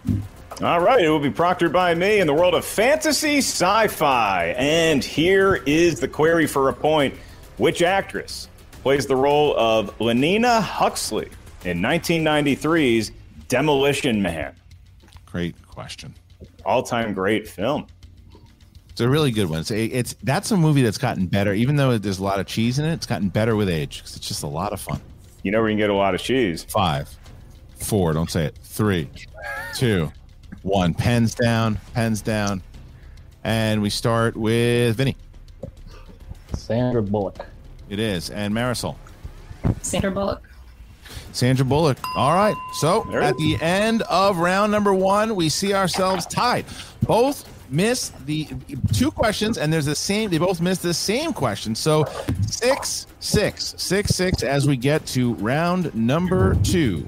All 0.61 0.81
right, 0.81 1.01
it 1.01 1.09
will 1.09 1.19
be 1.19 1.29
proctored 1.29 1.71
by 1.71 1.95
me 1.95 2.19
in 2.19 2.27
the 2.27 2.33
world 2.33 2.53
of 2.53 2.65
fantasy 2.65 3.37
sci-fi. 3.37 4.53
And 4.57 5.01
here 5.01 5.63
is 5.65 6.01
the 6.01 6.07
query 6.07 6.47
for 6.47 6.67
a 6.67 6.73
point. 6.73 7.13
Which 7.55 7.81
actress 7.81 8.49
plays 8.83 9.05
the 9.05 9.15
role 9.15 9.57
of 9.57 9.97
Lenina 9.99 10.61
Huxley 10.61 11.29
in 11.63 11.79
1993's 11.79 13.11
Demolition 13.47 14.21
Man? 14.21 14.53
Great 15.25 15.55
question. 15.65 16.13
All-time 16.65 17.13
great 17.13 17.47
film. 17.47 17.87
It's 18.89 18.99
a 18.99 19.07
really 19.07 19.31
good 19.31 19.49
one. 19.49 19.59
It's, 19.61 19.71
it's 19.71 20.15
that's 20.23 20.51
a 20.51 20.57
movie 20.57 20.81
that's 20.81 20.97
gotten 20.97 21.27
better, 21.27 21.53
even 21.53 21.77
though 21.77 21.97
there's 21.97 22.19
a 22.19 22.23
lot 22.23 22.41
of 22.41 22.47
cheese 22.47 22.79
in 22.79 22.85
it. 22.85 22.91
It's 22.91 23.05
gotten 23.05 23.29
better 23.29 23.55
with 23.55 23.69
age 23.69 24.01
'cause 24.01 24.17
it's 24.17 24.27
just 24.27 24.43
a 24.43 24.47
lot 24.47 24.73
of 24.73 24.81
fun. 24.81 24.99
You 25.41 25.51
know 25.51 25.61
where 25.61 25.69
you 25.69 25.75
can 25.75 25.79
get 25.79 25.89
a 25.89 25.93
lot 25.93 26.15
of 26.15 26.21
cheese. 26.21 26.65
Five, 26.65 27.09
four. 27.77 28.11
Don't 28.11 28.29
say 28.29 28.43
it. 28.43 28.57
Three, 28.61 29.09
two, 29.73 30.11
one. 30.63 30.93
Pens 30.93 31.33
down. 31.35 31.79
Pens 31.93 32.21
down. 32.21 32.61
And 33.43 33.81
we 33.81 33.89
start 33.89 34.35
with 34.35 34.97
Vinny. 34.97 35.15
Sandra 36.55 37.01
Bullock. 37.01 37.45
It 37.89 37.99
is, 37.99 38.29
and 38.29 38.53
Marisol. 38.53 38.95
Sandra 39.81 40.11
Bullock. 40.11 40.43
Sandra 41.31 41.65
Bullock. 41.65 41.97
All 42.15 42.33
right. 42.33 42.55
So 42.73 43.11
at 43.13 43.37
the 43.37 43.57
end 43.61 44.01
of 44.03 44.37
round 44.37 44.71
number 44.71 44.93
one, 44.93 45.35
we 45.35 45.49
see 45.49 45.73
ourselves 45.73 46.25
tied. 46.25 46.65
Both 47.03 47.47
miss 47.71 48.09
the 48.25 48.47
two 48.93 49.11
questions, 49.11 49.57
and 49.57 49.71
there's 49.71 49.85
the 49.85 49.95
same. 49.95 50.29
They 50.29 50.37
both 50.37 50.61
miss 50.61 50.79
the 50.79 50.93
same 50.93 51.33
question. 51.33 51.75
So 51.75 52.05
six, 52.47 53.07
six, 53.19 53.75
six, 53.77 54.15
six. 54.15 54.43
As 54.43 54.67
we 54.67 54.75
get 54.75 55.05
to 55.07 55.33
round 55.35 55.93
number 55.95 56.55
two, 56.63 57.07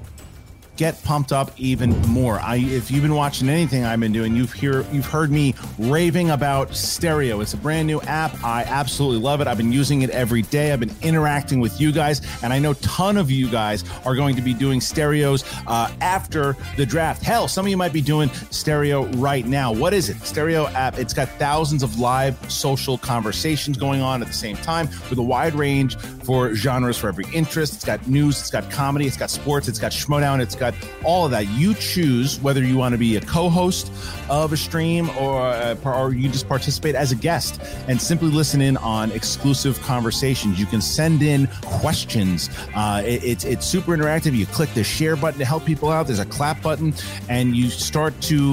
get 0.76 1.02
pumped 1.04 1.32
up 1.32 1.52
even 1.58 1.90
more. 2.08 2.40
I, 2.40 2.56
if 2.56 2.90
you've 2.90 3.02
been 3.02 3.14
watching 3.14 3.48
anything 3.48 3.84
I've 3.84 4.00
been 4.00 4.12
doing, 4.12 4.34
you've 4.34 4.52
hear 4.52 4.84
you've 4.92 5.06
heard 5.06 5.30
me 5.30 5.54
raving 5.78 6.30
about 6.30 6.74
Stereo. 6.74 7.40
It's 7.40 7.54
a 7.54 7.56
brand 7.56 7.86
new 7.86 8.00
app. 8.02 8.42
I 8.42 8.64
absolutely 8.64 9.20
love 9.20 9.40
it. 9.40 9.46
I've 9.46 9.58
been 9.58 9.72
using 9.72 10.02
it 10.02 10.10
every 10.10 10.42
day. 10.42 10.72
I've 10.72 10.80
been 10.80 10.94
interacting 11.02 11.60
with 11.60 11.80
you 11.80 11.92
guys, 11.92 12.22
and 12.42 12.52
I 12.52 12.58
know 12.58 12.74
ton 12.74 13.16
of 13.16 13.30
you 13.30 13.48
guys 13.50 13.84
are 14.04 14.14
going 14.14 14.36
to 14.36 14.42
be 14.42 14.54
doing 14.54 14.80
stereos 14.80 15.44
uh, 15.66 15.92
after 16.00 16.56
the 16.76 16.86
draft. 16.86 17.22
Hell, 17.22 17.48
some 17.48 17.66
of 17.66 17.70
you 17.70 17.76
might 17.76 17.92
be 17.92 18.00
doing 18.00 18.30
stereo 18.50 19.04
right 19.16 19.46
now. 19.46 19.72
What 19.72 19.92
is 19.94 20.08
it? 20.08 20.20
Stereo 20.22 20.66
app. 20.68 20.98
It's 20.98 21.14
got 21.14 21.28
thousands 21.38 21.82
of 21.82 21.98
live 21.98 22.36
social 22.50 22.98
conversations 22.98 23.76
going 23.76 24.00
on 24.00 24.22
at 24.22 24.28
the 24.28 24.34
same 24.34 24.56
time 24.56 24.88
with 25.10 25.18
a 25.18 25.22
wide 25.22 25.54
range 25.54 25.96
for 25.96 26.54
genres 26.54 26.96
for 26.96 27.08
every 27.08 27.26
interest. 27.32 27.74
It's 27.74 27.84
got 27.84 28.06
news. 28.06 28.40
It's 28.40 28.50
got 28.50 28.70
comedy. 28.70 29.06
It's 29.06 29.16
got 29.16 29.30
sports. 29.30 29.68
It's 29.68 29.78
got 29.78 29.92
schmodown. 29.92 30.40
It's 30.40 30.54
got 30.54 30.71
all 31.04 31.24
of 31.24 31.30
that. 31.32 31.48
You 31.50 31.74
choose 31.74 32.40
whether 32.40 32.62
you 32.62 32.76
want 32.76 32.92
to 32.92 32.98
be 32.98 33.16
a 33.16 33.20
co-host 33.20 33.90
of 34.30 34.52
a 34.52 34.56
stream 34.56 35.10
or, 35.18 35.40
uh, 35.42 35.74
or 35.84 36.12
you 36.12 36.28
just 36.28 36.48
participate 36.48 36.94
as 36.94 37.12
a 37.12 37.16
guest 37.16 37.60
and 37.88 38.00
simply 38.00 38.28
listen 38.28 38.60
in 38.60 38.76
on 38.78 39.10
exclusive 39.12 39.80
conversations. 39.82 40.58
You 40.58 40.66
can 40.66 40.80
send 40.80 41.22
in 41.22 41.46
questions. 41.62 42.48
Uh, 42.74 43.02
it- 43.04 43.22
it's 43.24 43.44
it's 43.44 43.66
super 43.66 43.96
interactive. 43.96 44.34
You 44.36 44.46
click 44.46 44.72
the 44.74 44.84
share 44.84 45.16
button 45.16 45.38
to 45.38 45.44
help 45.44 45.64
people 45.64 45.90
out. 45.90 46.06
There's 46.06 46.18
a 46.18 46.24
clap 46.24 46.62
button, 46.62 46.94
and 47.28 47.56
you 47.56 47.68
start 47.70 48.18
to 48.22 48.52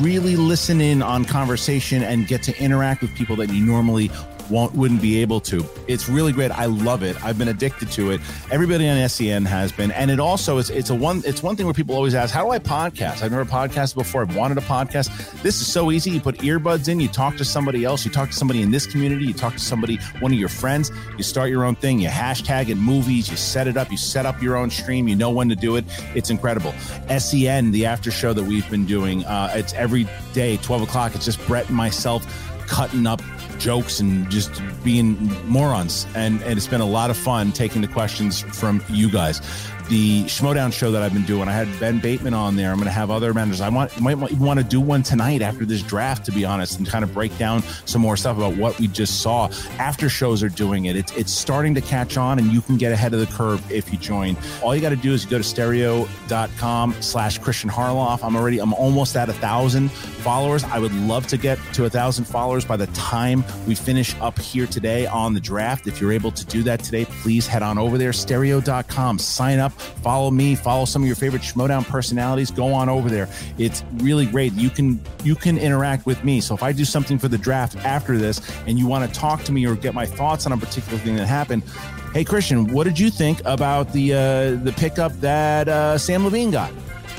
really 0.00 0.36
listen 0.36 0.80
in 0.80 1.02
on 1.02 1.24
conversation 1.24 2.02
and 2.02 2.26
get 2.26 2.42
to 2.44 2.58
interact 2.62 3.02
with 3.02 3.14
people 3.14 3.36
that 3.36 3.50
you 3.50 3.64
normally 3.64 4.10
won't 4.50 4.74
wouldn't 4.74 5.02
be 5.02 5.20
able 5.20 5.40
to. 5.40 5.64
It's 5.86 6.08
really 6.08 6.32
great. 6.32 6.50
I 6.50 6.66
love 6.66 7.02
it. 7.02 7.22
I've 7.24 7.38
been 7.38 7.48
addicted 7.48 7.90
to 7.92 8.10
it. 8.12 8.20
Everybody 8.50 8.88
on 8.88 9.08
SEN 9.08 9.44
has 9.44 9.72
been, 9.72 9.90
and 9.92 10.10
it 10.10 10.20
also 10.20 10.58
is. 10.58 10.70
It's 10.70 10.90
a 10.90 10.94
one. 10.94 11.22
It's 11.24 11.42
one 11.42 11.56
thing 11.56 11.66
where 11.66 11.74
people 11.74 11.94
always 11.94 12.14
ask, 12.14 12.34
"How 12.34 12.44
do 12.44 12.50
I 12.50 12.58
podcast?" 12.58 13.22
I've 13.22 13.30
never 13.30 13.44
podcasted 13.44 13.94
before. 13.94 14.22
I've 14.22 14.36
wanted 14.36 14.58
a 14.58 14.62
podcast. 14.62 15.10
This 15.42 15.60
is 15.60 15.66
so 15.66 15.90
easy. 15.90 16.10
You 16.10 16.20
put 16.20 16.38
earbuds 16.38 16.88
in. 16.88 17.00
You 17.00 17.08
talk 17.08 17.36
to 17.36 17.44
somebody 17.44 17.84
else. 17.84 18.04
You 18.04 18.10
talk 18.10 18.30
to 18.30 18.34
somebody 18.34 18.62
in 18.62 18.70
this 18.70 18.86
community. 18.86 19.26
You 19.26 19.34
talk 19.34 19.54
to 19.54 19.58
somebody, 19.58 19.96
one 20.20 20.32
of 20.32 20.38
your 20.38 20.48
friends. 20.48 20.90
You 21.16 21.22
start 21.22 21.50
your 21.50 21.64
own 21.64 21.76
thing. 21.76 22.00
You 22.00 22.08
hashtag 22.08 22.68
it 22.68 22.76
movies. 22.76 23.30
You 23.30 23.36
set 23.36 23.66
it 23.66 23.76
up. 23.76 23.90
You 23.90 23.96
set 23.96 24.26
up 24.26 24.42
your 24.42 24.56
own 24.56 24.70
stream. 24.70 25.08
You 25.08 25.16
know 25.16 25.30
when 25.30 25.48
to 25.48 25.56
do 25.56 25.76
it. 25.76 25.84
It's 26.14 26.30
incredible. 26.30 26.74
SEN, 27.18 27.70
the 27.70 27.86
after 27.86 28.10
show 28.10 28.32
that 28.32 28.44
we've 28.44 28.68
been 28.70 28.86
doing. 28.86 29.24
Uh, 29.24 29.52
it's 29.54 29.72
every 29.74 30.06
day, 30.32 30.56
twelve 30.58 30.82
o'clock. 30.82 31.14
It's 31.14 31.24
just 31.24 31.44
Brett 31.46 31.68
and 31.68 31.76
myself 31.76 32.26
cutting 32.66 33.06
up 33.06 33.22
jokes 33.58 34.00
and 34.00 34.28
just 34.30 34.62
being 34.84 35.16
morons. 35.46 36.06
And, 36.14 36.42
and 36.42 36.56
it's 36.56 36.66
been 36.66 36.80
a 36.80 36.86
lot 36.86 37.10
of 37.10 37.16
fun 37.16 37.52
taking 37.52 37.82
the 37.82 37.88
questions 37.88 38.40
from 38.40 38.82
you 38.88 39.10
guys. 39.10 39.40
The 39.88 40.24
Schmodown 40.24 40.70
show 40.70 40.90
that 40.92 41.02
I've 41.02 41.14
been 41.14 41.24
doing, 41.24 41.48
I 41.48 41.52
had 41.52 41.80
Ben 41.80 41.98
Bateman 41.98 42.34
on 42.34 42.56
there. 42.56 42.70
I'm 42.70 42.76
going 42.76 42.86
to 42.86 42.92
have 42.92 43.10
other 43.10 43.32
managers. 43.32 43.62
I 43.62 43.70
want 43.70 43.98
might 44.00 44.16
want 44.16 44.60
to 44.60 44.64
do 44.64 44.82
one 44.82 45.02
tonight 45.02 45.40
after 45.40 45.64
this 45.64 45.82
draft, 45.82 46.26
to 46.26 46.32
be 46.32 46.44
honest, 46.44 46.78
and 46.78 46.86
kind 46.86 47.02
of 47.02 47.14
break 47.14 47.36
down 47.38 47.62
some 47.86 48.02
more 48.02 48.16
stuff 48.16 48.36
about 48.36 48.54
what 48.56 48.78
we 48.78 48.86
just 48.86 49.22
saw. 49.22 49.48
After 49.78 50.10
shows 50.10 50.42
are 50.42 50.50
doing 50.50 50.84
it. 50.86 50.96
It's 50.96 51.12
it's 51.16 51.32
starting 51.32 51.74
to 51.74 51.80
catch 51.80 52.18
on, 52.18 52.38
and 52.38 52.52
you 52.52 52.60
can 52.60 52.76
get 52.76 52.92
ahead 52.92 53.14
of 53.14 53.20
the 53.20 53.26
curve 53.26 53.72
if 53.72 53.90
you 53.90 53.98
join. 53.98 54.36
All 54.62 54.74
you 54.74 54.82
got 54.82 54.90
to 54.90 54.96
do 54.96 55.14
is 55.14 55.24
go 55.24 55.38
to 55.38 55.44
stereo.com 55.44 56.94
slash 57.00 57.38
Christian 57.38 57.70
Harloff. 57.70 58.22
I'm 58.22 58.36
already 58.36 58.58
I'm 58.60 58.74
almost 58.74 59.16
at 59.16 59.30
a 59.30 59.34
thousand 59.34 59.90
followers. 59.90 60.64
I 60.64 60.78
would 60.78 60.94
love 60.94 61.26
to 61.28 61.38
get 61.38 61.58
to 61.72 61.86
a 61.86 61.90
thousand 61.90 62.26
followers 62.26 62.64
by 62.64 62.76
the 62.76 62.88
time 62.88 63.42
we 63.66 63.74
finish 63.74 64.14
up 64.20 64.38
here 64.38 64.66
today 64.66 65.06
on 65.06 65.32
the 65.32 65.40
draft. 65.40 65.86
If 65.86 65.98
you're 65.98 66.12
able 66.12 66.32
to 66.32 66.44
do 66.44 66.62
that 66.64 66.84
today, 66.84 67.06
please 67.06 67.46
head 67.46 67.62
on 67.62 67.78
over 67.78 67.96
there, 67.96 68.12
stereo.com, 68.12 69.18
sign 69.18 69.58
up, 69.58 69.72
follow 69.78 70.30
me, 70.30 70.54
follow 70.54 70.84
some 70.84 71.02
of 71.02 71.06
your 71.06 71.16
favorite 71.16 71.42
Schmodown 71.42 71.86
personalities. 71.86 72.50
Go 72.50 72.72
on 72.72 72.88
over 72.88 73.08
there. 73.08 73.28
It's 73.58 73.82
really 73.94 74.26
great. 74.26 74.52
You 74.52 74.70
can 74.70 75.00
you 75.24 75.34
can 75.34 75.58
interact 75.58 76.06
with 76.06 76.22
me. 76.24 76.40
So 76.40 76.54
if 76.54 76.62
I 76.62 76.72
do 76.72 76.84
something 76.84 77.18
for 77.18 77.28
the 77.28 77.38
draft 77.38 77.76
after 77.78 78.18
this 78.18 78.40
and 78.66 78.78
you 78.78 78.86
want 78.86 79.12
to 79.12 79.18
talk 79.18 79.42
to 79.44 79.52
me 79.52 79.66
or 79.66 79.74
get 79.74 79.94
my 79.94 80.06
thoughts 80.06 80.46
on 80.46 80.52
a 80.52 80.56
particular 80.58 80.98
thing 80.98 81.16
that 81.16 81.26
happened, 81.26 81.62
hey 82.12 82.24
Christian, 82.24 82.72
what 82.72 82.84
did 82.84 82.98
you 82.98 83.10
think 83.10 83.40
about 83.44 83.92
the 83.92 84.14
uh, 84.14 84.18
the 84.64 84.74
pickup 84.76 85.12
that 85.20 85.68
uh, 85.68 85.98
Sam 85.98 86.24
Levine 86.24 86.50
got? 86.50 86.72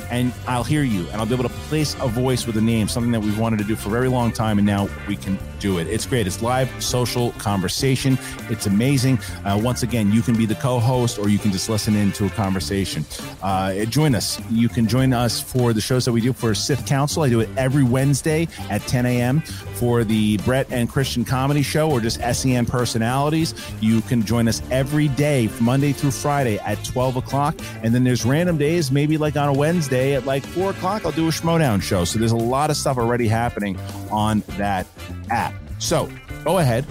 And 0.10 0.34
I'll 0.48 0.64
hear 0.64 0.84
you 0.84 1.08
and 1.10 1.16
I'll 1.16 1.26
be 1.26 1.34
able 1.34 1.44
to 1.44 1.56
place 1.68 1.96
a 1.96 2.08
voice 2.08 2.48
with 2.48 2.58
a 2.58 2.62
name, 2.62 2.88
something 2.88 3.12
that 3.12 3.22
we've 3.22 3.38
wanted 3.38 3.60
to 3.60 3.66
do 3.66 3.76
for 3.76 3.90
a 3.90 3.92
very 3.92 4.10
long 4.10 4.32
time, 4.32 4.58
and 4.58 4.66
now 4.66 4.90
we 5.08 5.16
can 5.16 5.38
do 5.60 5.78
it. 5.78 5.88
It's 5.88 6.06
great. 6.06 6.26
It's 6.26 6.42
live 6.42 6.70
social 6.82 7.32
conversation. 7.34 8.18
It's 8.50 8.66
amazing. 8.66 9.20
Uh, 9.44 9.60
once 9.62 9.84
again, 9.84 10.12
you 10.12 10.22
can 10.22 10.36
be 10.36 10.46
the 10.46 10.56
co-host 10.56 11.20
or 11.20 11.30
you 11.30 11.38
can 11.38 11.52
just 11.52 11.70
listen 11.70 11.96
in 11.96 12.12
to 12.14 12.26
a 12.26 12.30
conversation. 12.30 13.06
Uh, 13.44 13.86
join 13.86 14.16
us. 14.16 14.40
You 14.50 14.70
can 14.70 14.88
join 14.88 15.14
us 15.14 15.42
for 15.42 15.74
the 15.74 15.82
shows 15.82 16.06
that 16.06 16.12
we 16.12 16.22
do 16.22 16.34
for 16.34 16.56
Sith 16.56 16.86
Council. 16.86 17.24
I 17.24 17.30
do 17.30 17.42
it 17.42 17.50
every 17.58 17.84
Wednesday 17.84 18.48
at 18.70 18.82
10 18.84 19.06
a.m. 19.06 19.42
for 19.42 20.04
the 20.04 20.38
Brett 20.38 20.72
and 20.72 20.90
Christian 20.90 21.26
Comedy 21.26 21.62
Show 21.62 21.92
or 21.92 22.00
just 22.00 22.22
SEN 22.22 22.66
personalities. 22.66 23.54
You 23.82 24.02
can 24.02 24.24
join 24.24 24.48
us 24.48 24.62
every 24.72 25.10
day, 25.10 25.50
Monday 25.60 25.92
through 25.92 26.12
Friday 26.12 26.58
at 26.60 26.84
12 26.86 27.18
o'clock. 27.18 27.56
And 27.84 27.94
then 27.94 28.04
there's 28.04 28.26
random 28.26 28.58
days, 28.58 28.92
maybe 28.92 29.18
like 29.18 29.36
on 29.36 29.50
a 29.50 29.54
Wednesday 29.54 29.99
at 30.00 30.26
like 30.26 30.46
4 30.46 30.72
o'clock, 30.72 31.06
I'll 31.06 31.12
do 31.12 31.28
a 31.28 31.32
Schmodown 31.32 31.82
show. 31.82 32.06
So 32.06 32.20
there's 32.20 32.32
a 32.32 32.38
lot 32.38 32.70
of 32.70 32.78
stuff 32.78 32.98
already 32.98 33.28
happening 33.28 33.78
on 34.12 34.44
that 34.58 34.88
app. 35.30 35.54
So 35.80 36.10
go 36.44 36.60
ahead, 36.60 36.86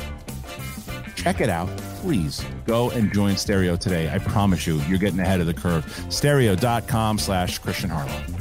check 1.17 1.41
it 1.41 1.49
out. 1.49 1.69
Please 2.01 2.45
go 2.67 2.91
and 2.91 3.13
join 3.13 3.37
Stereo 3.37 3.77
today. 3.77 4.09
I 4.09 4.19
promise 4.19 4.67
you, 4.67 4.81
you're 4.83 4.99
getting 4.99 5.19
ahead 5.19 5.41
of 5.41 5.47
the 5.47 5.55
curve. 5.55 6.07
Stereo.com 6.11 7.19
slash 7.19 7.59
Christian 7.59 7.91
Harloff. 7.91 8.39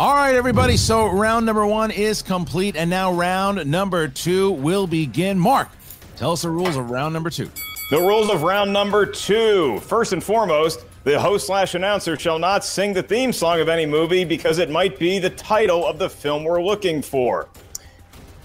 All 0.00 0.14
right, 0.14 0.34
everybody. 0.34 0.78
So 0.78 1.08
round 1.12 1.44
number 1.44 1.66
one 1.66 1.90
is 1.90 2.22
complete, 2.22 2.74
and 2.74 2.88
now 2.88 3.12
round 3.12 3.70
number 3.70 4.08
two 4.08 4.50
will 4.52 4.86
begin. 4.86 5.38
Mark, 5.38 5.68
tell 6.16 6.32
us 6.32 6.40
the 6.40 6.48
rules 6.48 6.76
of 6.76 6.90
round 6.90 7.12
number 7.12 7.28
two. 7.28 7.50
The 7.90 8.00
rules 8.00 8.30
of 8.30 8.44
round 8.44 8.72
number 8.72 9.04
two. 9.04 9.80
First 9.80 10.12
and 10.12 10.22
foremost, 10.22 10.84
the 11.02 11.20
host 11.20 11.48
slash 11.48 11.74
announcer 11.74 12.16
shall 12.16 12.38
not 12.38 12.64
sing 12.64 12.92
the 12.92 13.02
theme 13.02 13.32
song 13.32 13.58
of 13.60 13.68
any 13.68 13.84
movie 13.84 14.24
because 14.24 14.58
it 14.58 14.70
might 14.70 14.96
be 14.96 15.18
the 15.18 15.30
title 15.30 15.84
of 15.84 15.98
the 15.98 16.08
film 16.08 16.44
we're 16.44 16.62
looking 16.62 17.02
for. 17.02 17.48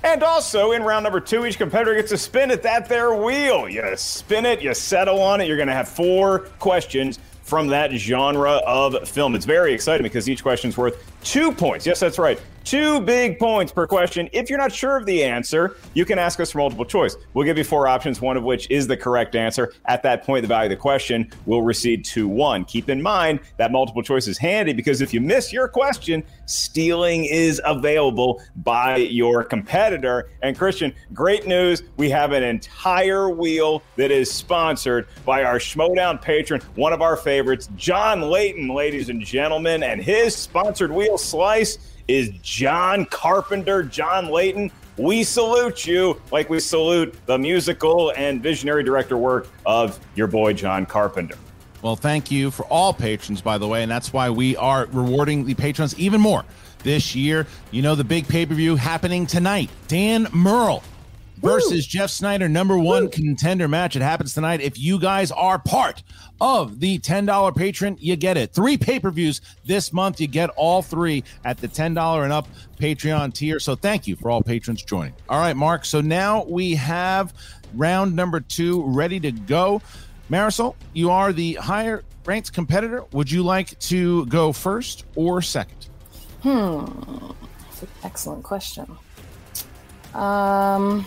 And 0.04 0.24
also, 0.24 0.72
in 0.72 0.82
round 0.82 1.04
number 1.04 1.20
two, 1.20 1.46
each 1.46 1.60
competitor 1.60 1.94
gets 1.94 2.10
to 2.10 2.18
spin 2.18 2.50
at 2.50 2.64
that 2.64 2.90
there 2.90 3.14
wheel. 3.14 3.70
You 3.70 3.96
spin 3.98 4.48
it, 4.48 4.64
you 4.64 4.74
settle 4.74 5.22
on 5.22 5.42
it. 5.42 5.48
You're 5.48 5.58
going 5.58 5.68
to 5.68 5.76
have 5.76 5.90
four 5.90 6.40
questions 6.58 7.20
from 7.44 7.68
that 7.68 7.92
genre 7.92 8.54
of 8.66 9.08
film. 9.08 9.36
It's 9.36 9.46
very 9.46 9.76
exciting 9.76 10.02
because 10.02 10.28
each 10.28 10.42
question's 10.42 10.76
worth 10.76 11.15
two 11.26 11.52
points. 11.52 11.86
Yes, 11.86 12.00
that's 12.00 12.18
right. 12.18 12.40
Two 12.66 13.00
big 13.00 13.38
points 13.38 13.72
per 13.72 13.86
question. 13.86 14.28
If 14.34 14.50
you're 14.50 14.58
not 14.58 14.72
sure 14.72 14.98
of 14.98 15.06
the 15.06 15.24
answer, 15.24 15.76
you 15.94 16.04
can 16.04 16.18
ask 16.18 16.40
us 16.40 16.52
for 16.52 16.58
multiple 16.58 16.84
choice. 16.84 17.16
We'll 17.36 17.46
give 17.46 17.60
you 17.60 17.64
four 17.64 17.88
options, 17.88 18.22
one 18.22 18.38
of 18.38 18.44
which 18.44 18.68
is 18.72 18.88
the 18.88 18.98
correct 18.98 19.36
answer. 19.36 19.72
At 19.86 20.02
that 20.02 20.24
point, 20.24 20.42
the 20.42 20.48
value 20.48 20.66
of 20.66 20.76
the 20.76 20.82
question 20.82 21.32
will 21.46 21.62
recede 21.62 22.04
to 22.06 22.28
one. 22.28 22.66
Keep 22.66 22.90
in 22.90 23.04
mind 23.04 23.42
that 23.58 23.72
multiple 23.72 24.02
choice 24.02 24.28
is 24.28 24.40
handy 24.40 24.74
because 24.74 25.02
if 25.02 25.14
you 25.14 25.22
miss 25.22 25.54
your 25.54 25.68
question, 25.68 26.24
stealing 26.48 27.26
is 27.26 27.62
available 27.66 28.42
by 28.56 28.96
your 28.96 29.44
competitor. 29.44 30.32
And 30.42 30.58
Christian, 30.58 30.92
great 31.14 31.46
news. 31.46 31.84
We 31.98 32.10
have 32.10 32.32
an 32.32 32.42
entire 32.42 33.30
wheel 33.30 33.84
that 33.96 34.10
is 34.10 34.32
sponsored 34.32 35.08
by 35.24 35.44
our 35.44 35.60
Schmodown 35.60 36.20
patron, 36.20 36.62
one 36.74 36.94
of 36.94 37.04
our 37.04 37.16
favorites, 37.16 37.70
John 37.76 38.22
Layton, 38.22 38.70
ladies 38.70 39.10
and 39.10 39.24
gentlemen. 39.24 39.84
And 39.84 40.02
his 40.02 40.36
sponsored 40.36 40.92
wheel 40.92 41.15
slice 41.18 41.78
is 42.08 42.30
John 42.42 43.06
Carpenter. 43.06 43.84
John 43.84 44.30
Layton, 44.30 44.72
we 44.98 45.24
salute 45.24 45.86
you 45.86 46.22
like 46.32 46.50
we 46.50 46.60
salute 46.60 47.16
the 47.26 47.38
musical 47.38 48.12
and 48.16 48.42
visionary 48.42 48.84
director 48.84 49.18
work 49.18 49.48
of 49.66 50.00
your 50.16 50.28
boy 50.28 50.54
John 50.54 50.86
Carpenter. 50.86 51.38
Well, 51.82 51.96
thank 51.96 52.32
you 52.32 52.50
for 52.50 52.66
all 52.66 52.94
patrons, 52.94 53.42
by 53.42 53.58
the 53.58 53.68
way, 53.68 53.84
and 53.84 53.92
that's 53.92 54.12
why 54.12 54.30
we 54.30 54.56
are 54.58 54.88
rewarding 54.88 55.46
the 55.46 55.54
patrons 55.54 55.98
even 56.00 56.20
more 56.20 56.44
this 56.84 57.14
year. 57.16 57.46
You 57.72 57.82
know, 57.82 57.96
the 57.96 58.04
big 58.04 58.28
pay 58.28 58.46
per 58.46 58.56
view 58.56 58.76
happening 58.76 59.28
tonight. 59.28 59.70
Dan 59.88 60.28
Murrell 60.34 60.84
versus 61.46 61.86
Jeff 61.86 62.10
Sneider, 62.10 62.50
number 62.50 62.78
one 62.78 63.10
contender 63.10 63.68
match. 63.68 63.96
It 63.96 64.02
happens 64.02 64.34
tonight. 64.34 64.62
If 64.62 64.80
you 64.80 65.00
guys 65.00 65.32
are 65.32 65.60
part 65.60 66.04
of 66.42 66.80
the 66.80 67.00
$10 67.00 67.56
patron, 67.56 67.98
you 68.00 68.16
get 68.16 68.38
it. 68.38 68.52
Three 68.54 68.78
pay 68.78 69.00
per 69.00 69.12
views 69.12 69.42
this 69.64 69.94
month. 69.94 70.20
You 70.20 70.28
get 70.28 70.50
all 70.52 70.82
three 70.82 71.24
at 71.44 71.58
the 71.58 71.68
$10 71.68 72.24
and 72.24 72.34
up 72.34 72.48
Patreon 72.80 73.34
tier. 73.34 73.60
So 73.60 73.76
thank 73.76 74.08
you 74.08 74.16
for 74.16 74.30
all 74.30 74.42
patrons 74.42 74.84
joining. 74.84 75.14
All 75.30 75.40
right, 75.40 75.56
Mark. 75.56 75.86
So 75.86 76.02
now 76.02 76.44
we 76.46 76.76
have 76.76 77.34
round 77.74 78.16
number 78.16 78.40
two 78.40 78.84
ready 78.84 79.20
to 79.20 79.32
go. 79.32 79.82
Marisol, 80.30 80.76
you 80.94 81.12
are 81.12 81.32
the 81.32 81.54
higher 81.54 82.04
ranked 82.26 82.52
competitor. 82.52 83.04
Would 83.12 83.32
you 83.32 83.44
like 83.44 83.78
to 83.80 84.26
go 84.26 84.52
first 84.52 85.06
or 85.16 85.42
second? 85.42 85.88
Hmm. 86.42 86.86
That's 87.64 87.84
an 87.84 87.88
excellent 88.04 88.44
question. 88.44 88.98
Um. 90.14 91.06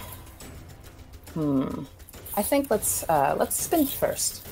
Hmm. 1.38 1.85
I 2.37 2.42
think 2.42 2.68
let's 2.68 3.09
uh, 3.09 3.37
let's 3.38 3.61
spin 3.61 3.87
first. 3.87 4.46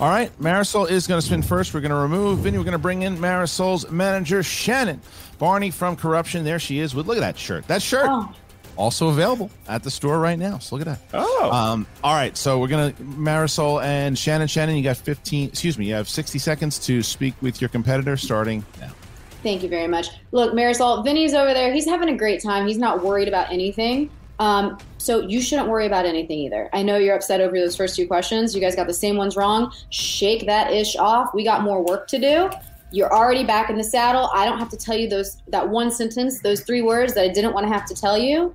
All 0.00 0.08
right, 0.08 0.36
Marisol 0.40 0.90
is 0.90 1.06
going 1.06 1.20
to 1.20 1.26
spin 1.26 1.42
first. 1.42 1.72
We're 1.72 1.80
going 1.80 1.90
to 1.90 1.96
remove 1.96 2.40
Vinny. 2.40 2.58
We're 2.58 2.64
going 2.64 2.72
to 2.72 2.78
bring 2.78 3.02
in 3.02 3.16
Marisol's 3.18 3.88
manager, 3.88 4.42
Shannon 4.42 5.00
Barney 5.38 5.70
from 5.70 5.94
Corruption. 5.94 6.44
There 6.44 6.58
she 6.58 6.80
is 6.80 6.92
with 6.92 7.06
look 7.06 7.16
at 7.16 7.20
that 7.20 7.38
shirt. 7.38 7.68
That 7.68 7.82
shirt 7.82 8.10
also 8.76 9.10
available 9.10 9.48
at 9.68 9.84
the 9.84 9.90
store 9.92 10.18
right 10.18 10.38
now. 10.38 10.58
So 10.58 10.74
look 10.74 10.88
at 10.88 10.98
that. 10.98 11.08
Oh. 11.14 11.52
Um, 11.52 11.86
all 12.02 12.14
right, 12.14 12.36
so 12.36 12.58
we're 12.58 12.66
gonna 12.66 12.92
Marisol 12.94 13.80
and 13.80 14.18
Shannon. 14.18 14.48
Shannon, 14.48 14.74
you 14.76 14.82
got 14.82 14.96
15. 14.96 15.50
Excuse 15.50 15.78
me, 15.78 15.86
you 15.86 15.94
have 15.94 16.08
60 16.08 16.40
seconds 16.40 16.80
to 16.80 17.00
speak 17.04 17.34
with 17.40 17.60
your 17.60 17.68
competitor 17.68 18.16
starting 18.16 18.64
now. 18.80 18.90
Thank 19.44 19.62
you 19.62 19.68
very 19.68 19.88
much. 19.88 20.08
Look, 20.32 20.54
Marisol, 20.54 21.04
Vinny's 21.04 21.34
over 21.34 21.54
there. 21.54 21.72
He's 21.72 21.84
having 21.84 22.08
a 22.08 22.16
great 22.16 22.42
time. 22.42 22.66
He's 22.66 22.78
not 22.78 23.04
worried 23.04 23.28
about 23.28 23.52
anything. 23.52 24.10
Um, 24.38 24.78
so 24.98 25.20
you 25.20 25.40
shouldn't 25.40 25.68
worry 25.68 25.86
about 25.86 26.06
anything 26.06 26.38
either. 26.38 26.68
I 26.72 26.82
know 26.82 26.96
you're 26.96 27.14
upset 27.14 27.40
over 27.40 27.54
those 27.54 27.76
first 27.76 27.94
two 27.94 28.06
questions. 28.06 28.54
You 28.54 28.60
guys 28.60 28.74
got 28.74 28.86
the 28.86 28.94
same 28.94 29.16
ones 29.16 29.36
wrong. 29.36 29.72
Shake 29.90 30.46
that 30.46 30.72
ish 30.72 30.96
off. 30.96 31.34
We 31.34 31.44
got 31.44 31.62
more 31.62 31.82
work 31.82 32.08
to 32.08 32.18
do. 32.18 32.50
You're 32.90 33.12
already 33.12 33.44
back 33.44 33.70
in 33.70 33.76
the 33.76 33.84
saddle. 33.84 34.30
I 34.32 34.44
don't 34.44 34.58
have 34.58 34.70
to 34.70 34.76
tell 34.76 34.96
you 34.96 35.08
those 35.08 35.38
that 35.48 35.68
one 35.68 35.90
sentence, 35.90 36.40
those 36.40 36.60
three 36.62 36.82
words 36.82 37.14
that 37.14 37.24
I 37.24 37.28
didn't 37.28 37.52
want 37.52 37.66
to 37.66 37.72
have 37.72 37.86
to 37.86 37.94
tell 37.94 38.18
you. 38.18 38.54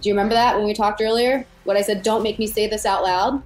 Do 0.00 0.08
you 0.08 0.14
remember 0.14 0.34
that 0.34 0.56
when 0.56 0.66
we 0.66 0.74
talked 0.74 1.00
earlier? 1.00 1.46
What 1.64 1.76
I 1.76 1.82
said, 1.82 2.02
don't 2.02 2.22
make 2.22 2.38
me 2.38 2.46
say 2.46 2.66
this 2.66 2.84
out 2.84 3.04
loud. 3.04 3.42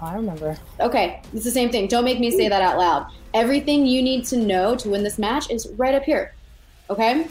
I 0.00 0.14
remember. 0.14 0.56
Okay, 0.80 1.22
it's 1.32 1.44
the 1.44 1.50
same 1.50 1.70
thing. 1.70 1.88
Don't 1.88 2.04
make 2.04 2.20
me 2.20 2.30
say 2.30 2.48
that 2.48 2.62
out 2.62 2.78
loud. 2.78 3.06
Everything 3.34 3.86
you 3.86 4.02
need 4.02 4.24
to 4.26 4.36
know 4.36 4.76
to 4.76 4.88
win 4.90 5.02
this 5.02 5.18
match 5.18 5.50
is 5.50 5.68
right 5.76 5.94
up 5.94 6.04
here. 6.04 6.34
Okay? 6.90 7.26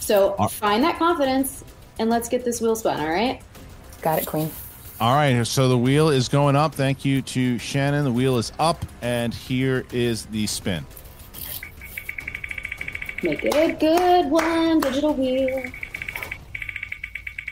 So 0.00 0.34
find 0.48 0.82
that 0.82 0.98
confidence 0.98 1.62
and 1.98 2.10
let's 2.10 2.28
get 2.28 2.44
this 2.44 2.60
wheel 2.60 2.76
spun, 2.76 3.00
all 3.00 3.08
right? 3.08 3.40
Got 4.02 4.20
it, 4.20 4.26
Queen. 4.26 4.50
All 5.00 5.14
right, 5.14 5.44
so 5.44 5.68
the 5.68 5.78
wheel 5.78 6.10
is 6.10 6.28
going 6.28 6.54
up. 6.54 6.74
Thank 6.74 7.04
you 7.04 7.22
to 7.22 7.58
Shannon. 7.58 8.04
The 8.04 8.12
wheel 8.12 8.38
is 8.38 8.52
up, 8.58 8.84
and 9.00 9.34
here 9.34 9.84
is 9.92 10.26
the 10.26 10.46
spin. 10.46 10.86
Make 13.22 13.44
it 13.44 13.54
a 13.54 13.72
good 13.72 14.30
one, 14.30 14.80
digital 14.80 15.14
wheel. 15.14 15.64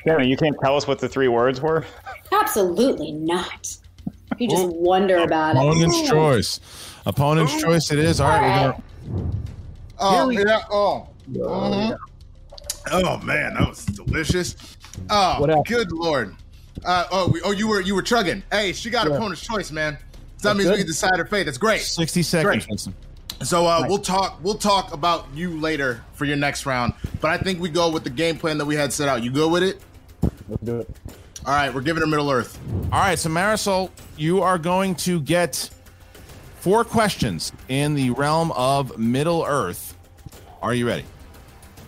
Shannon, 0.06 0.28
you 0.28 0.36
can't 0.36 0.56
tell 0.62 0.76
us 0.76 0.86
what 0.86 0.98
the 0.98 1.08
three 1.08 1.28
words 1.28 1.60
were? 1.60 1.84
Absolutely 2.32 3.12
not. 3.12 3.76
You 4.38 4.48
just 4.48 4.68
wonder 4.68 5.18
about 5.18 5.56
it. 5.56 5.58
Opponent's 5.58 6.08
choice. 6.08 6.60
Opponent's 7.04 7.60
choice. 7.60 7.90
It 7.90 7.98
is. 7.98 8.20
All 8.20 8.28
right, 8.28 8.40
we're 8.40 8.72
gonna. 8.72 9.32
Oh, 9.98 10.30
yeah. 10.30 10.60
Oh. 10.70 11.08
Mhm. 11.30 11.96
Oh 12.90 13.18
man, 13.18 13.54
that 13.54 13.68
was 13.68 13.84
delicious. 13.86 14.56
Oh, 15.08 15.62
good 15.66 15.92
lord. 15.92 16.34
Uh, 16.84 17.06
oh, 17.10 17.28
we, 17.28 17.40
oh, 17.42 17.50
you 17.52 17.68
were 17.68 17.80
you 17.80 17.94
were 17.94 18.02
chugging. 18.02 18.42
Hey, 18.50 18.72
she 18.72 18.90
got 18.90 19.06
Yeah. 19.08 19.14
opponent's 19.14 19.42
choice, 19.42 19.70
man. 19.70 19.98
So 20.38 20.48
that 20.48 20.56
means 20.56 20.68
good. 20.68 20.72
we 20.74 20.78
can 20.78 20.86
decide 20.86 21.18
her 21.18 21.26
fate. 21.26 21.44
That's 21.44 21.58
great. 21.58 21.82
60 21.82 22.22
seconds, 22.22 22.66
Great. 22.66 23.46
So 23.46 23.66
uh, 23.66 23.80
Nice. 23.80 23.88
we'll 23.88 23.98
talk. 23.98 24.38
We'll 24.42 24.54
talk 24.58 24.92
about 24.94 25.26
you 25.34 25.58
later 25.60 26.02
for 26.14 26.24
your 26.24 26.36
next 26.36 26.66
round. 26.66 26.94
But 27.20 27.30
I 27.30 27.38
think 27.38 27.60
we 27.60 27.68
go 27.68 27.90
with 27.90 28.04
the 28.04 28.10
game 28.10 28.38
plan 28.38 28.58
that 28.58 28.64
we 28.66 28.74
had 28.74 28.92
set 28.92 29.08
out. 29.08 29.22
You 29.22 29.30
go 29.30 29.48
with 29.48 29.62
it? 29.62 29.80
Let's 30.48 30.62
do 30.62 30.78
it. 30.80 30.90
All 31.46 31.54
right, 31.54 31.72
we're 31.72 31.80
giving 31.80 32.02
her 32.02 32.06
Middle 32.06 32.30
Earth. 32.30 32.58
All 32.92 33.00
right, 33.00 33.18
so 33.18 33.30
Marisol, 33.30 33.90
you 34.18 34.42
are 34.42 34.58
going 34.58 34.94
to 34.96 35.20
get 35.20 35.70
four 36.56 36.84
questions 36.84 37.50
in 37.68 37.94
the 37.94 38.10
realm 38.10 38.52
of 38.52 38.98
Middle 38.98 39.42
Earth. 39.46 39.96
Are 40.60 40.74
you 40.74 40.86
ready? 40.86 41.04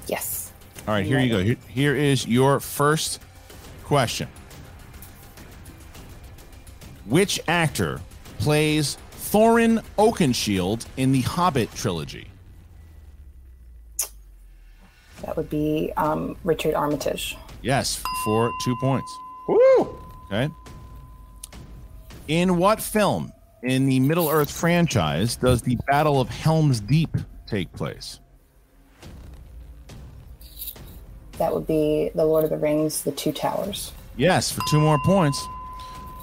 Yes. 0.06 0.41
All 0.86 0.94
right, 0.94 1.06
here 1.06 1.20
you 1.20 1.28
go. 1.28 1.42
Here, 1.42 1.56
here 1.68 1.96
is 1.96 2.26
your 2.26 2.58
first 2.58 3.20
question. 3.84 4.28
Which 7.06 7.40
actor 7.46 8.00
plays 8.38 8.98
Thorin 9.12 9.82
Oakenshield 9.96 10.86
in 10.96 11.12
the 11.12 11.20
Hobbit 11.20 11.72
trilogy? 11.74 12.28
That 15.24 15.36
would 15.36 15.48
be 15.48 15.92
um, 15.96 16.36
Richard 16.42 16.74
Armitage. 16.74 17.36
Yes, 17.62 18.02
for 18.24 18.50
two 18.64 18.76
points. 18.80 19.10
Woo! 19.46 19.98
Okay. 20.26 20.52
In 22.26 22.56
what 22.56 22.80
film 22.80 23.32
in 23.62 23.86
the 23.86 24.00
Middle 24.00 24.28
Earth 24.28 24.50
franchise 24.50 25.36
does 25.36 25.62
the 25.62 25.78
Battle 25.86 26.20
of 26.20 26.28
Helm's 26.28 26.80
Deep 26.80 27.16
take 27.46 27.72
place? 27.72 28.18
That 31.42 31.52
would 31.52 31.66
be 31.66 32.12
The 32.14 32.24
Lord 32.24 32.44
of 32.44 32.50
the 32.50 32.56
Rings, 32.56 33.02
The 33.02 33.10
Two 33.10 33.32
Towers. 33.32 33.90
Yes, 34.16 34.52
for 34.52 34.60
two 34.70 34.78
more 34.78 35.00
points. 35.00 35.44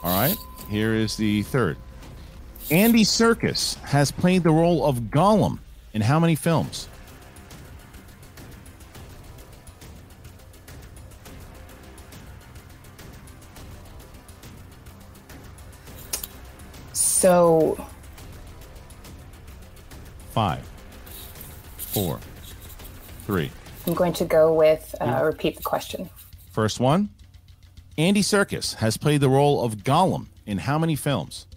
All 0.01 0.17
right. 0.17 0.37
Here 0.69 0.93
is 0.93 1.17
the 1.17 1.43
third. 1.43 1.75
Andy 2.71 3.03
Serkis 3.03 3.75
has 3.79 4.13
played 4.13 4.43
the 4.43 4.51
role 4.51 4.85
of 4.85 5.11
Gollum 5.11 5.59
in 5.93 5.99
how 5.99 6.21
many 6.21 6.35
films? 6.35 6.87
So 16.93 17.85
Five, 20.31 20.65
four, 21.75 22.21
three. 23.25 23.51
I'm 23.89 23.95
going 23.95 24.13
to 24.13 24.25
go 24.25 24.53
with 24.53 24.93
uh, 25.01 25.21
repeat 25.23 25.57
the 25.57 25.63
question. 25.63 26.11
First 26.51 26.79
one. 26.79 27.09
Andy 27.97 28.21
Serkis 28.21 28.75
has 28.75 28.97
played 28.97 29.19
the 29.19 29.29
role 29.29 29.63
of 29.63 29.77
Gollum 29.77 30.27
in 30.45 30.59
how 30.59 30.77
many 30.77 30.95
films? 30.95 31.47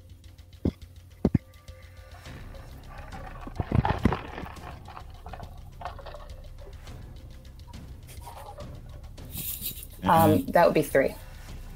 Um, 10.03 10.47
that 10.47 10.64
would 10.64 10.73
be 10.73 10.83
three. 10.83 11.14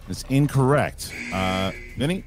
That's 0.09 0.23
incorrect. 0.31 1.13
Uh, 1.35 1.73
Vinny, 1.99 2.25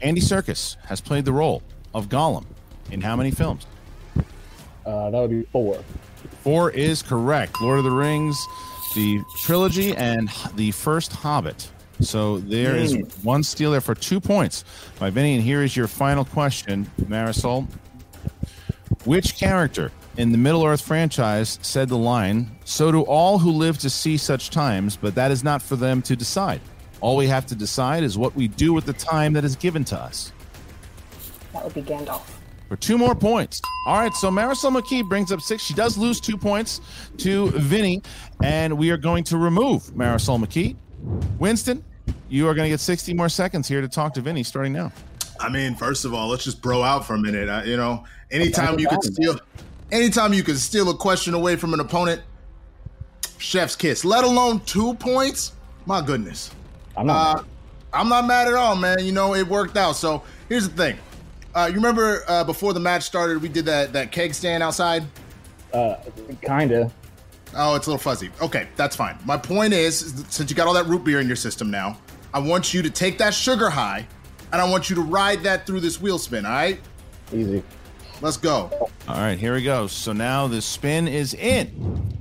Andy 0.00 0.20
Serkis 0.20 0.76
has 0.84 1.00
played 1.00 1.24
the 1.24 1.32
role 1.32 1.64
of 1.94 2.08
Gollum 2.08 2.46
in 2.92 3.00
how 3.00 3.16
many 3.16 3.32
films? 3.32 3.66
Uh, 4.86 5.10
that 5.10 5.20
would 5.20 5.30
be 5.30 5.42
four. 5.50 5.82
Four 6.44 6.70
is 6.72 7.00
correct. 7.00 7.62
Lord 7.62 7.78
of 7.78 7.84
the 7.84 7.90
Rings, 7.90 8.38
the 8.94 9.22
trilogy, 9.38 9.96
and 9.96 10.28
the 10.56 10.72
first 10.72 11.10
Hobbit. 11.10 11.70
So 12.00 12.36
there 12.38 12.76
is 12.76 12.98
one 13.22 13.42
steal 13.42 13.70
there 13.70 13.80
for 13.80 13.94
two 13.94 14.20
points 14.20 14.62
by 14.98 15.08
Vinny. 15.08 15.36
And 15.36 15.42
here 15.42 15.62
is 15.62 15.74
your 15.74 15.88
final 15.88 16.22
question, 16.22 16.90
Marisol. 17.00 17.66
Which 19.06 19.38
character 19.38 19.90
in 20.18 20.32
the 20.32 20.38
Middle 20.38 20.66
Earth 20.66 20.82
franchise 20.82 21.58
said 21.62 21.88
the 21.88 21.96
line, 21.96 22.50
So 22.66 22.92
do 22.92 23.00
all 23.00 23.38
who 23.38 23.50
live 23.50 23.78
to 23.78 23.88
see 23.88 24.18
such 24.18 24.50
times, 24.50 24.98
but 24.98 25.14
that 25.14 25.30
is 25.30 25.42
not 25.42 25.62
for 25.62 25.76
them 25.76 26.02
to 26.02 26.14
decide. 26.14 26.60
All 27.00 27.16
we 27.16 27.26
have 27.28 27.46
to 27.46 27.54
decide 27.54 28.04
is 28.04 28.18
what 28.18 28.36
we 28.36 28.48
do 28.48 28.74
with 28.74 28.84
the 28.84 28.92
time 28.92 29.32
that 29.32 29.46
is 29.46 29.56
given 29.56 29.82
to 29.84 29.98
us. 29.98 30.30
That 31.54 31.64
would 31.64 31.72
be 31.72 31.80
Gandalf. 31.80 32.33
For 32.74 32.80
two 32.80 32.98
more 32.98 33.14
points. 33.14 33.62
All 33.86 34.00
right, 34.00 34.12
so 34.14 34.32
Marisol 34.32 34.76
McKee 34.76 35.08
brings 35.08 35.30
up 35.30 35.40
six. 35.40 35.62
She 35.62 35.74
does 35.74 35.96
lose 35.96 36.20
two 36.20 36.36
points 36.36 36.80
to 37.18 37.52
Vinny, 37.52 38.02
and 38.42 38.76
we 38.76 38.90
are 38.90 38.96
going 38.96 39.22
to 39.24 39.36
remove 39.38 39.84
Marisol 39.94 40.44
McKee. 40.44 40.74
Winston, 41.38 41.84
you 42.28 42.48
are 42.48 42.54
going 42.54 42.66
to 42.66 42.70
get 42.70 42.80
60 42.80 43.14
more 43.14 43.28
seconds 43.28 43.68
here 43.68 43.80
to 43.80 43.86
talk 43.86 44.12
to 44.14 44.20
Vinny 44.20 44.42
starting 44.42 44.72
now. 44.72 44.90
I 45.38 45.50
mean, 45.50 45.76
first 45.76 46.04
of 46.04 46.14
all, 46.14 46.26
let's 46.26 46.42
just 46.42 46.60
bro 46.60 46.82
out 46.82 47.06
for 47.06 47.14
a 47.14 47.18
minute. 47.18 47.48
Uh, 47.48 47.62
you 47.64 47.76
know, 47.76 48.02
anytime 48.32 48.80
you 48.80 48.88
can 48.88 49.00
steal, 49.02 49.38
anytime 49.92 50.32
you 50.32 50.42
can 50.42 50.56
steal 50.56 50.90
a 50.90 50.96
question 50.96 51.32
away 51.32 51.54
from 51.54 51.74
an 51.74 51.78
opponent, 51.78 52.22
chef's 53.38 53.76
kiss. 53.76 54.04
Let 54.04 54.24
alone 54.24 54.58
two 54.66 54.94
points. 54.94 55.52
My 55.86 56.04
goodness. 56.04 56.50
I'm 56.96 57.06
not. 57.06 57.36
Uh, 57.38 57.42
I'm 57.92 58.08
not 58.08 58.26
mad 58.26 58.48
at 58.48 58.54
all, 58.54 58.74
man. 58.74 58.98
You 58.98 59.12
know, 59.12 59.36
it 59.36 59.46
worked 59.46 59.76
out. 59.76 59.94
So 59.94 60.24
here's 60.48 60.68
the 60.68 60.76
thing. 60.76 60.98
Uh, 61.54 61.66
you 61.68 61.74
remember 61.76 62.24
uh, 62.26 62.42
before 62.44 62.72
the 62.72 62.80
match 62.80 63.04
started, 63.04 63.40
we 63.40 63.48
did 63.48 63.64
that 63.66 63.92
that 63.92 64.10
keg 64.10 64.34
stand 64.34 64.62
outside. 64.62 65.04
Uh, 65.72 65.96
kinda. 66.42 66.90
Oh, 67.56 67.76
it's 67.76 67.86
a 67.86 67.90
little 67.90 67.98
fuzzy. 67.98 68.30
Okay, 68.42 68.66
that's 68.76 68.96
fine. 68.96 69.16
My 69.24 69.36
point 69.36 69.72
is, 69.72 70.24
since 70.28 70.50
you 70.50 70.56
got 70.56 70.66
all 70.66 70.74
that 70.74 70.86
root 70.86 71.04
beer 71.04 71.20
in 71.20 71.26
your 71.28 71.36
system 71.36 71.70
now, 71.70 71.98
I 72.32 72.40
want 72.40 72.74
you 72.74 72.82
to 72.82 72.90
take 72.90 73.18
that 73.18 73.32
sugar 73.32 73.70
high, 73.70 74.06
and 74.52 74.60
I 74.60 74.68
want 74.68 74.90
you 74.90 74.96
to 74.96 75.02
ride 75.02 75.44
that 75.44 75.66
through 75.66 75.80
this 75.80 76.00
wheel 76.00 76.18
spin. 76.18 76.44
All 76.44 76.52
right? 76.52 76.80
Easy. 77.32 77.62
Let's 78.20 78.36
go. 78.36 78.70
All 79.06 79.16
right, 79.16 79.38
here 79.38 79.54
we 79.54 79.62
go. 79.62 79.86
So 79.86 80.12
now 80.12 80.48
the 80.48 80.60
spin 80.60 81.06
is 81.06 81.34
in. 81.34 82.18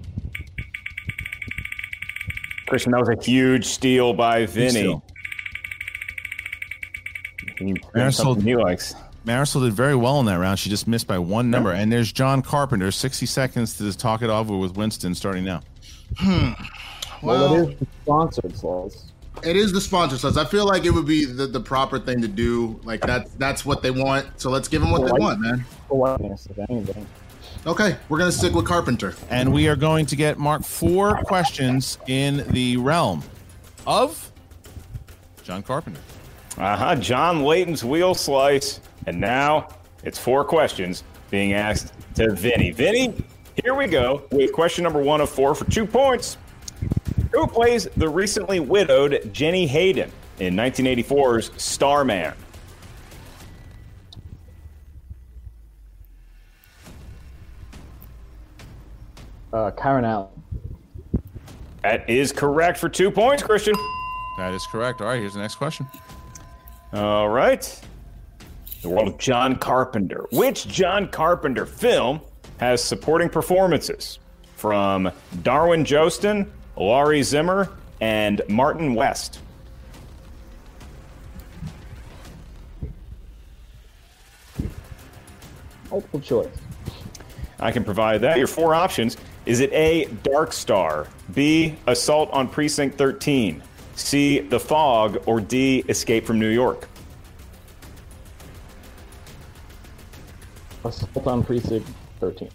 Christian, 2.68 2.92
that 2.92 3.00
was 3.00 3.10
a 3.10 3.24
huge 3.24 3.66
steal 3.66 4.14
by 4.14 4.46
Vinny. 4.46 4.70
steal. 4.70 5.04
Can 7.56 7.68
you 7.70 7.76
Marisol- 7.96 8.14
something 8.14 8.46
he 8.46 8.56
likes? 8.56 8.96
Marisol 9.26 9.64
did 9.64 9.74
very 9.74 9.96
well 9.96 10.20
in 10.20 10.26
that 10.26 10.38
round. 10.40 10.60
She 10.60 10.70
just 10.70 10.88
missed 10.88 11.08
by 11.08 11.18
one 11.18 11.50
number. 11.50 11.72
And 11.72 11.92
there's 11.92 12.12
John 12.12 12.42
Carpenter. 12.42 12.92
60 12.92 13.26
seconds 13.26 13.78
to 13.78 13.98
talk 13.98 14.22
it 14.22 14.30
over 14.30 14.58
with 14.58 14.76
Winston 14.76 15.16
starting 15.16 15.46
now. 15.46 15.62
Hmm. 16.18 16.52
Well, 17.22 17.54
Well, 17.54 17.54
it 17.70 17.70
is 17.74 17.80
the 17.80 17.88
sponsored 18.04 18.58
slots. 18.58 19.06
it 19.44 19.56
is 19.56 19.72
the 19.72 19.80
sponsor 19.82 20.18
says. 20.18 20.38
I 20.38 20.44
feel 20.46 20.66
like 20.66 20.84
it 20.86 20.90
would 20.92 21.06
be 21.08 21.24
the, 21.26 21.48
the 21.48 21.60
proper 21.62 21.98
thing 22.00 22.22
to 22.22 22.28
do. 22.28 22.80
Like 22.84 23.00
that's 23.02 23.32
that's 23.36 23.66
what 23.66 23.82
they 23.82 23.92
want. 23.92 24.28
So 24.42 24.50
let's 24.50 24.68
give 24.68 24.82
them 24.82 24.92
what 24.92 25.06
they 25.06 25.12
want, 25.14 25.40
man. 25.40 25.64
Politeness, 25.88 26.48
if 26.48 26.70
anything. 26.70 27.08
Okay, 27.66 27.96
we're 28.10 28.18
gonna 28.20 28.30
stick 28.32 28.54
with 28.54 28.66
Carpenter. 28.66 29.16
And 29.30 29.54
we 29.54 29.70
are 29.70 29.78
going 29.78 30.06
to 30.08 30.18
get 30.18 30.38
Mark 30.38 30.64
four 30.66 31.16
questions 31.24 31.98
in 32.08 32.46
the 32.52 32.76
realm 32.76 33.24
of 33.88 34.32
John 35.44 35.64
Carpenter. 35.64 36.02
Uh 36.58 36.76
huh. 36.76 36.96
John 36.98 37.44
Layton's 37.46 37.86
wheel 37.86 38.14
slice. 38.14 38.82
And 39.06 39.20
now 39.20 39.68
it's 40.04 40.18
four 40.18 40.44
questions 40.44 41.04
being 41.30 41.54
asked 41.54 41.94
to 42.16 42.32
Vinny. 42.32 42.72
Vinny, 42.72 43.14
here 43.64 43.74
we 43.74 43.88
go 43.88 44.24
with 44.32 44.54
question 44.54 44.84
number 44.84 45.02
one 45.02 45.22
of 45.22 45.30
four 45.30 45.56
for 45.56 45.66
two 45.66 45.86
points. 45.86 46.38
Who 47.32 47.48
plays 47.48 47.86
the 47.98 48.08
recently 48.08 48.60
widowed 48.60 49.32
Jenny 49.34 49.66
Hayden 49.66 50.12
in 50.40 50.56
1984's 50.56 51.52
Starman? 51.62 52.34
Uh, 59.52 59.72
Karen 59.72 60.06
Allen. 60.06 60.30
That 61.84 62.10
is 62.10 62.32
correct 62.32 62.78
for 62.78 62.90
two 62.90 63.12
points, 63.12 63.44
Christian. 63.44 63.76
That 64.38 64.54
is 64.54 64.66
correct. 64.68 65.02
All 65.02 65.08
right, 65.08 65.20
here's 65.20 65.34
the 65.34 65.42
next 65.42 65.56
question. 65.56 65.88
All 66.92 67.30
right. 67.30 67.82
The 68.84 68.90
world 68.90 69.08
of 69.08 69.18
John 69.18 69.56
Carpenter. 69.56 70.26
Which 70.32 70.68
John 70.68 71.08
Carpenter 71.08 71.66
film 71.66 72.20
has 72.58 72.84
supporting 72.84 73.30
performances 73.30 74.20
from 74.58 75.10
Darwin 75.42 75.86
Joston, 75.86 76.50
Laurie 76.76 77.24
Zimmer, 77.24 77.70
and 78.02 78.42
Martin 78.50 78.94
West? 78.94 79.40
Multiple 85.90 86.20
choice. 86.20 86.50
I 87.62 87.72
can 87.72 87.86
provide 87.86 88.20
that. 88.22 88.38
Your 88.38 88.48
four 88.48 88.76
options. 88.76 89.16
Is 89.46 89.62
it 89.62 89.72
A, 89.72 90.06
Dark 90.24 90.52
Star, 90.52 91.08
B, 91.34 91.76
Assault 91.88 92.30
on 92.32 92.50
Precinct 92.50 92.98
13, 92.98 93.64
C, 93.96 94.40
The 94.40 94.60
Fog, 94.60 95.24
or 95.26 95.40
D, 95.40 95.86
Escape 95.88 96.26
from 96.26 96.38
New 96.38 96.50
York? 96.50 96.90
Assault 100.86 101.28
on 101.28 101.44
Precinct 101.44 101.88
13. 102.20 102.50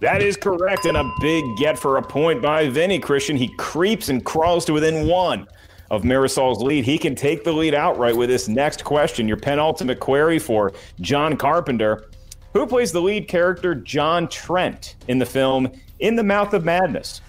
That 0.00 0.22
is 0.22 0.36
correct, 0.36 0.84
and 0.84 0.96
a 0.96 1.10
big 1.20 1.44
get 1.56 1.78
for 1.78 1.96
a 1.96 2.02
point 2.02 2.40
by 2.40 2.68
Vinny 2.68 3.00
Christian. 3.00 3.36
He 3.36 3.48
creeps 3.56 4.08
and 4.08 4.24
crawls 4.24 4.64
to 4.66 4.72
within 4.72 5.08
one 5.08 5.48
of 5.90 6.04
Marisol's 6.04 6.62
lead. 6.62 6.84
He 6.84 6.98
can 6.98 7.14
take 7.14 7.42
the 7.42 7.52
lead 7.52 7.74
outright 7.74 8.16
with 8.16 8.28
this 8.28 8.46
next 8.46 8.84
question. 8.84 9.26
Your 9.26 9.38
penultimate 9.38 9.98
query 9.98 10.38
for 10.38 10.72
John 11.00 11.36
Carpenter. 11.36 12.10
Who 12.52 12.66
plays 12.66 12.92
the 12.92 13.02
lead 13.02 13.28
character 13.28 13.74
John 13.74 14.28
Trent 14.28 14.96
in 15.08 15.18
the 15.18 15.26
film 15.26 15.70
In 15.98 16.14
the 16.14 16.22
Mouth 16.22 16.54
of 16.54 16.64
Madness? 16.64 17.20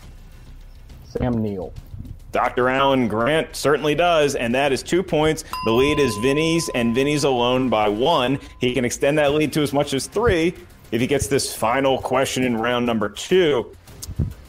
Sam 1.05 1.41
Neill. 1.41 1.73
Dr. 2.31 2.69
Alan 2.69 3.07
Grant 3.07 3.55
certainly 3.55 3.95
does, 3.95 4.35
and 4.35 4.53
that 4.53 4.71
is 4.71 4.83
two 4.83 5.01
points. 5.01 5.43
The 5.65 5.71
lead 5.71 5.99
is 5.99 6.15
Vinny's, 6.17 6.69
and 6.75 6.93
Vinny's 6.93 7.23
alone 7.23 7.69
by 7.69 7.89
one. 7.89 8.39
He 8.59 8.73
can 8.73 8.85
extend 8.85 9.17
that 9.17 9.33
lead 9.33 9.51
to 9.53 9.61
as 9.61 9.73
much 9.73 9.93
as 9.93 10.05
three 10.05 10.53
if 10.91 11.01
he 11.01 11.07
gets 11.07 11.27
this 11.27 11.53
final 11.53 11.97
question 11.99 12.43
in 12.43 12.57
round 12.57 12.85
number 12.85 13.09
two. 13.09 13.75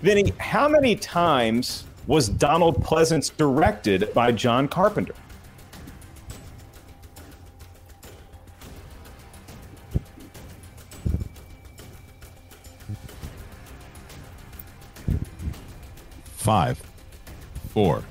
Vinny, 0.03 0.33
how 0.39 0.69
many 0.69 0.95
times 0.97 1.85
was 2.07 2.29
Donald 2.29 2.83
Pleasence 2.83 3.35
directed 3.37 4.13
by 4.15 4.33
John 4.33 4.69
Carpenter? 4.69 5.15
Five, 16.37 16.83
four, 17.71 18.03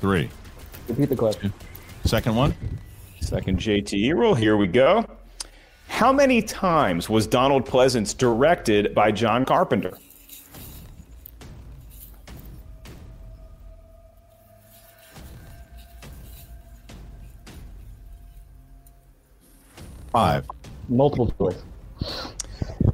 three. 0.00 0.30
Repeat 0.88 1.08
the 1.08 1.16
question. 1.16 1.52
Second 2.04 2.36
one. 2.36 2.54
Second 3.20 3.58
JTE 3.58 4.14
rule. 4.14 4.34
Here 4.34 4.56
we 4.56 4.68
go. 4.68 5.04
How 5.88 6.12
many 6.12 6.42
times 6.42 7.08
was 7.08 7.26
Donald 7.26 7.66
Pleasence 7.66 8.16
directed 8.16 8.94
by 8.94 9.10
John 9.10 9.44
Carpenter? 9.44 9.98
Five. 20.12 20.46
Multiple 20.88 21.32
choice. 21.38 21.62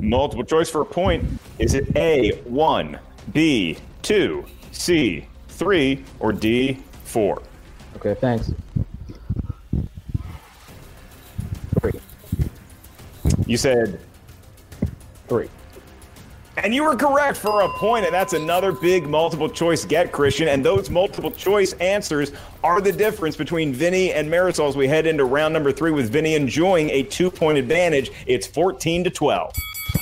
Multiple 0.01 0.45
choice 0.45 0.71
for 0.71 0.81
a 0.81 0.87
point. 0.87 1.25
Is 1.59 1.75
it 1.75 1.95
A, 1.97 2.33
1, 2.45 2.99
B, 3.33 3.77
2, 4.03 4.45
C, 4.73 5.27
3, 5.53 6.05
or 6.21 6.33
D, 6.33 6.83
4? 7.05 7.43
Okay, 7.97 8.15
thanks. 8.15 8.53
Three. 11.81 12.01
You 13.47 13.57
said 13.57 14.01
Three. 15.33 15.49
And 16.59 16.75
you 16.75 16.85
were 16.85 16.95
correct 16.95 17.39
for 17.39 17.63
a 17.63 17.69
point, 17.71 18.05
and 18.05 18.13
that's 18.13 18.35
another 18.35 18.71
big 18.73 19.09
multiple 19.09 19.49
choice 19.49 19.87
get, 19.87 20.13
Christian. 20.13 20.49
And 20.49 20.63
those 20.63 20.91
multiple 20.91 21.31
choice 21.31 21.73
answers 21.75 22.33
are 22.63 22.83
the 22.83 22.93
difference 22.93 23.35
between 23.35 23.73
Vinny 23.73 24.13
and 24.13 24.29
Marisol 24.29 24.69
as 24.69 24.77
we 24.77 24.87
head 24.87 25.07
into 25.07 25.25
round 25.25 25.55
number 25.55 25.73
three 25.73 25.91
with 25.91 26.11
Vinny 26.11 26.35
enjoying 26.35 26.91
a 26.91 27.03
two 27.05 27.31
point 27.31 27.57
advantage. 27.57 28.11
It's 28.27 28.47
14 28.47 29.05
to 29.05 29.11
12. 29.11 29.55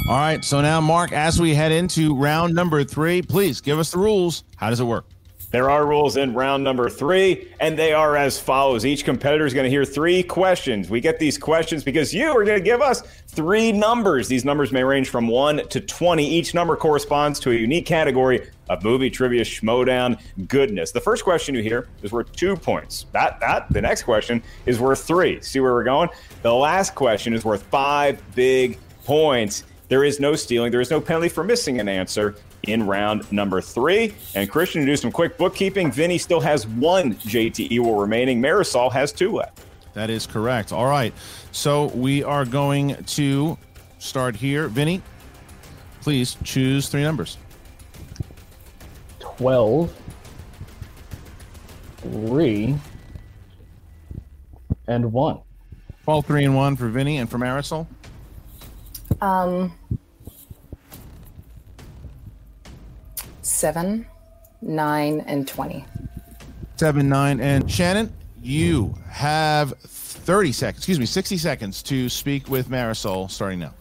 All 0.08 0.16
right. 0.16 0.44
So 0.44 0.60
now, 0.60 0.80
Mark, 0.80 1.12
as 1.12 1.40
we 1.40 1.54
head 1.54 1.70
into 1.70 2.16
round 2.16 2.54
number 2.54 2.82
three, 2.82 3.22
please 3.22 3.60
give 3.60 3.78
us 3.78 3.92
the 3.92 3.98
rules. 3.98 4.42
How 4.56 4.70
does 4.70 4.80
it 4.80 4.84
work? 4.84 5.06
There 5.50 5.68
are 5.68 5.84
rules 5.84 6.16
in 6.16 6.32
round 6.32 6.62
number 6.62 6.88
three, 6.88 7.48
and 7.58 7.76
they 7.76 7.92
are 7.92 8.16
as 8.16 8.38
follows. 8.38 8.86
Each 8.86 9.04
competitor 9.04 9.46
is 9.46 9.52
going 9.52 9.64
to 9.64 9.70
hear 9.70 9.84
three 9.84 10.22
questions. 10.22 10.88
We 10.88 11.00
get 11.00 11.18
these 11.18 11.36
questions 11.36 11.82
because 11.82 12.14
you 12.14 12.28
are 12.28 12.44
going 12.44 12.58
to 12.58 12.64
give 12.64 12.80
us 12.80 13.02
three 13.26 13.72
numbers. 13.72 14.28
These 14.28 14.44
numbers 14.44 14.70
may 14.70 14.84
range 14.84 15.08
from 15.08 15.26
1 15.26 15.68
to 15.70 15.80
20. 15.80 16.24
Each 16.24 16.54
number 16.54 16.76
corresponds 16.76 17.40
to 17.40 17.50
a 17.50 17.54
unique 17.54 17.84
category 17.84 18.48
of 18.68 18.84
movie 18.84 19.10
trivia 19.10 19.42
schmodown 19.42 20.20
goodness. 20.46 20.92
The 20.92 21.00
first 21.00 21.24
question 21.24 21.56
you 21.56 21.62
hear 21.62 21.88
is 22.04 22.12
worth 22.12 22.30
two 22.30 22.54
points. 22.56 23.06
That 23.10 23.40
that 23.40 23.66
the 23.72 23.80
next 23.80 24.04
question 24.04 24.44
is 24.66 24.78
worth 24.78 25.02
three. 25.02 25.40
See 25.40 25.58
where 25.58 25.72
we're 25.72 25.82
going? 25.82 26.10
The 26.42 26.54
last 26.54 26.94
question 26.94 27.34
is 27.34 27.44
worth 27.44 27.64
five 27.64 28.22
big 28.36 28.78
points. 29.04 29.64
There 29.88 30.04
is 30.04 30.20
no 30.20 30.36
stealing. 30.36 30.70
There 30.70 30.80
is 30.80 30.90
no 30.90 31.00
penalty 31.00 31.28
for 31.28 31.42
missing 31.42 31.80
an 31.80 31.88
answer 31.88 32.36
in 32.64 32.86
round 32.86 33.30
number 33.32 33.60
three. 33.60 34.14
And 34.34 34.50
Christian, 34.50 34.82
to 34.82 34.86
do 34.86 34.96
some 34.96 35.10
quick 35.12 35.38
bookkeeping, 35.38 35.90
Vinny 35.90 36.18
still 36.18 36.40
has 36.40 36.66
one 36.66 37.14
JTE 37.14 37.78
will 37.78 37.96
remaining. 37.96 38.40
Marisol 38.40 38.92
has 38.92 39.12
two 39.12 39.32
left. 39.32 39.60
That 39.94 40.10
is 40.10 40.26
correct. 40.26 40.72
All 40.72 40.86
right. 40.86 41.12
So 41.52 41.86
we 41.86 42.22
are 42.22 42.44
going 42.44 43.02
to 43.04 43.58
start 43.98 44.36
here. 44.36 44.68
Vinny, 44.68 45.02
please 46.00 46.36
choose 46.44 46.88
three 46.88 47.02
numbers. 47.02 47.38
12, 49.18 49.92
3, 52.02 52.76
and 54.86 55.12
1. 55.12 55.38
12, 56.04 56.26
3, 56.26 56.44
and 56.44 56.56
1 56.56 56.76
for 56.76 56.88
Vinny 56.88 57.18
and 57.18 57.30
for 57.30 57.38
Marisol. 57.38 57.86
Um, 59.20 59.72
seven, 63.50 64.06
nine, 64.62 65.20
and 65.26 65.46
twenty. 65.46 65.84
7, 66.76 67.06
9, 67.06 67.40
and 67.40 67.70
Shannon, 67.70 68.10
you 68.40 68.94
have 69.10 69.74
30 69.80 70.50
seconds, 70.50 70.78
excuse 70.78 70.98
me, 70.98 71.04
60 71.04 71.36
seconds 71.36 71.82
to 71.82 72.08
speak 72.08 72.48
with 72.48 72.70
Marisol 72.70 73.30
starting 73.30 73.58
now. 73.58 73.74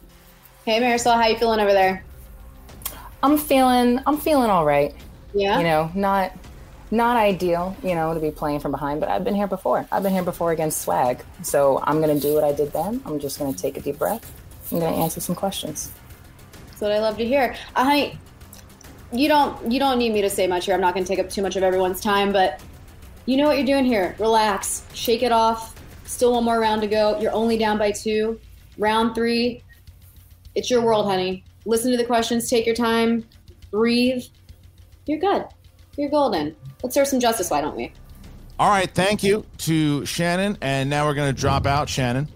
Hey, 0.66 0.82
Marisol, 0.82 1.16
how 1.16 1.26
you 1.28 1.38
feeling 1.38 1.62
over 1.62 1.72
there? 1.72 2.04
I'm 3.24 3.38
feeling 3.38 4.02
I'm 4.06 4.18
feeling 4.18 4.50
all 4.50 4.66
right. 4.66 4.94
Yeah. 5.34 5.60
You 5.60 5.64
know, 5.64 5.92
not 5.96 6.34
not 6.92 7.16
ideal, 7.16 7.76
you 7.84 7.96
know, 7.96 8.14
to 8.14 8.20
be 8.20 8.32
playing 8.32 8.60
from 8.60 8.72
behind, 8.72 9.00
but 9.00 9.10
I've 9.10 9.24
been 9.24 9.36
here 9.36 9.48
before. 9.48 9.88
I've 9.92 10.04
been 10.04 10.14
here 10.14 10.24
before 10.24 10.52
against 10.52 10.82
swag. 10.82 11.24
So 11.42 11.82
I'm 11.84 12.02
gonna 12.02 12.20
do 12.20 12.34
what 12.34 12.44
I 12.44 12.52
did 12.52 12.74
then. 12.74 13.02
I'm 13.06 13.20
just 13.20 13.40
gonna 13.40 13.54
take 13.54 13.78
a 13.78 13.82
deep 13.82 13.98
breath. 13.98 14.30
I'm 14.72 14.80
gonna 14.80 14.96
answer 14.96 15.22
some 15.22 15.36
questions. 15.36 15.92
That's 16.68 16.82
what 16.82 16.92
I 16.92 17.00
love 17.00 17.18
to 17.18 17.26
hear. 17.26 17.56
Uh, 17.76 17.84
honey, 17.84 18.20
you 19.12 19.28
don't 19.28 19.72
you 19.72 19.80
don't 19.80 19.98
need 19.98 20.14
me 20.14 20.22
to 20.22 20.30
say 20.30 20.48
much 20.48 20.66
here. 20.66 20.76
I'm 20.76 20.82
not 20.82 20.94
going 20.94 21.04
to 21.04 21.08
take 21.08 21.20
up 21.20 21.30
too 21.30 21.42
much 21.42 21.56
of 21.56 21.64
everyone's 21.64 22.02
time, 22.02 22.32
but 22.32 22.62
you 23.26 23.38
know 23.38 23.48
what 23.48 23.58
you're 23.58 23.66
doing 23.66 23.86
here. 23.86 24.16
Relax, 24.20 24.86
shake 24.94 25.24
it 25.24 25.32
off. 25.32 25.76
Still 26.06 26.34
one 26.34 26.44
more 26.44 26.60
round 26.60 26.82
to 26.82 26.88
go. 26.88 27.20
You're 27.20 27.32
only 27.34 27.58
down 27.58 27.78
by 27.78 27.92
two. 27.92 28.40
Round 28.78 29.14
three, 29.14 29.64
it's 30.56 30.70
your 30.70 30.82
world, 30.82 31.06
honey. 31.06 31.44
Listen 31.66 31.92
to 31.92 31.98
the 31.98 32.06
questions. 32.06 32.50
Take 32.50 32.66
your 32.66 32.76
time. 32.76 33.26
Breathe. 33.72 34.24
You're 35.06 35.20
good. 35.20 35.46
You're 35.98 36.10
golden. 36.10 36.56
Let's 36.82 36.96
serve 36.96 37.08
some 37.08 37.20
justice, 37.20 37.50
why 37.50 37.62
don't 37.62 37.76
we? 37.76 37.92
All 38.58 38.70
right, 38.70 38.90
thank 38.90 39.24
you 39.24 39.46
to 39.60 40.06
Shannon. 40.06 40.58
And 40.62 40.90
now 40.90 41.06
we're 41.06 41.14
going 41.14 41.34
to 41.34 41.40
drop 41.40 41.66
out 41.66 41.88
Shannon. 41.88 42.28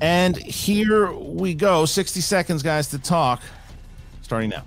And 0.00 0.36
here 0.36 1.12
we 1.12 1.54
go. 1.54 1.84
60 1.84 2.20
seconds, 2.20 2.62
guys, 2.62 2.88
to 2.88 2.98
talk. 2.98 3.42
Starting 4.22 4.50
now. 4.50 4.64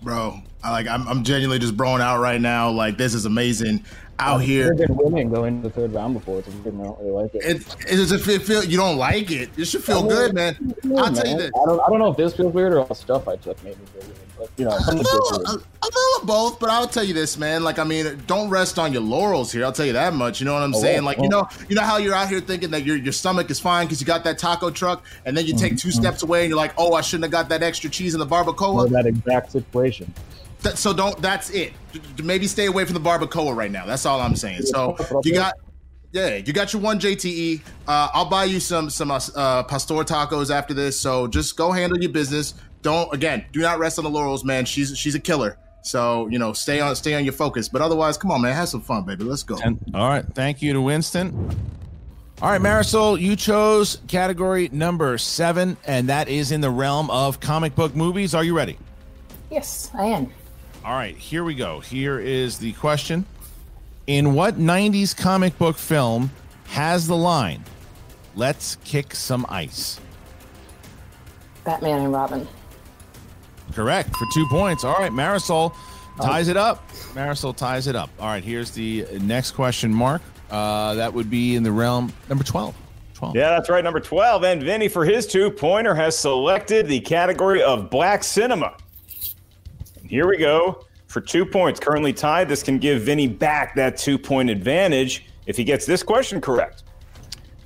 Bro, 0.00 0.42
I 0.64 0.70
like 0.70 0.86
I'm, 0.86 1.06
I'm 1.08 1.24
genuinely 1.24 1.58
just 1.58 1.76
broing 1.76 2.00
out 2.00 2.20
right 2.20 2.40
now. 2.40 2.70
Like 2.70 2.96
this 2.96 3.14
is 3.14 3.24
amazing 3.26 3.84
out 4.18 4.40
I've 4.40 4.46
here. 4.46 4.74
been 4.74 4.94
winning 4.96 5.30
going 5.30 5.62
the 5.62 5.70
third 5.70 5.92
round 5.92 6.14
before. 6.14 6.38
It's 6.38 6.48
good. 6.48 6.74
I 6.78 6.84
don't 6.84 6.98
really 7.00 7.10
like 7.10 7.34
it. 7.34 7.44
It, 7.44 7.76
it 7.90 8.28
it 8.28 8.42
feel 8.42 8.62
you 8.62 8.76
don't 8.76 8.96
like 8.96 9.30
it. 9.30 9.50
It 9.58 9.64
should 9.66 9.82
feel 9.82 9.98
I 9.98 10.02
mean, 10.02 10.10
good, 10.10 10.34
man. 10.34 10.74
Yeah, 10.84 11.00
I'll 11.00 11.12
tell 11.12 11.26
you 11.26 11.36
this. 11.38 11.50
I 11.60 11.66
don't. 11.66 11.80
I 11.80 11.88
don't 11.88 11.98
know 11.98 12.10
if 12.10 12.16
this 12.16 12.36
feels 12.36 12.52
weird 12.54 12.72
or 12.74 12.80
all 12.80 12.86
the 12.86 12.94
stuff 12.94 13.26
I 13.26 13.36
took 13.36 13.62
made 13.64 13.78
me 13.78 13.86
feel 13.86 14.02
weird. 14.02 14.16
But 14.38 14.50
you 14.56 14.64
know, 14.64 14.70
I 14.72 14.82
feel, 14.84 15.02
feels 15.02 15.32
I, 15.46 15.52
weird. 15.52 15.64
Both, 16.24 16.60
but 16.60 16.70
I'll 16.70 16.86
tell 16.86 17.02
you 17.02 17.14
this, 17.14 17.36
man. 17.36 17.64
Like, 17.64 17.80
I 17.80 17.84
mean, 17.84 18.22
don't 18.28 18.48
rest 18.48 18.78
on 18.78 18.92
your 18.92 19.02
laurels 19.02 19.50
here. 19.50 19.64
I'll 19.64 19.72
tell 19.72 19.86
you 19.86 19.92
that 19.94 20.14
much. 20.14 20.40
You 20.40 20.44
know 20.46 20.54
what 20.54 20.62
I'm 20.62 20.72
Oh, 20.74 20.80
saying? 20.80 21.02
Like, 21.02 21.16
well. 21.18 21.24
you 21.24 21.30
know, 21.30 21.48
you 21.68 21.74
know 21.74 21.82
how 21.82 21.96
you're 21.96 22.14
out 22.14 22.28
here 22.28 22.40
thinking 22.40 22.70
that 22.70 22.84
your 22.84 22.96
your 22.96 23.12
stomach 23.12 23.50
is 23.50 23.58
fine 23.58 23.86
because 23.86 24.00
you 24.00 24.06
got 24.06 24.22
that 24.22 24.38
taco 24.38 24.70
truck, 24.70 25.04
and 25.24 25.36
then 25.36 25.46
you 25.46 25.54
take 25.56 25.72
Mm-hmm. 25.72 25.88
2 25.88 25.90
steps 25.90 26.22
away 26.22 26.42
and 26.42 26.48
you're 26.50 26.56
like, 26.56 26.74
oh, 26.78 26.92
I 26.92 27.00
shouldn't 27.00 27.24
have 27.24 27.32
got 27.32 27.48
that 27.48 27.62
extra 27.64 27.90
cheese 27.90 28.14
in 28.14 28.20
the 28.20 28.26
barbacoa. 28.26 28.88
that 28.90 29.06
exact 29.06 29.50
situation. 29.50 30.12
That, 30.62 30.78
so 30.78 30.92
don't. 30.92 31.20
That's 31.20 31.50
it. 31.50 31.72
D- 31.92 32.00
d- 32.16 32.22
Maybe 32.22 32.46
stay 32.46 32.66
away 32.66 32.84
from 32.84 32.94
the 32.94 33.00
barbacoa 33.00 33.54
right 33.54 33.70
now. 33.70 33.84
That's 33.86 34.06
all 34.06 34.20
I'm 34.20 34.36
saying. 34.36 34.62
So 34.62 34.96
you 35.24 35.34
got. 35.34 35.54
Yeah, 36.12 36.36
you 36.36 36.52
got 36.52 36.74
your 36.74 36.82
one 36.82 37.00
JTE. 37.00 37.62
Uh, 37.88 38.08
I'll 38.12 38.28
buy 38.28 38.44
you 38.44 38.60
some 38.60 38.90
some 38.90 39.10
uh, 39.10 39.18
uh, 39.34 39.62
pastor 39.62 39.94
tacos 39.94 40.54
after 40.54 40.74
this. 40.74 41.00
So 41.00 41.26
just 41.26 41.56
go 41.56 41.72
handle 41.72 41.98
your 41.98 42.12
business. 42.12 42.52
Don't 42.82 43.12
again, 43.14 43.46
do 43.52 43.60
not 43.60 43.78
rest 43.78 43.98
on 43.98 44.04
the 44.04 44.10
laurels, 44.10 44.44
man. 44.44 44.66
She's 44.66 44.96
she's 44.96 45.14
a 45.14 45.20
killer. 45.20 45.56
So 45.82 46.28
you 46.28 46.38
know, 46.38 46.52
stay 46.52 46.80
on 46.80 46.94
stay 46.96 47.14
on 47.14 47.24
your 47.24 47.32
focus. 47.32 47.68
But 47.68 47.80
otherwise, 47.80 48.18
come 48.18 48.30
on, 48.30 48.42
man, 48.42 48.54
have 48.54 48.68
some 48.68 48.82
fun, 48.82 49.04
baby. 49.04 49.24
Let's 49.24 49.42
go. 49.42 49.56
All 49.94 50.08
right, 50.08 50.24
thank 50.34 50.60
you 50.60 50.74
to 50.74 50.82
Winston. 50.82 51.32
All 52.42 52.50
right, 52.50 52.60
Marisol, 52.60 53.20
you 53.20 53.36
chose 53.36 53.98
category 54.08 54.68
number 54.72 55.16
seven, 55.16 55.76
and 55.86 56.08
that 56.08 56.28
is 56.28 56.50
in 56.52 56.60
the 56.60 56.70
realm 56.70 57.08
of 57.08 57.40
comic 57.40 57.74
book 57.74 57.94
movies. 57.94 58.34
Are 58.34 58.42
you 58.44 58.56
ready? 58.56 58.76
Yes, 59.50 59.90
I 59.94 60.06
am. 60.06 60.32
All 60.84 60.94
right, 60.94 61.16
here 61.16 61.44
we 61.44 61.54
go. 61.54 61.78
Here 61.78 62.18
is 62.18 62.58
the 62.58 62.72
question 62.72 63.24
In 64.08 64.34
what 64.34 64.56
90s 64.58 65.16
comic 65.16 65.56
book 65.56 65.78
film 65.78 66.32
has 66.66 67.06
the 67.06 67.16
line, 67.16 67.64
let's 68.34 68.76
kick 68.84 69.14
some 69.14 69.46
ice? 69.48 70.00
Batman 71.64 72.00
and 72.00 72.12
Robin. 72.12 72.48
Correct 73.72 74.14
for 74.16 74.26
two 74.34 74.46
points. 74.48 74.82
All 74.82 74.94
right, 74.94 75.12
Marisol 75.12 75.72
ties 76.20 76.48
it 76.48 76.56
up. 76.56 76.88
Marisol 77.14 77.54
ties 77.54 77.86
it 77.86 77.94
up. 77.94 78.10
All 78.18 78.26
right, 78.26 78.42
here's 78.42 78.72
the 78.72 79.06
next 79.20 79.52
question, 79.52 79.94
Mark. 79.94 80.20
Uh, 80.50 80.94
that 80.94 81.14
would 81.14 81.30
be 81.30 81.54
in 81.54 81.62
the 81.62 81.70
realm 81.70 82.12
number 82.28 82.42
12. 82.42 82.74
12. 83.14 83.36
Yeah, 83.36 83.50
that's 83.50 83.70
right. 83.70 83.84
Number 83.84 84.00
12. 84.00 84.42
And 84.42 84.62
Vinny, 84.62 84.88
for 84.88 85.04
his 85.04 85.28
two 85.28 85.50
pointer, 85.50 85.94
has 85.94 86.18
selected 86.18 86.88
the 86.88 86.98
category 87.00 87.62
of 87.62 87.88
black 87.88 88.24
cinema. 88.24 88.74
And 90.12 90.18
here 90.18 90.28
we 90.28 90.36
go 90.36 90.84
for 91.06 91.22
two 91.22 91.46
points. 91.46 91.80
Currently 91.80 92.12
tied. 92.12 92.46
This 92.46 92.62
can 92.62 92.76
give 92.76 93.00
Vinny 93.00 93.26
back 93.26 93.74
that 93.76 93.96
two 93.96 94.18
point 94.18 94.50
advantage 94.50 95.24
if 95.46 95.56
he 95.56 95.64
gets 95.64 95.86
this 95.86 96.02
question 96.02 96.38
correct. 96.38 96.82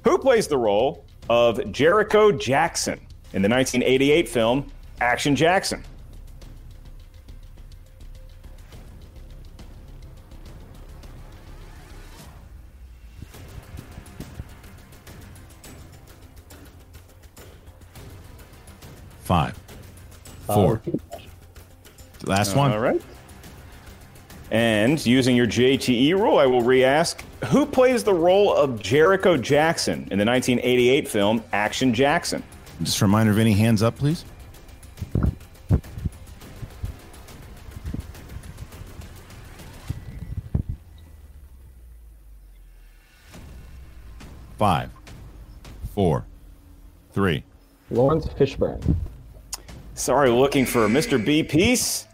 Who 0.05 0.17
plays 0.17 0.47
the 0.47 0.57
role 0.57 1.05
of 1.29 1.73
Jericho 1.73 2.31
Jackson 2.31 3.01
in 3.33 3.43
the 3.43 3.49
1988 3.49 4.29
film 4.29 4.71
Action 5.01 5.35
Jackson? 5.35 5.83
Five. 19.25 19.59
Four. 20.47 20.81
Last 22.27 22.57
one. 22.57 22.73
All 22.73 22.81
right. 22.81 23.01
And 24.51 25.05
using 25.05 25.35
your 25.35 25.47
JTE 25.47 26.13
rule, 26.15 26.39
I 26.39 26.47
will 26.47 26.63
re 26.63 26.85
ask 26.85 27.25
who 27.47 27.67
plays 27.67 28.05
the 28.05 28.15
role 28.15 28.55
of 28.55 28.81
Jericho 28.81 29.37
Jackson 29.37 30.09
in 30.11 30.19
the 30.19 30.25
1988 30.25 31.09
film 31.09 31.43
Action 31.53 31.95
Jackson? 31.95 32.43
Just 32.83 33.01
a 33.01 33.05
reminder, 33.05 33.33
of 33.33 33.39
any 33.39 33.53
hands 33.55 33.83
up, 33.83 33.97
please. 33.97 34.25
Five, 44.59 44.91
four, 45.95 46.25
three. 47.13 47.45
Laurence 47.91 48.27
Fishburne. 48.27 48.97
Sorry, 49.95 50.31
looking 50.31 50.67
for 50.67 50.89
Mr. 50.89 51.23
B 51.23 51.43
Piece. 51.43 52.07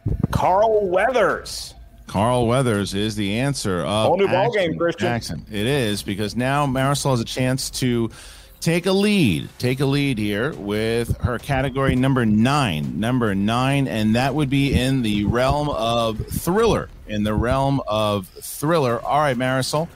Carl 0.43 0.89
Weathers. 0.89 1.73
Carl 2.09 2.49
Weathers 2.49 2.95
is 2.95 3.15
the 3.15 3.39
answer 3.39 3.79
of 3.83 4.07
Whole 4.09 4.17
new 4.17 4.27
ball 4.27 4.53
game, 4.53 4.77
Christian. 4.77 5.07
Jackson. 5.07 5.47
It 5.49 5.67
is 5.67 6.03
because 6.03 6.35
now 6.35 6.67
Marisol 6.67 7.11
has 7.11 7.21
a 7.21 7.25
chance 7.25 7.71
to 7.79 8.11
take 8.59 8.87
a 8.87 8.93
lead, 8.93 9.49
take 9.59 9.79
a 9.79 9.87
lead 9.87 10.19
here 10.19 10.53
with 10.55 11.17
her 11.19 11.39
category 11.39 11.95
number 11.95 12.27
nine, 12.27 12.99
number 12.99 13.37
nine, 13.37 13.87
and 13.87 14.17
that 14.17 14.35
would 14.35 14.51
be 14.51 14.75
in 14.75 15.03
the 15.03 15.27
realm 15.27 15.69
of 15.69 16.19
thriller. 16.27 16.89
In 17.07 17.23
the 17.23 17.35
realm 17.35 17.81
of 17.87 18.27
thriller. 18.27 19.01
All 19.01 19.21
right, 19.21 19.37
Marisol. 19.37 19.87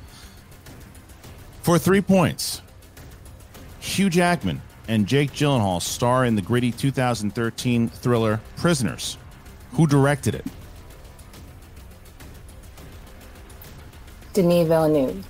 For 1.62 1.76
three 1.76 2.02
points, 2.02 2.62
Hugh 3.80 4.10
Jackman 4.10 4.62
and 4.86 5.08
Jake 5.08 5.32
Gyllenhaal 5.32 5.82
star 5.82 6.24
in 6.24 6.36
the 6.36 6.42
gritty 6.42 6.70
2013 6.70 7.88
thriller 7.88 8.40
Prisoners. 8.56 9.18
Who 9.76 9.86
directed 9.86 10.34
it? 10.34 10.44
Denis 14.32 14.68
Villeneuve. 14.68 15.26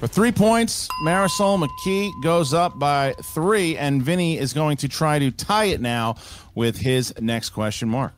For 0.00 0.06
three 0.06 0.32
points, 0.32 0.88
Marisol 1.04 1.62
McKee 1.62 2.10
goes 2.22 2.54
up 2.54 2.78
by 2.78 3.14
three, 3.34 3.76
and 3.76 4.02
Vinny 4.02 4.38
is 4.38 4.52
going 4.52 4.78
to 4.78 4.88
try 4.88 5.18
to 5.18 5.30
tie 5.30 5.66
it 5.66 5.80
now 5.80 6.16
with 6.54 6.78
his 6.78 7.12
next 7.20 7.50
question 7.50 7.88
mark. 7.88 8.14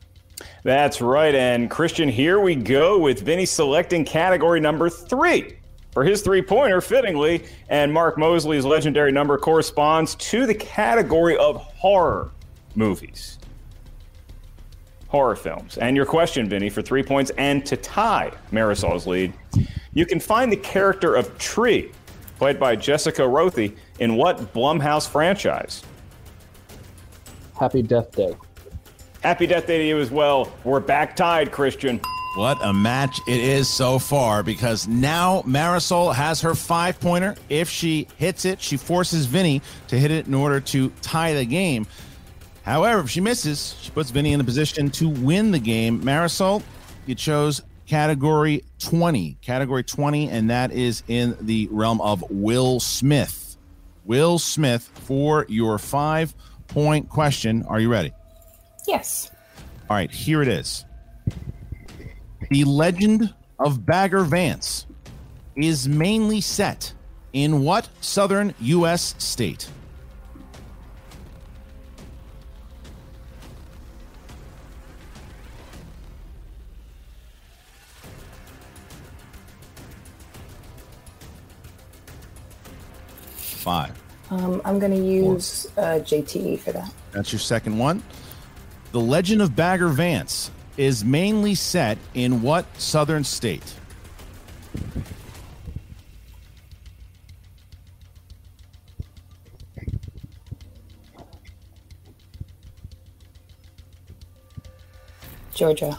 That's 0.63 1.01
right. 1.01 1.35
And 1.35 1.69
Christian, 1.69 2.09
here 2.09 2.39
we 2.39 2.55
go 2.55 2.97
with 2.99 3.21
Vinny 3.21 3.45
selecting 3.45 4.05
category 4.05 4.59
number 4.59 4.89
three 4.89 5.57
for 5.91 6.03
his 6.03 6.21
three 6.21 6.41
pointer, 6.41 6.81
fittingly. 6.81 7.45
And 7.69 7.93
Mark 7.93 8.17
Mosley's 8.17 8.65
legendary 8.65 9.11
number 9.11 9.37
corresponds 9.37 10.15
to 10.15 10.45
the 10.45 10.55
category 10.55 11.37
of 11.37 11.57
horror 11.57 12.31
movies. 12.75 13.39
Horror 15.13 15.35
films. 15.35 15.77
And 15.77 15.95
your 15.95 16.07
question, 16.07 16.49
Vinny, 16.49 16.71
for 16.71 16.81
three 16.81 17.03
points 17.03 17.31
and 17.37 17.63
to 17.67 17.77
tie 17.77 18.31
Marisol's 18.51 19.05
lead. 19.05 19.31
You 19.93 20.07
can 20.07 20.19
find 20.19 20.51
the 20.51 20.57
character 20.57 21.13
of 21.13 21.37
Tree, 21.37 21.91
played 22.39 22.59
by 22.59 22.75
Jessica 22.75 23.21
Rothe, 23.21 23.77
in 23.99 24.15
what 24.15 24.51
Blumhouse 24.55 25.07
franchise? 25.07 25.83
Happy 27.59 27.83
Death 27.83 28.11
Day. 28.15 28.35
Happy 29.21 29.45
Death 29.45 29.67
Day 29.67 29.77
to 29.77 29.83
you 29.87 29.99
as 29.99 30.09
well. 30.09 30.51
We're 30.63 30.79
back 30.79 31.15
tied, 31.15 31.51
Christian. 31.51 32.01
What 32.35 32.57
a 32.63 32.73
match 32.73 33.19
it 33.27 33.39
is 33.39 33.69
so 33.69 33.99
far 33.99 34.41
because 34.41 34.87
now 34.87 35.43
Marisol 35.43 36.15
has 36.15 36.41
her 36.41 36.55
five 36.55 36.99
pointer. 36.99 37.35
If 37.49 37.69
she 37.69 38.07
hits 38.17 38.45
it, 38.45 38.59
she 38.59 38.77
forces 38.77 39.27
Vinny 39.27 39.61
to 39.89 39.99
hit 39.99 40.09
it 40.09 40.25
in 40.25 40.33
order 40.33 40.59
to 40.59 40.89
tie 41.03 41.35
the 41.35 41.45
game. 41.45 41.85
However, 42.63 43.01
if 43.01 43.09
she 43.09 43.21
misses, 43.21 43.75
she 43.81 43.91
puts 43.91 44.09
Vinny 44.09 44.33
in 44.33 44.39
a 44.39 44.43
position 44.43 44.89
to 44.91 45.09
win 45.09 45.51
the 45.51 45.59
game. 45.59 46.01
Marisol, 46.01 46.63
you 47.05 47.13
chose 47.13 47.61
category 47.85 48.63
20. 48.79 49.37
Category 49.41 49.83
20, 49.83 50.29
and 50.29 50.49
that 50.49 50.71
is 50.71 51.03
in 51.07 51.37
the 51.41 51.67
realm 51.71 51.99
of 52.01 52.23
Will 52.29 52.79
Smith. 52.79 53.57
Will 54.05 54.39
Smith 54.39 54.89
for 54.93 55.45
your 55.49 55.77
five 55.77 56.33
point 56.67 57.09
question. 57.09 57.63
Are 57.67 57.79
you 57.79 57.89
ready? 57.89 58.13
Yes. 58.87 59.29
All 59.89 59.97
right, 59.97 60.11
here 60.11 60.41
it 60.41 60.47
is. 60.47 60.85
The 62.49 62.63
legend 62.63 63.33
of 63.59 63.85
Bagger 63.85 64.23
Vance 64.23 64.85
is 65.55 65.87
mainly 65.87 66.41
set 66.41 66.93
in 67.33 67.63
what 67.63 67.89
southern 68.01 68.53
U.S. 68.59 69.15
state? 69.17 69.69
Five. 83.63 83.97
Um, 84.29 84.61
I'm 84.65 84.77
going 84.77 84.91
to 84.91 85.01
use 85.01 85.67
uh, 85.77 86.01
JTE 86.03 86.59
for 86.59 86.73
that. 86.73 86.93
That's 87.13 87.31
your 87.31 87.39
second 87.39 87.77
one. 87.77 88.03
The 88.91 88.99
Legend 88.99 89.41
of 89.41 89.55
Bagger 89.55 89.87
Vance 89.87 90.51
is 90.75 91.05
mainly 91.05 91.55
set 91.55 91.97
in 92.13 92.41
what 92.41 92.65
southern 92.77 93.23
state? 93.23 93.63
Georgia. 105.55 105.97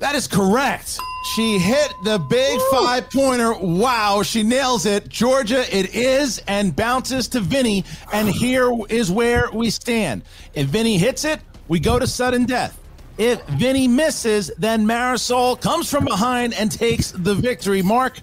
That 0.00 0.14
is 0.14 0.26
correct. 0.26 0.98
She 1.24 1.58
hit 1.58 1.94
the 2.04 2.18
big 2.18 2.60
five 2.70 3.08
pointer. 3.10 3.54
Wow, 3.54 4.22
she 4.22 4.42
nails 4.42 4.84
it. 4.84 5.08
Georgia, 5.08 5.64
it 5.74 5.94
is, 5.94 6.42
and 6.46 6.76
bounces 6.76 7.28
to 7.28 7.40
Vinny. 7.40 7.84
And 8.12 8.28
here 8.28 8.70
is 8.90 9.10
where 9.10 9.48
we 9.50 9.70
stand. 9.70 10.22
If 10.52 10.66
Vinny 10.66 10.98
hits 10.98 11.24
it, 11.24 11.40
we 11.66 11.80
go 11.80 11.98
to 11.98 12.06
sudden 12.06 12.44
death. 12.44 12.78
If 13.16 13.42
Vinny 13.46 13.88
misses, 13.88 14.50
then 14.58 14.84
Marisol 14.86 15.58
comes 15.58 15.90
from 15.90 16.04
behind 16.04 16.52
and 16.54 16.70
takes 16.70 17.12
the 17.12 17.34
victory. 17.34 17.80
Mark, 17.80 18.20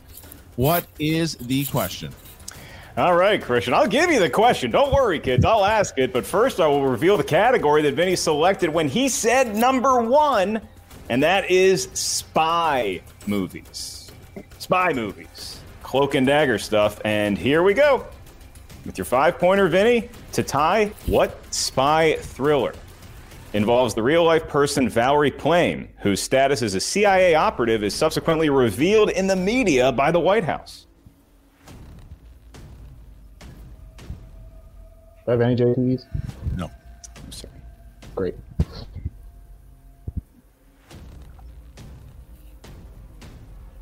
what 0.55 0.85
is 0.99 1.35
the 1.37 1.65
question? 1.65 2.13
All 2.97 3.15
right, 3.15 3.41
Christian, 3.41 3.73
I'll 3.73 3.87
give 3.87 4.11
you 4.11 4.19
the 4.19 4.29
question. 4.29 4.69
Don't 4.69 4.93
worry, 4.93 5.19
kids. 5.19 5.43
I'll 5.43 5.65
ask 5.65 5.97
it. 5.97 6.13
But 6.13 6.25
first, 6.25 6.59
I 6.59 6.67
will 6.67 6.85
reveal 6.85 7.17
the 7.17 7.23
category 7.23 7.81
that 7.83 7.95
Vinny 7.95 8.15
selected 8.15 8.69
when 8.69 8.89
he 8.89 9.09
said 9.09 9.55
number 9.55 10.01
one, 10.01 10.61
and 11.11 11.21
that 11.23 11.51
is 11.51 11.89
spy 11.93 13.01
movies. 13.27 14.09
Spy 14.59 14.93
movies. 14.93 15.59
Cloak 15.83 16.15
and 16.15 16.25
dagger 16.25 16.57
stuff. 16.57 17.01
And 17.03 17.37
here 17.37 17.63
we 17.63 17.73
go. 17.73 18.05
With 18.85 18.97
your 18.97 19.03
five 19.03 19.37
pointer, 19.37 19.67
Vinny, 19.67 20.09
to 20.31 20.41
tie, 20.41 20.85
what 21.07 21.37
spy 21.53 22.15
thriller 22.15 22.73
involves 23.51 23.93
the 23.93 24.01
real 24.01 24.23
life 24.23 24.47
person 24.47 24.87
Valerie 24.87 25.31
Plame, 25.31 25.89
whose 25.97 26.21
status 26.21 26.61
as 26.61 26.75
a 26.75 26.79
CIA 26.79 27.35
operative 27.35 27.83
is 27.83 27.93
subsequently 27.93 28.49
revealed 28.49 29.09
in 29.09 29.27
the 29.27 29.35
media 29.35 29.91
by 29.91 30.11
the 30.11 30.19
White 30.19 30.45
House? 30.45 30.87
Do 35.25 35.27
I 35.27 35.31
have 35.31 35.41
any 35.41 35.57
JTs? 35.57 36.05
No. 36.55 36.71
I'm 37.17 37.31
sorry. 37.33 37.53
Great. 38.15 38.35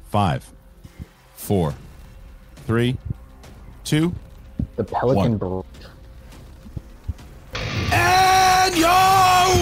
Five, 0.10 0.52
four, 1.36 1.74
three, 2.66 2.98
two. 3.84 4.12
The 4.76 4.84
Pelican 4.84 5.38
One. 5.38 5.64
And 7.92 8.76
your 8.76 8.88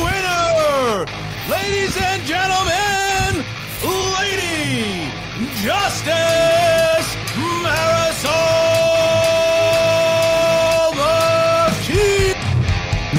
winner, 0.06 1.06
ladies 1.52 1.98
and 1.98 2.24
gentlemen, 2.24 3.43
Lady 3.84 5.12
Justice 5.62 7.16
Marisol 7.36 8.32
McKee. 10.93 12.36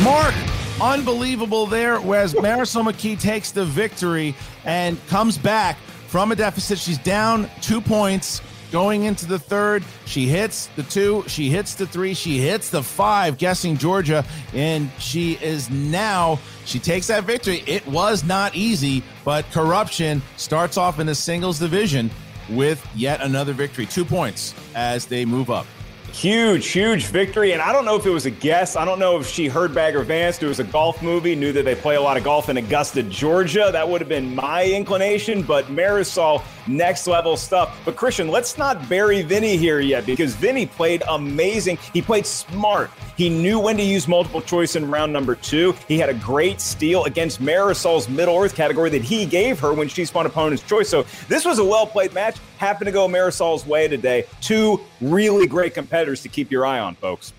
Mark, 0.02 0.34
unbelievable 0.80 1.66
there, 1.66 2.00
whereas 2.00 2.32
Marisol 2.32 2.90
McKee 2.90 3.20
takes 3.20 3.50
the 3.50 3.66
victory 3.66 4.34
and 4.64 4.96
comes 5.08 5.36
back 5.36 5.76
from 6.08 6.32
a 6.32 6.36
deficit. 6.36 6.78
She's 6.78 6.98
down 6.98 7.48
two 7.60 7.80
points 7.80 8.42
going 8.72 9.04
into 9.04 9.26
the 9.26 9.38
third. 9.38 9.84
She 10.04 10.26
hits 10.26 10.66
the 10.76 10.82
two, 10.82 11.24
she 11.26 11.48
hits 11.48 11.74
the 11.74 11.86
three, 11.86 12.14
she 12.14 12.38
hits 12.38 12.70
the 12.70 12.82
five, 12.82 13.38
guessing 13.38 13.76
Georgia, 13.76 14.24
and 14.52 14.90
she 14.98 15.34
is 15.34 15.70
now. 15.70 16.38
She 16.64 16.78
takes 16.78 17.06
that 17.06 17.24
victory. 17.24 17.62
It 17.66 17.86
was 17.86 18.24
not 18.24 18.54
easy, 18.54 19.02
but 19.24 19.50
corruption 19.52 20.22
starts 20.36 20.76
off 20.76 20.98
in 20.98 21.06
the 21.06 21.14
singles 21.14 21.58
division 21.58 22.10
with 22.50 22.84
yet 22.94 23.20
another 23.20 23.52
victory. 23.52 23.86
Two 23.86 24.04
points 24.04 24.54
as 24.74 25.06
they 25.06 25.24
move 25.24 25.50
up. 25.50 25.66
Huge, 26.12 26.66
huge 26.66 27.06
victory. 27.06 27.52
And 27.52 27.62
I 27.62 27.72
don't 27.72 27.84
know 27.84 27.94
if 27.94 28.04
it 28.04 28.10
was 28.10 28.26
a 28.26 28.30
guess. 28.30 28.76
I 28.76 28.84
don't 28.84 28.98
know 28.98 29.20
if 29.20 29.26
she 29.28 29.46
heard 29.46 29.74
Bagger 29.74 30.02
Vance. 30.02 30.42
It 30.42 30.46
was 30.46 30.58
a 30.58 30.64
golf 30.64 31.02
movie, 31.02 31.36
knew 31.36 31.52
that 31.52 31.64
they 31.64 31.74
play 31.74 31.94
a 31.94 32.00
lot 32.00 32.16
of 32.16 32.24
golf 32.24 32.48
in 32.48 32.56
Augusta, 32.56 33.02
Georgia. 33.04 33.68
That 33.70 33.88
would 33.88 34.00
have 34.00 34.08
been 34.08 34.34
my 34.34 34.64
inclination. 34.64 35.42
But 35.42 35.66
Marisol, 35.66 36.42
next 36.66 37.06
level 37.06 37.36
stuff. 37.36 37.78
But 37.84 37.94
Christian, 37.94 38.28
let's 38.28 38.58
not 38.58 38.88
bury 38.88 39.22
Vinny 39.22 39.56
here 39.56 39.80
yet 39.80 40.06
because 40.06 40.34
Vinny 40.34 40.66
played 40.66 41.02
amazing. 41.08 41.78
He 41.92 42.02
played 42.02 42.26
smart. 42.26 42.90
He 43.16 43.28
knew 43.28 43.58
when 43.58 43.76
to 43.76 43.82
use 43.82 44.08
multiple 44.08 44.40
choice 44.40 44.76
in 44.76 44.90
round 44.90 45.12
number 45.12 45.34
two. 45.34 45.74
He 45.88 45.98
had 45.98 46.08
a 46.08 46.14
great 46.14 46.60
steal 46.60 47.04
against 47.04 47.40
Marisol's 47.40 48.08
Middle 48.08 48.36
Earth 48.38 48.54
category 48.54 48.90
that 48.90 49.02
he 49.02 49.26
gave 49.26 49.58
her 49.60 49.72
when 49.72 49.88
she 49.88 50.04
spun 50.04 50.26
opponent's 50.26 50.62
choice. 50.62 50.88
So 50.88 51.04
this 51.28 51.44
was 51.44 51.58
a 51.58 51.64
well 51.64 51.86
played 51.86 52.12
match. 52.12 52.38
Happened 52.58 52.86
to 52.86 52.92
go 52.92 53.08
Marisol's 53.08 53.64
way 53.66 53.88
today. 53.88 54.24
Two 54.40 54.80
really 55.00 55.46
great 55.46 55.74
competitors 55.74 56.22
to 56.22 56.28
keep 56.28 56.50
your 56.50 56.66
eye 56.66 56.80
on, 56.80 56.94
folks. 56.96 57.32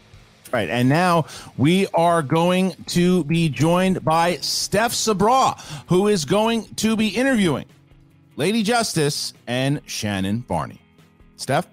Right. 0.51 0.69
And 0.69 0.89
now 0.89 1.27
we 1.57 1.87
are 1.93 2.23
going 2.23 2.73
to 2.87 3.23
be 3.25 3.49
joined 3.49 4.03
by 4.03 4.37
Steph 4.37 4.93
Sabra, 4.93 5.55
who 5.87 6.07
is 6.07 6.25
going 6.25 6.65
to 6.75 6.95
be 6.95 7.09
interviewing 7.09 7.65
Lady 8.35 8.63
Justice 8.63 9.33
and 9.45 9.81
Shannon 9.85 10.39
Barney. 10.39 10.81
Steph? 11.35 11.67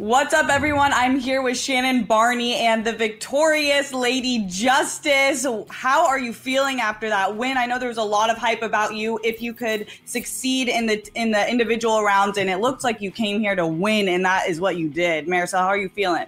What's 0.00 0.32
up, 0.32 0.48
everyone? 0.48 0.94
I'm 0.94 1.18
here 1.18 1.42
with 1.42 1.58
Shannon 1.58 2.04
Barney 2.04 2.54
and 2.54 2.82
the 2.82 2.94
victorious 2.94 3.92
Lady 3.92 4.46
Justice. 4.48 5.46
How 5.68 6.08
are 6.08 6.18
you 6.18 6.32
feeling 6.32 6.80
after 6.80 7.10
that 7.10 7.36
win? 7.36 7.58
I 7.58 7.66
know 7.66 7.78
there 7.78 7.90
was 7.90 7.98
a 7.98 8.02
lot 8.02 8.30
of 8.30 8.38
hype 8.38 8.62
about 8.62 8.94
you 8.94 9.20
if 9.22 9.42
you 9.42 9.52
could 9.52 9.88
succeed 10.06 10.70
in 10.70 10.86
the 10.86 11.06
in 11.16 11.32
the 11.32 11.46
individual 11.46 12.02
rounds, 12.02 12.38
and 12.38 12.48
it 12.48 12.60
looks 12.60 12.82
like 12.82 13.02
you 13.02 13.10
came 13.10 13.40
here 13.40 13.54
to 13.54 13.66
win, 13.66 14.08
and 14.08 14.24
that 14.24 14.48
is 14.48 14.58
what 14.58 14.78
you 14.78 14.88
did. 14.88 15.26
Marisol, 15.26 15.58
how 15.58 15.66
are 15.66 15.76
you 15.76 15.90
feeling? 15.90 16.24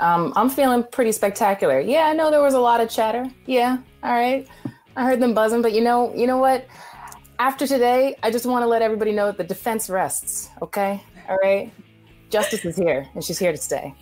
Um, 0.00 0.32
I'm 0.34 0.50
feeling 0.50 0.82
pretty 0.82 1.12
spectacular. 1.12 1.78
Yeah, 1.78 2.06
I 2.06 2.14
know 2.14 2.32
there 2.32 2.42
was 2.42 2.54
a 2.54 2.60
lot 2.60 2.80
of 2.80 2.90
chatter. 2.90 3.30
Yeah, 3.46 3.78
all 4.02 4.10
right. 4.10 4.48
I 4.96 5.04
heard 5.04 5.20
them 5.20 5.34
buzzing, 5.34 5.62
but 5.62 5.72
you 5.72 5.82
know, 5.82 6.12
you 6.16 6.26
know 6.26 6.38
what? 6.38 6.66
After 7.38 7.64
today, 7.64 8.16
I 8.24 8.32
just 8.32 8.44
want 8.44 8.64
to 8.64 8.66
let 8.66 8.82
everybody 8.82 9.12
know 9.12 9.26
that 9.26 9.38
the 9.38 9.44
defense 9.44 9.88
rests. 9.88 10.48
Okay, 10.62 11.00
all 11.28 11.38
right. 11.44 11.72
Justice 12.30 12.64
is 12.64 12.76
here, 12.76 13.06
and 13.14 13.24
she's 13.24 13.38
here 13.38 13.52
to 13.52 13.58
stay. 13.58 13.94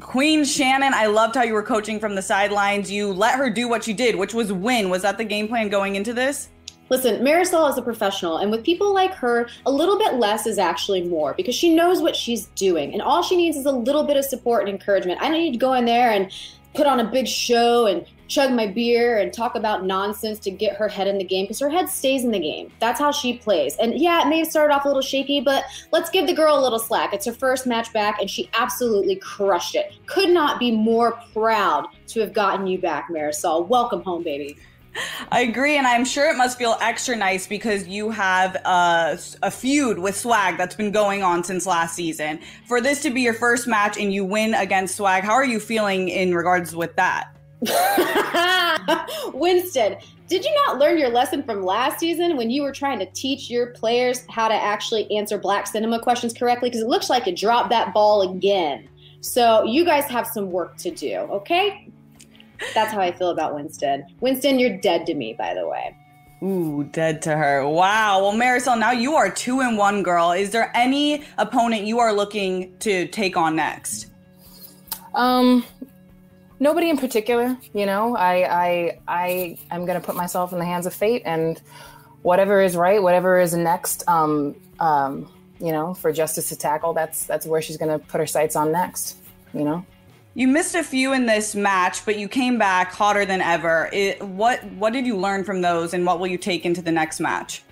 Queen 0.00 0.44
Shannon, 0.44 0.94
I 0.94 1.06
loved 1.06 1.34
how 1.34 1.42
you 1.42 1.52
were 1.52 1.62
coaching 1.62 2.00
from 2.00 2.14
the 2.14 2.22
sidelines. 2.22 2.90
You 2.90 3.12
let 3.12 3.36
her 3.36 3.50
do 3.50 3.68
what 3.68 3.84
she 3.84 3.92
did, 3.92 4.16
which 4.16 4.34
was 4.34 4.52
win. 4.52 4.88
Was 4.88 5.02
that 5.02 5.18
the 5.18 5.24
game 5.24 5.48
plan 5.48 5.68
going 5.68 5.96
into 5.96 6.12
this? 6.14 6.48
Listen, 6.88 7.24
Marisol 7.24 7.70
is 7.70 7.78
a 7.78 7.82
professional, 7.82 8.38
and 8.38 8.50
with 8.50 8.64
people 8.64 8.92
like 8.92 9.14
her, 9.14 9.48
a 9.64 9.70
little 9.70 9.98
bit 9.98 10.14
less 10.14 10.46
is 10.46 10.58
actually 10.58 11.02
more 11.02 11.34
because 11.34 11.54
she 11.54 11.74
knows 11.74 12.02
what 12.02 12.14
she's 12.14 12.46
doing, 12.48 12.92
and 12.92 13.00
all 13.00 13.22
she 13.22 13.36
needs 13.36 13.56
is 13.56 13.66
a 13.66 13.72
little 13.72 14.04
bit 14.04 14.16
of 14.16 14.24
support 14.24 14.62
and 14.62 14.70
encouragement. 14.70 15.20
I 15.20 15.28
don't 15.28 15.38
need 15.38 15.52
to 15.52 15.58
go 15.58 15.72
in 15.74 15.84
there 15.84 16.10
and 16.10 16.30
put 16.74 16.86
on 16.86 17.00
a 17.00 17.04
big 17.04 17.26
show 17.26 17.86
and 17.86 18.06
chug 18.32 18.50
my 18.50 18.66
beer 18.66 19.18
and 19.18 19.32
talk 19.32 19.54
about 19.54 19.84
nonsense 19.84 20.38
to 20.38 20.50
get 20.50 20.74
her 20.76 20.88
head 20.88 21.06
in 21.06 21.18
the 21.18 21.24
game 21.24 21.44
because 21.44 21.60
her 21.60 21.68
head 21.68 21.88
stays 21.88 22.24
in 22.24 22.30
the 22.30 22.38
game. 22.38 22.72
That's 22.78 22.98
how 22.98 23.12
she 23.12 23.36
plays. 23.36 23.76
And 23.76 23.98
yeah, 23.98 24.22
it 24.22 24.28
may 24.28 24.38
have 24.38 24.48
started 24.48 24.72
off 24.74 24.86
a 24.86 24.88
little 24.88 25.02
shaky, 25.02 25.40
but 25.40 25.64
let's 25.92 26.08
give 26.08 26.26
the 26.26 26.32
girl 26.32 26.58
a 26.58 26.62
little 26.62 26.78
slack. 26.78 27.12
It's 27.12 27.26
her 27.26 27.32
first 27.32 27.66
match 27.66 27.92
back, 27.92 28.20
and 28.20 28.30
she 28.30 28.48
absolutely 28.54 29.16
crushed 29.16 29.74
it. 29.74 29.92
Could 30.06 30.30
not 30.30 30.58
be 30.58 30.70
more 30.70 31.20
proud 31.34 31.88
to 32.08 32.20
have 32.20 32.32
gotten 32.32 32.66
you 32.66 32.78
back, 32.78 33.08
Marisol. 33.10 33.68
Welcome 33.68 34.02
home, 34.02 34.22
baby. 34.22 34.56
I 35.30 35.40
agree, 35.40 35.76
and 35.76 35.86
I'm 35.86 36.04
sure 36.04 36.30
it 36.30 36.36
must 36.36 36.58
feel 36.58 36.76
extra 36.80 37.16
nice 37.16 37.46
because 37.46 37.86
you 37.86 38.10
have 38.10 38.56
a, 38.56 39.18
a, 39.42 39.50
feud 39.50 39.98
with 39.98 40.16
Swag 40.16 40.58
that's 40.58 40.74
been 40.74 40.92
going 40.92 41.22
on 41.22 41.44
since 41.44 41.66
last 41.66 41.94
season. 41.94 42.40
For 42.66 42.78
this 42.80 43.00
to 43.02 43.10
be 43.10 43.22
your 43.22 43.32
first 43.32 43.66
match 43.66 43.96
and 43.96 44.12
you 44.12 44.22
win 44.22 44.52
against 44.52 44.96
Swag, 44.96 45.24
how 45.24 45.32
are 45.32 45.46
you 45.46 45.60
feeling 45.60 46.10
in 46.10 46.34
regards 46.34 46.76
with 46.76 46.94
that? 46.96 47.31
Winston, 49.34 49.96
did 50.28 50.44
you 50.44 50.54
not 50.66 50.78
learn 50.78 50.98
your 50.98 51.10
lesson 51.10 51.42
from 51.42 51.62
last 51.62 52.00
season 52.00 52.36
when 52.36 52.50
you 52.50 52.62
were 52.62 52.72
trying 52.72 52.98
to 52.98 53.06
teach 53.12 53.50
your 53.50 53.68
players 53.68 54.24
how 54.28 54.48
to 54.48 54.54
actually 54.54 55.10
answer 55.14 55.38
black 55.38 55.66
cinema 55.66 56.00
questions 56.00 56.32
correctly? 56.32 56.70
Because 56.70 56.82
it 56.82 56.88
looks 56.88 57.08
like 57.08 57.26
you 57.26 57.36
dropped 57.36 57.70
that 57.70 57.94
ball 57.94 58.22
again. 58.22 58.88
So 59.20 59.62
you 59.64 59.84
guys 59.84 60.06
have 60.06 60.26
some 60.26 60.50
work 60.50 60.76
to 60.78 60.90
do, 60.90 61.14
okay? 61.30 61.88
That's 62.74 62.92
how 62.92 63.00
I 63.00 63.12
feel 63.12 63.30
about 63.30 63.54
Winston. 63.54 64.04
Winston, 64.20 64.58
you're 64.58 64.78
dead 64.78 65.06
to 65.06 65.14
me, 65.14 65.34
by 65.34 65.54
the 65.54 65.68
way. 65.68 65.96
Ooh, 66.42 66.82
dead 66.90 67.22
to 67.22 67.36
her. 67.36 67.68
Wow. 67.68 68.22
Well, 68.22 68.32
Marisol, 68.32 68.78
now 68.78 68.90
you 68.90 69.14
are 69.14 69.30
two 69.30 69.60
and 69.60 69.78
one, 69.78 70.02
girl. 70.02 70.32
Is 70.32 70.50
there 70.50 70.72
any 70.74 71.22
opponent 71.38 71.84
you 71.84 72.00
are 72.00 72.12
looking 72.12 72.76
to 72.78 73.06
take 73.08 73.36
on 73.36 73.54
next? 73.54 74.08
Um, 75.14 75.64
nobody 76.62 76.88
in 76.88 76.96
particular. 76.96 77.58
You 77.74 77.84
know, 77.84 78.16
I 78.16 78.64
I 78.64 78.98
I 79.08 79.58
am 79.70 79.84
gonna 79.84 80.00
put 80.00 80.14
myself 80.14 80.52
in 80.52 80.58
the 80.58 80.64
hands 80.64 80.86
of 80.86 80.94
fate, 80.94 81.22
and 81.26 81.60
whatever 82.22 82.62
is 82.62 82.76
right, 82.76 83.02
whatever 83.02 83.38
is 83.38 83.52
next. 83.54 84.08
Um, 84.08 84.54
um, 84.78 85.28
you 85.60 85.72
know, 85.72 85.92
for 85.94 86.12
justice 86.12 86.48
to 86.48 86.56
tackle, 86.56 86.94
that's 86.94 87.26
that's 87.26 87.44
where 87.44 87.60
she's 87.60 87.76
gonna 87.76 87.98
put 87.98 88.20
her 88.20 88.26
sights 88.26 88.56
on 88.56 88.72
next. 88.72 89.16
You 89.52 89.64
know. 89.64 89.84
You 90.34 90.48
missed 90.48 90.74
a 90.74 90.82
few 90.82 91.12
in 91.12 91.26
this 91.26 91.54
match, 91.54 92.06
but 92.06 92.18
you 92.18 92.26
came 92.26 92.56
back 92.56 92.90
hotter 92.90 93.26
than 93.26 93.42
ever. 93.42 93.90
It, 93.92 94.22
what 94.22 94.64
what 94.72 94.94
did 94.94 95.06
you 95.06 95.18
learn 95.18 95.44
from 95.44 95.60
those, 95.60 95.92
and 95.92 96.06
what 96.06 96.20
will 96.20 96.28
you 96.28 96.38
take 96.38 96.64
into 96.64 96.80
the 96.80 96.92
next 96.92 97.20
match? 97.20 97.62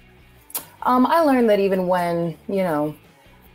Um, 0.82 1.06
I 1.06 1.20
learned 1.20 1.48
that 1.48 1.60
even 1.60 1.86
when 1.86 2.36
you 2.48 2.62
know, 2.62 2.94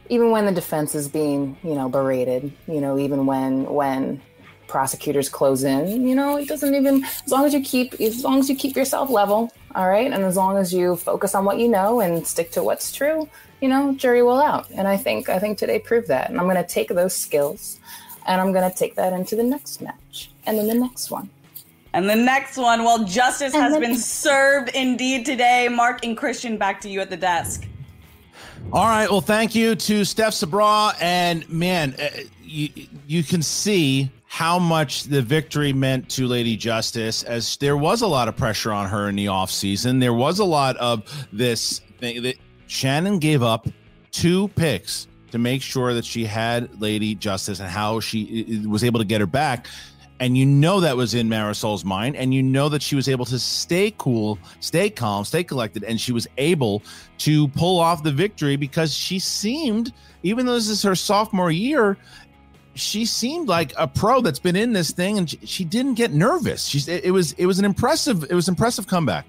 even 0.10 0.32
when 0.32 0.46
the 0.46 0.52
defense 0.52 0.96
is 0.96 1.08
being 1.08 1.56
you 1.64 1.76
know 1.76 1.88
berated, 1.88 2.52
you 2.68 2.82
know, 2.82 2.98
even 2.98 3.28
when 3.28 3.66
when 3.66 4.22
prosecutors 4.68 5.30
close 5.30 5.63
in, 5.63 6.07
you 6.07 6.16
know, 6.16 6.38
it 6.38 6.47
doesn't 6.47 6.74
even 6.76 7.03
as 7.03 7.32
long 7.32 7.45
as 7.45 7.53
you 7.53 7.61
keep 7.61 7.93
as 8.01 8.24
long 8.24 8.39
as 8.39 8.49
you 8.49 8.55
keep 8.55 8.76
yourself 8.76 9.09
level, 9.09 9.51
all 9.76 9.88
right, 9.88 10.11
and 10.11 10.24
as 10.24 10.36
long 10.36 10.57
as 10.57 10.74
you 10.74 10.95
focus 10.95 11.36
on 11.36 11.45
what 11.45 11.57
you 11.59 11.68
know 11.68 11.99
and 12.01 12.26
stick 12.26 12.51
to 12.51 12.63
what's 12.63 12.91
true, 12.91 13.30
you 13.61 13.68
know, 13.68 13.93
jury 13.95 14.22
will 14.24 14.41
out. 14.41 14.70
And 14.72 14.88
I 14.88 14.97
think 14.97 15.30
I 15.30 15.39
think 15.39 15.57
today 15.57 15.80
proved 15.80 16.07
that. 16.09 16.30
And 16.30 16.39
I'm 16.39 16.45
going 16.45 16.55
to 16.57 16.68
take 16.68 16.89
those 16.89 17.16
skills 17.16 17.80
and 18.28 18.41
I'm 18.41 18.51
going 18.51 18.70
to 18.70 18.76
take 18.76 18.95
that 18.95 19.13
into 19.13 19.36
the 19.36 19.43
next 19.43 19.82
match 19.82 20.32
and 20.45 20.57
then 20.57 20.68
the 20.68 20.76
next 20.76 21.11
one. 21.11 21.30
And 21.93 22.09
the 22.09 22.16
next 22.16 22.57
one, 22.57 22.84
well, 22.84 23.05
justice 23.05 23.53
And 23.53 23.63
has 23.63 23.72
then- 23.72 23.82
been 23.82 23.95
served 23.95 24.70
indeed 24.76 25.26
today. 25.26 25.70
Mark 25.70 26.03
and 26.03 26.18
Christian, 26.18 26.57
back 26.57 26.82
to 26.82 26.89
you 26.89 26.99
at 26.99 27.09
the 27.09 27.16
desk. 27.16 27.66
All 28.74 28.86
right. 28.86 29.09
Well, 29.09 29.22
thank 29.22 29.55
you 29.55 29.76
to 29.76 30.03
Steph 30.03 30.34
Sabra. 30.34 30.91
And 30.99 31.47
man, 31.49 31.95
uh, 31.97 32.09
you, 32.43 32.70
you 33.07 33.24
can 33.24 33.41
see 33.41 34.09
how 34.36 34.60
much 34.60 35.04
the 35.04 35.22
victory 35.22 35.72
meant 35.72 36.10
to 36.10 36.28
Lady 36.28 36.58
Justice, 36.58 37.24
as 37.24 37.56
there 37.56 37.78
was 37.78 38.02
a 38.02 38.08
lot 38.08 38.28
of 38.28 38.36
pressure 38.36 38.74
on 38.74 38.90
her 38.90 39.08
in 39.08 39.16
the 39.16 39.28
offseason. 39.28 40.02
There 40.02 40.14
was 40.14 40.40
a 40.40 40.44
lot 40.44 40.76
of 40.76 41.04
this 41.32 41.80
thing 42.02 42.22
that 42.24 42.36
Shannon 42.68 43.20
gave 43.20 43.42
up 43.42 43.66
two 44.12 44.50
picks 44.50 45.08
to 45.32 45.38
make 45.38 45.62
sure 45.62 45.94
that 45.94 46.04
she 46.04 46.26
had 46.26 46.82
Lady 46.82 47.16
Justice 47.16 47.62
and 47.62 47.70
how 47.70 48.02
she 48.02 48.62
was 48.68 48.84
able 48.84 49.00
to 49.00 49.06
get 49.06 49.22
her 49.22 49.26
back. 49.26 49.68
And 50.20 50.38
you 50.38 50.46
know 50.46 50.82
that 50.82 50.98
was 50.98 51.14
in 51.14 51.30
Marisol's 51.30 51.86
mind, 51.86 52.18
and 52.18 52.34
you 52.34 52.44
know 52.44 52.68
that 52.70 52.82
she 52.82 52.96
was 52.98 53.08
able 53.08 53.26
to 53.26 53.40
stay 53.40 53.94
cool, 53.98 54.38
stay 54.60 54.90
calm, 54.90 55.24
stay 55.24 55.46
collected, 55.46 55.86
and 55.86 56.00
she 56.00 56.12
was 56.12 56.28
able 56.38 56.84
to 57.20 57.48
pull 57.50 57.80
off 57.80 58.04
the 58.04 58.12
victory 58.12 58.58
because 58.58 58.94
she 58.94 59.18
seemed, 59.18 59.94
even 60.24 60.46
though 60.46 60.56
this 60.56 60.70
is 60.70 60.82
her 60.84 60.96
sophomore 60.96 61.52
year, 61.52 61.98
she 62.76 63.05
seemed 63.05 63.47
like 63.47 63.73
a 63.78 63.88
pro 63.88 64.21
that's 64.21 64.39
been 64.39 64.55
in 64.55 64.73
this 64.73 64.91
thing, 64.91 65.17
and 65.17 65.30
she, 65.30 65.39
she 65.43 65.65
didn't 65.65 65.95
get 65.95 66.13
nervous. 66.13 66.65
She's 66.65 66.88
it, 66.88 67.05
it 67.05 67.11
was 67.11 67.34
it 67.34 67.45
was 67.45 67.59
an 67.59 67.65
impressive 67.65 68.23
it 68.30 68.36
was 68.36 68.47
impressive 68.47 68.88
comeback. 68.88 69.26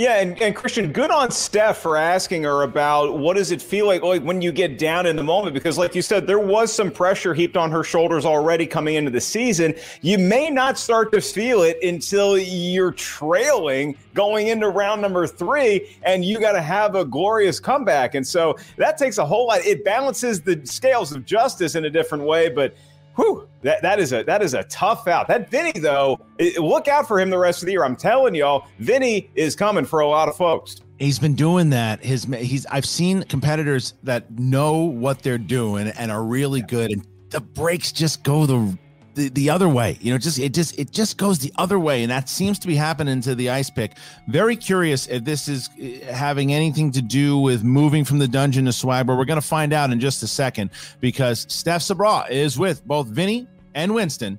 Yeah, 0.00 0.20
and, 0.20 0.40
and 0.40 0.56
Christian, 0.56 0.92
good 0.92 1.10
on 1.10 1.30
Steph 1.30 1.76
for 1.76 1.94
asking 1.98 2.44
her 2.44 2.62
about 2.62 3.18
what 3.18 3.36
does 3.36 3.50
it 3.50 3.60
feel 3.60 3.86
like, 3.86 4.02
like 4.02 4.22
when 4.22 4.40
you 4.40 4.50
get 4.50 4.78
down 4.78 5.04
in 5.04 5.14
the 5.14 5.22
moment? 5.22 5.52
Because, 5.52 5.76
like 5.76 5.94
you 5.94 6.00
said, 6.00 6.26
there 6.26 6.38
was 6.38 6.72
some 6.72 6.90
pressure 6.90 7.34
heaped 7.34 7.54
on 7.54 7.70
her 7.70 7.84
shoulders 7.84 8.24
already 8.24 8.66
coming 8.66 8.94
into 8.94 9.10
the 9.10 9.20
season. 9.20 9.74
You 10.00 10.16
may 10.16 10.48
not 10.48 10.78
start 10.78 11.12
to 11.12 11.20
feel 11.20 11.60
it 11.60 11.76
until 11.82 12.38
you're 12.38 12.92
trailing 12.92 13.94
going 14.14 14.46
into 14.46 14.70
round 14.70 15.02
number 15.02 15.26
three, 15.26 15.94
and 16.02 16.24
you 16.24 16.40
got 16.40 16.52
to 16.52 16.62
have 16.62 16.94
a 16.94 17.04
glorious 17.04 17.60
comeback. 17.60 18.14
And 18.14 18.26
so 18.26 18.56
that 18.78 18.96
takes 18.96 19.18
a 19.18 19.26
whole 19.26 19.48
lot. 19.48 19.66
It 19.66 19.84
balances 19.84 20.40
the 20.40 20.64
scales 20.64 21.12
of 21.12 21.26
justice 21.26 21.74
in 21.74 21.84
a 21.84 21.90
different 21.90 22.24
way, 22.24 22.48
but. 22.48 22.74
Whew, 23.20 23.46
that, 23.60 23.82
that 23.82 24.00
is 24.00 24.14
a 24.14 24.22
that 24.24 24.40
is 24.40 24.54
a 24.54 24.62
tough 24.64 25.06
out. 25.06 25.28
That 25.28 25.50
Vinny 25.50 25.72
though, 25.78 26.18
look 26.56 26.88
out 26.88 27.06
for 27.06 27.20
him 27.20 27.28
the 27.28 27.36
rest 27.36 27.60
of 27.60 27.66
the 27.66 27.72
year. 27.72 27.84
I'm 27.84 27.94
telling 27.96 28.34
y'all, 28.34 28.66
Vinny 28.78 29.30
is 29.34 29.54
coming 29.54 29.84
for 29.84 30.00
a 30.00 30.08
lot 30.08 30.26
of 30.26 30.36
folks. 30.36 30.76
He's 30.98 31.18
been 31.18 31.34
doing 31.34 31.68
that. 31.68 32.02
His 32.02 32.24
he's 32.24 32.64
I've 32.66 32.86
seen 32.86 33.22
competitors 33.24 33.92
that 34.04 34.30
know 34.38 34.78
what 34.78 35.22
they're 35.22 35.36
doing 35.36 35.88
and 35.88 36.10
are 36.10 36.24
really 36.24 36.62
good, 36.62 36.92
and 36.92 37.06
the 37.28 37.42
breaks 37.42 37.92
just 37.92 38.22
go 38.22 38.46
the 38.46 38.78
the, 39.20 39.28
the 39.28 39.50
other 39.50 39.68
way. 39.68 39.98
You 40.00 40.12
know, 40.12 40.18
just 40.18 40.38
it 40.38 40.54
just 40.54 40.78
it 40.78 40.90
just 40.90 41.18
goes 41.18 41.38
the 41.38 41.52
other 41.56 41.78
way, 41.78 42.02
and 42.02 42.10
that 42.10 42.28
seems 42.28 42.58
to 42.60 42.66
be 42.66 42.74
happening 42.74 43.20
to 43.22 43.34
the 43.34 43.50
ice 43.50 43.70
pick. 43.70 43.92
Very 44.28 44.56
curious 44.56 45.06
if 45.06 45.24
this 45.24 45.48
is 45.48 45.68
uh, 45.68 46.12
having 46.12 46.52
anything 46.52 46.90
to 46.92 47.02
do 47.02 47.38
with 47.38 47.62
moving 47.62 48.04
from 48.04 48.18
the 48.18 48.28
dungeon 48.28 48.64
to 48.64 48.72
swag, 48.72 49.06
but 49.06 49.16
we're 49.16 49.24
going 49.24 49.40
to 49.40 49.46
find 49.46 49.72
out 49.72 49.90
in 49.90 50.00
just 50.00 50.22
a 50.22 50.26
second 50.26 50.70
because 51.00 51.46
Steph 51.48 51.82
Sabra 51.82 52.26
is 52.30 52.58
with 52.58 52.84
both 52.86 53.06
Vinny 53.06 53.46
and 53.74 53.94
Winston. 53.94 54.38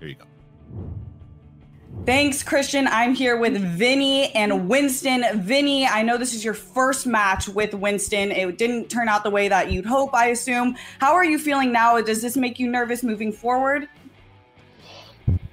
Here 0.00 0.08
you 0.08 0.16
go. 0.16 0.24
Thanks, 2.06 2.42
Christian. 2.42 2.86
I'm 2.88 3.14
here 3.14 3.38
with 3.38 3.56
Vinny 3.56 4.26
and 4.34 4.68
Winston. 4.68 5.24
Vinny, 5.40 5.86
I 5.86 6.02
know 6.02 6.18
this 6.18 6.34
is 6.34 6.44
your 6.44 6.52
first 6.52 7.06
match 7.06 7.48
with 7.48 7.72
Winston. 7.72 8.30
It 8.30 8.58
didn't 8.58 8.90
turn 8.90 9.08
out 9.08 9.24
the 9.24 9.30
way 9.30 9.48
that 9.48 9.72
you'd 9.72 9.86
hope, 9.86 10.12
I 10.12 10.26
assume. 10.26 10.76
How 10.98 11.14
are 11.14 11.24
you 11.24 11.38
feeling 11.38 11.72
now? 11.72 11.98
Does 12.02 12.20
this 12.20 12.36
make 12.36 12.58
you 12.58 12.68
nervous 12.68 13.02
moving 13.02 13.32
forward? 13.32 13.88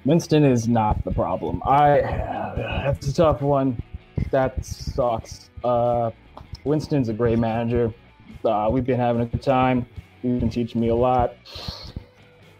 Winston 0.04 0.44
is 0.44 0.68
not 0.68 1.02
the 1.04 1.10
problem. 1.10 1.62
I 1.64 2.00
that's 2.84 3.08
a 3.08 3.14
tough 3.14 3.40
one. 3.40 3.82
That 4.30 4.62
sucks. 4.62 5.48
Uh, 5.64 6.10
Winston's 6.64 7.08
a 7.08 7.14
great 7.14 7.38
manager. 7.38 7.94
Uh, 8.44 8.68
we've 8.70 8.84
been 8.84 9.00
having 9.00 9.22
a 9.22 9.26
good 9.26 9.42
time. 9.42 9.86
He's 10.20 10.38
been 10.38 10.50
teaching 10.50 10.82
me 10.82 10.88
a 10.88 10.94
lot. 10.94 11.34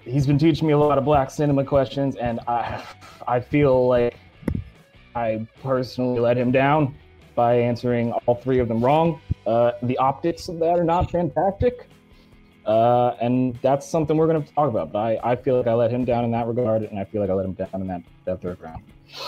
He's 0.01 0.27
been 0.27 0.39
teaching 0.39 0.67
me 0.67 0.73
a 0.73 0.79
lot 0.79 0.97
of 0.97 1.05
black 1.05 1.31
cinema 1.31 1.65
questions, 1.65 2.17
and 2.17 2.41
I, 2.49 2.83
I 3.27 3.41
feel 3.41 3.89
like 3.89 4.17
I 5.15 5.47
personally 5.63 6.21
let 6.21 6.37
him 6.37 6.53
down 6.53 6.95
by 7.35 7.55
answering 7.55 8.13
all 8.13 8.35
three 8.35 8.59
of 8.59 8.69
them 8.69 8.85
wrong. 8.85 9.21
Uh, 9.47 9.73
the 9.83 9.97
optics 9.99 10.49
of 10.49 10.59
that 10.61 10.79
are 10.79 10.85
not 10.85 11.11
fantastic. 11.11 11.89
Uh, 12.65 13.17
and 13.21 13.59
that's 13.63 13.89
something 13.89 14.17
we're 14.17 14.29
going 14.29 14.43
to 14.43 14.55
talk 14.55 14.69
about. 14.69 14.93
But 14.93 14.99
I, 14.99 15.33
I 15.33 15.37
feel 15.37 15.57
like 15.57 15.67
I 15.67 15.75
let 15.75 15.91
him 15.91 16.05
down 16.05 16.25
in 16.25 16.31
that 16.31 16.47
regard, 16.47 16.83
and 16.83 16.99
I 16.99 17.05
feel 17.05 17.21
like 17.21 17.31
I 17.31 17.35
let 17.35 17.45
him 17.45 17.55
down 17.55 17.69
in 17.75 17.87
that, 17.89 18.03
that 18.25 18.41
third 18.41 18.61
round. 18.61 18.83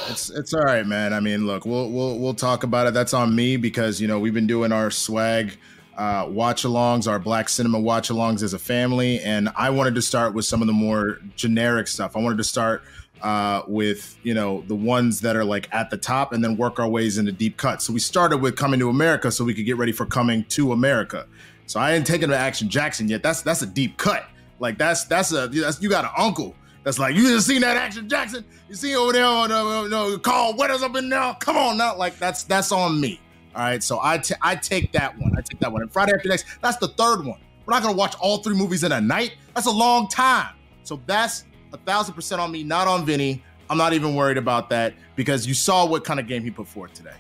It's 0.09 0.31
it's 0.31 0.55
all 0.55 0.63
right, 0.63 0.87
man. 0.87 1.13
I 1.13 1.21
mean, 1.21 1.47
look, 1.47 1.67
we'll 1.67 1.91
we'll 1.91 2.19
we'll 2.19 2.35
talk 2.35 2.63
about 2.63 2.87
it. 2.87 2.95
That's 2.95 3.13
on 3.13 3.35
me 3.35 3.57
because 3.57 4.01
you 4.01 4.09
know 4.09 4.19
we've 4.19 4.33
been 4.33 4.47
doing 4.47 4.73
our 4.73 4.91
swag 4.91 5.59
uh, 5.97 6.27
watch-alongs, 6.29 7.07
our 7.07 7.19
Black 7.19 7.49
Cinema 7.49 7.79
watch-alongs 7.79 8.43
as 8.43 8.55
a 8.55 8.59
family, 8.59 9.21
and 9.21 9.51
I 9.57 9.71
wanted 9.71 9.95
to 9.97 10.03
start 10.03 10.35
with 10.35 10.45
some 10.45 10.61
of 10.61 10.67
the 10.67 10.73
more 10.73 11.19
generic 11.37 11.87
stuff. 11.87 12.17
I 12.17 12.21
wanted 12.21 12.39
to 12.39 12.45
start 12.45 12.83
uh, 13.25 13.63
with 13.67 14.17
you 14.23 14.35
know 14.35 14.63
the 14.69 14.75
ones 14.75 15.21
that 15.23 15.35
are 15.35 15.45
like 15.45 15.69
at 15.73 15.91
the 15.91 15.97
top, 15.97 16.33
and 16.33 16.45
then 16.45 16.57
work 16.57 16.79
our 16.79 16.89
ways 16.89 17.19
into 17.19 17.33
deep 17.33 17.57
cuts. 17.57 17.87
So 17.87 17.93
we 17.93 17.99
started 17.99 18.37
with 18.37 18.55
Coming 18.55 18.79
to 18.81 18.91
America, 18.91 19.33
so 19.33 19.45
we 19.45 19.55
could 19.55 19.65
get 19.65 19.79
ready 19.79 19.93
for 19.93 20.07
Coming 20.07 20.45
to 20.51 20.73
America. 20.73 21.27
So 21.67 21.81
I 21.81 21.93
ain't 21.93 22.07
taken 22.07 22.29
to 22.29 22.37
Action 22.37 22.69
Jackson 22.69 23.09
yet. 23.09 23.23
That's 23.23 23.43
that's 23.43 23.63
a 23.63 23.67
deep 23.67 23.97
cut. 23.97 24.27
Like 24.61 24.79
that's 24.79 25.05
that's 25.05 25.33
a 25.33 25.49
that's, 25.49 25.83
you 25.83 25.89
got 25.89 26.05
an 26.05 26.11
uncle 26.17 26.55
that's 26.85 26.99
like 26.99 27.17
you 27.17 27.27
just 27.27 27.47
seen 27.47 27.63
that 27.63 27.79
Action 27.79 28.09
Jackson. 28.09 28.45
You 28.69 28.75
see 28.75 28.95
over 28.95 29.15
there 29.15 29.25
on 29.25 29.51
uh, 29.51 29.89
no 29.89 30.19
Carl 30.19 30.55
Weathers 30.57 30.83
up 30.83 30.95
in 30.95 31.09
there. 31.09 31.35
Come 31.41 31.57
on 31.57 31.79
now, 31.79 31.97
like 31.97 32.19
that's 32.19 32.45
that's 32.45 32.71
on 32.73 33.01
me. 33.01 33.21
All 33.57 33.63
right, 33.63 33.83
so 33.83 34.01
I 34.01 34.23
I 34.43 34.55
take 34.55 34.93
that 34.93 35.19
one. 35.19 35.33
I 35.37 35.41
take 35.41 35.61
that 35.61 35.73
one. 35.73 35.81
And 35.81 35.91
Friday 35.91 36.13
After 36.13 36.29
Next, 36.29 36.45
that's 36.61 36.77
the 36.77 36.89
third 36.89 37.25
one. 37.25 37.41
We're 37.65 37.73
not 37.73 37.83
gonna 37.83 37.97
watch 37.97 38.15
all 38.21 38.39
three 38.39 38.55
movies 38.55 38.85
in 38.85 38.93
a 38.93 39.01
night. 39.01 39.37
That's 39.55 39.67
a 39.67 39.71
long 39.71 40.09
time. 40.09 40.55
So 40.83 41.01
that's 41.07 41.45
a 41.75 41.79
thousand 41.79 42.15
percent 42.15 42.41
on 42.41 42.51
me, 42.53 42.63
not 42.63 42.87
on 42.87 43.05
Vinny. 43.05 43.43
I'm 43.69 43.77
not 43.77 43.93
even 43.93 44.15
worried 44.15 44.39
about 44.39 44.71
that 44.71 44.95
because 45.17 45.47
you 45.47 45.55
saw 45.55 45.85
what 45.87 46.05
kind 46.05 46.21
of 46.21 46.29
game 46.29 46.43
he 46.43 46.51
put 46.51 46.69
forth 46.69 46.95
today. 46.95 47.15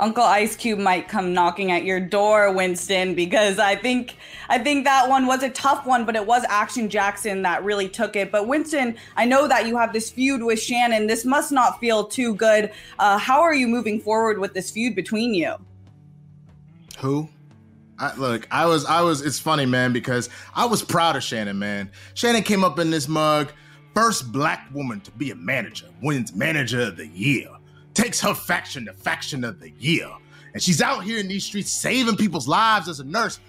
Uncle 0.00 0.22
Ice 0.22 0.54
Cube 0.54 0.78
might 0.78 1.08
come 1.08 1.34
knocking 1.34 1.72
at 1.72 1.84
your 1.84 1.98
door, 1.98 2.52
Winston, 2.52 3.14
because 3.14 3.58
I 3.58 3.74
think 3.74 4.16
I 4.48 4.58
think 4.58 4.84
that 4.84 5.08
one 5.08 5.26
was 5.26 5.42
a 5.42 5.50
tough 5.50 5.84
one, 5.84 6.06
but 6.06 6.16
it 6.16 6.24
was 6.24 6.44
Action 6.48 6.88
Jackson 6.88 7.42
that 7.42 7.64
really 7.64 7.88
took 7.88 8.16
it. 8.16 8.30
But 8.30 8.46
Winston, 8.46 8.96
I 9.16 9.24
know 9.24 9.46
that 9.48 9.66
you 9.66 9.76
have 9.76 9.92
this 9.92 10.08
feud 10.08 10.42
with 10.42 10.60
Shannon. 10.60 11.06
This 11.06 11.24
must 11.24 11.52
not 11.52 11.80
feel 11.80 12.04
too 12.04 12.34
good. 12.34 12.72
Uh, 12.98 13.18
how 13.18 13.42
are 13.42 13.54
you 13.54 13.66
moving 13.66 14.00
forward 14.00 14.38
with 14.38 14.54
this 14.54 14.70
feud 14.70 14.94
between 14.94 15.34
you? 15.34 15.54
Who? 17.00 17.28
I, 17.98 18.14
look, 18.14 18.46
I 18.52 18.66
was, 18.66 18.84
I 18.84 19.02
was. 19.02 19.20
It's 19.20 19.40
funny, 19.40 19.66
man, 19.66 19.92
because 19.92 20.30
I 20.54 20.66
was 20.66 20.82
proud 20.82 21.16
of 21.16 21.24
Shannon, 21.24 21.58
man. 21.58 21.90
Shannon 22.14 22.44
came 22.44 22.62
up 22.62 22.78
in 22.78 22.90
this 22.90 23.08
mug, 23.08 23.52
first 23.98 24.30
black 24.30 24.68
woman 24.72 25.00
to 25.00 25.10
be 25.10 25.32
a 25.32 25.34
manager, 25.34 25.86
wins 26.02 26.32
manager 26.32 26.82
of 26.82 26.96
the 26.96 27.08
year, 27.08 27.48
takes 27.94 28.20
her 28.20 28.32
faction 28.32 28.86
to 28.86 28.92
faction 28.92 29.42
of 29.42 29.58
the 29.58 29.72
year, 29.80 30.08
and 30.54 30.62
she's 30.62 30.80
out 30.80 31.02
here 31.02 31.18
in 31.18 31.26
these 31.26 31.44
streets 31.44 31.72
saving 31.72 32.16
people's 32.16 32.46
lives 32.46 32.88
as 32.88 33.00
a 33.00 33.04
nurse. 33.04 33.40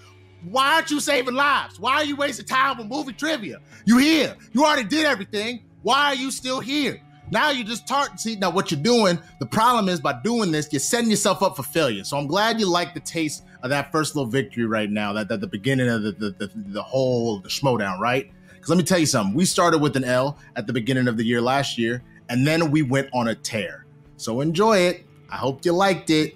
Why 0.50 0.74
aren't 0.74 0.90
you 0.90 1.00
saving 1.02 1.36
lives? 1.36 1.80
Why 1.80 1.98
are 1.98 2.04
you 2.04 2.16
wasting 2.16 2.48
time 2.48 2.80
with 2.80 2.88
movie 2.88 3.14
trivia? 3.14 3.60
You 3.86 4.00
here. 4.00 4.36
You 4.52 4.66
already 4.66 4.90
did 4.90 5.06
everything. 5.06 5.66
Why 5.84 6.06
are 6.06 6.16
you 6.16 6.32
still 6.32 6.60
here? 6.60 7.00
Now 7.30 7.52
you're 7.52 7.68
just 7.68 7.88
tarting. 7.88 8.18
See, 8.18 8.36
now 8.36 8.50
what 8.50 8.72
you're 8.72 8.82
doing, 8.82 9.20
the 9.40 9.46
problem 9.46 9.88
is 9.88 10.00
by 10.00 10.20
doing 10.24 10.50
this, 10.50 10.68
you're 10.72 10.80
setting 10.80 11.12
yourself 11.12 11.44
up 11.44 11.58
for 11.58 11.64
failure. 11.64 12.04
So 12.04 12.18
I'm 12.18 12.26
glad 12.26 12.60
you 12.60 12.68
like 12.68 12.96
the 12.96 13.02
taste 13.02 13.44
of 13.62 13.70
that 13.70 13.92
first 13.92 14.16
little 14.16 14.32
victory 14.32 14.66
right 14.66 14.90
now, 14.90 15.14
that, 15.14 15.28
that 15.28 15.42
the 15.42 15.48
beginning 15.48 15.90
of 15.90 16.02
the, 16.02 16.12
the, 16.14 16.32
the, 16.32 16.52
the 16.56 16.82
whole 16.82 17.40
the 17.40 17.50
schmodown, 17.50 18.00
right? 18.00 18.32
Because 18.70 18.78
let 18.78 18.84
me 18.84 18.88
tell 18.88 19.00
you 19.00 19.08
something. 19.08 19.36
We 19.36 19.46
started 19.46 19.80
with 19.80 19.96
an 19.96 20.04
L 20.04 20.38
at 20.56 20.68
the 20.68 20.74
beginning 20.74 21.08
of 21.08 21.18
the 21.18 21.24
year 21.24 21.42
last 21.42 21.76
year, 21.76 22.04
and 22.30 22.46
then 22.46 22.70
we 22.70 22.84
went 22.84 23.10
on 23.14 23.30
a 23.30 23.34
tear. 23.34 23.88
So 24.18 24.42
enjoy 24.42 24.78
it. 24.78 25.08
I 25.28 25.38
hope 25.38 25.66
you 25.66 25.72
liked 25.72 26.12
it. 26.12 26.36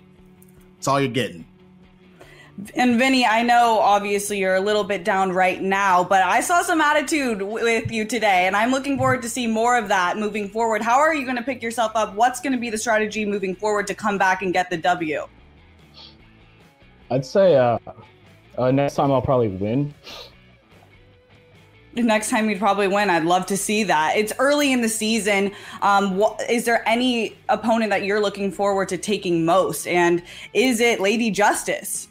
That's 0.75 0.88
all 0.88 0.99
you're 0.99 1.11
getting. 1.11 1.45
And 2.73 2.97
Vinny, 2.97 3.23
I 3.23 3.43
know 3.43 3.77
obviously 3.77 4.39
you're 4.39 4.55
a 4.55 4.61
little 4.61 4.84
bit 4.84 5.03
down 5.03 5.31
right 5.31 5.61
now, 5.61 6.03
but 6.03 6.23
I 6.23 6.41
saw 6.41 6.63
some 6.63 6.81
attitude 6.81 7.38
w- 7.38 7.63
with 7.63 7.91
you 7.91 8.03
today, 8.03 8.47
and 8.47 8.55
I'm 8.55 8.71
looking 8.71 8.97
forward 8.97 9.21
to 9.21 9.29
see 9.29 9.45
more 9.45 9.77
of 9.77 9.88
that 9.89 10.17
moving 10.17 10.49
forward. 10.49 10.81
How 10.81 10.97
are 10.97 11.13
you 11.13 11.25
going 11.25 11.38
to 11.38 11.43
pick 11.43 11.61
yourself 11.61 11.91
up? 11.93 12.15
What's 12.15 12.39
going 12.39 12.53
to 12.53 12.59
be 12.59 12.71
the 12.71 12.79
strategy 12.79 13.25
moving 13.25 13.55
forward 13.55 13.86
to 13.86 13.93
come 13.93 14.17
back 14.17 14.41
and 14.41 14.51
get 14.51 14.71
the 14.71 14.77
W? 14.77 15.27
I'd 17.11 17.25
say 17.27 17.57
uh, 17.57 17.77
uh, 18.57 18.71
next 18.71 18.95
time 18.95 19.11
I'll 19.11 19.21
probably 19.21 19.49
win. 19.49 19.93
Next 21.96 22.30
time 22.30 22.50
you'd 22.50 22.60
probably 22.60 22.88
win. 22.88 23.10
I'd 23.10 23.24
love 23.24 23.46
to 23.48 23.58
see 23.58 23.84
that. 23.84 24.16
It's 24.16 24.34
early 24.39 24.72
in 24.72 24.82
the 24.82 24.89
season. 24.89 25.52
Um, 25.82 26.20
wh- 26.20 26.36
is 26.50 26.66
there 26.66 26.88
any 26.89 27.36
opponent 27.50 27.91
that 27.91 28.04
you're 28.04 28.20
looking 28.20 28.52
forward 28.52 28.89
to 28.89 28.98
taking 28.98 29.46
most? 29.46 29.86
And 29.86 30.24
is 30.54 30.80
it 30.80 31.00
Lady 31.00 31.30
Justice? 31.30 32.08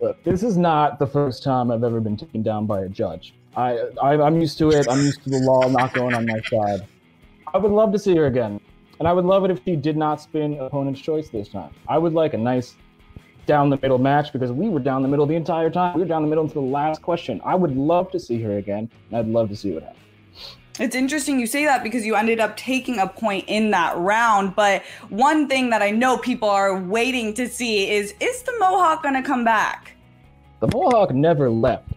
Look, 0.00 0.22
this 0.24 0.42
is 0.42 0.56
not 0.56 0.98
the 0.98 1.06
first 1.06 1.42
time 1.44 1.70
I've 1.70 1.84
ever 1.84 2.00
been 2.00 2.16
taken 2.16 2.42
down 2.42 2.66
by 2.66 2.82
a 2.82 2.88
judge. 2.88 3.34
I, 3.56 3.78
I 4.02 4.14
I'm 4.20 4.40
used 4.40 4.58
to 4.58 4.70
it. 4.70 4.86
I'm 4.88 5.00
used 5.00 5.22
to 5.24 5.30
the 5.30 5.38
law 5.38 5.68
not 5.68 5.92
going 5.94 6.14
on 6.14 6.26
my 6.26 6.40
side. 6.42 6.86
I 7.52 7.58
would 7.58 7.72
love 7.72 7.92
to 7.92 7.98
see 7.98 8.14
her 8.16 8.26
again, 8.26 8.60
and 8.98 9.08
I 9.08 9.12
would 9.12 9.24
love 9.24 9.44
it 9.44 9.50
if 9.50 9.60
she 9.64 9.74
did 9.74 9.96
not 9.96 10.20
spin 10.20 10.58
opponent's 10.60 11.00
choice 11.00 11.28
this 11.28 11.48
time. 11.48 11.72
I 11.88 11.98
would 11.98 12.12
like 12.12 12.34
a 12.34 12.38
nice 12.38 12.76
down 13.48 13.70
the 13.70 13.78
middle 13.82 13.98
match 13.98 14.32
because 14.32 14.52
we 14.52 14.68
were 14.68 14.78
down 14.78 15.02
the 15.02 15.08
middle 15.08 15.26
the 15.26 15.34
entire 15.34 15.70
time. 15.70 15.94
We 15.94 16.02
were 16.02 16.08
down 16.08 16.22
the 16.22 16.28
middle 16.28 16.44
until 16.44 16.62
the 16.62 16.68
last 16.68 17.02
question. 17.02 17.40
I 17.44 17.56
would 17.56 17.76
love 17.76 18.12
to 18.12 18.20
see 18.20 18.40
her 18.42 18.58
again, 18.58 18.88
and 19.08 19.18
I'd 19.18 19.26
love 19.26 19.48
to 19.48 19.56
see 19.56 19.72
what 19.72 19.82
happens. 19.82 20.04
It's 20.78 20.94
interesting 20.94 21.40
you 21.40 21.48
say 21.48 21.64
that 21.64 21.82
because 21.82 22.06
you 22.06 22.14
ended 22.14 22.38
up 22.38 22.56
taking 22.56 23.00
a 23.00 23.08
point 23.08 23.46
in 23.48 23.72
that 23.72 23.96
round. 23.96 24.54
But 24.54 24.84
one 25.08 25.48
thing 25.48 25.70
that 25.70 25.82
I 25.82 25.90
know 25.90 26.18
people 26.18 26.48
are 26.48 26.78
waiting 26.78 27.34
to 27.34 27.48
see 27.48 27.90
is 27.90 28.14
is 28.20 28.42
the 28.42 28.54
Mohawk 28.60 29.02
going 29.02 29.16
to 29.16 29.22
come 29.22 29.44
back? 29.44 29.96
The 30.60 30.68
Mohawk 30.68 31.12
never 31.12 31.50
left. 31.50 31.88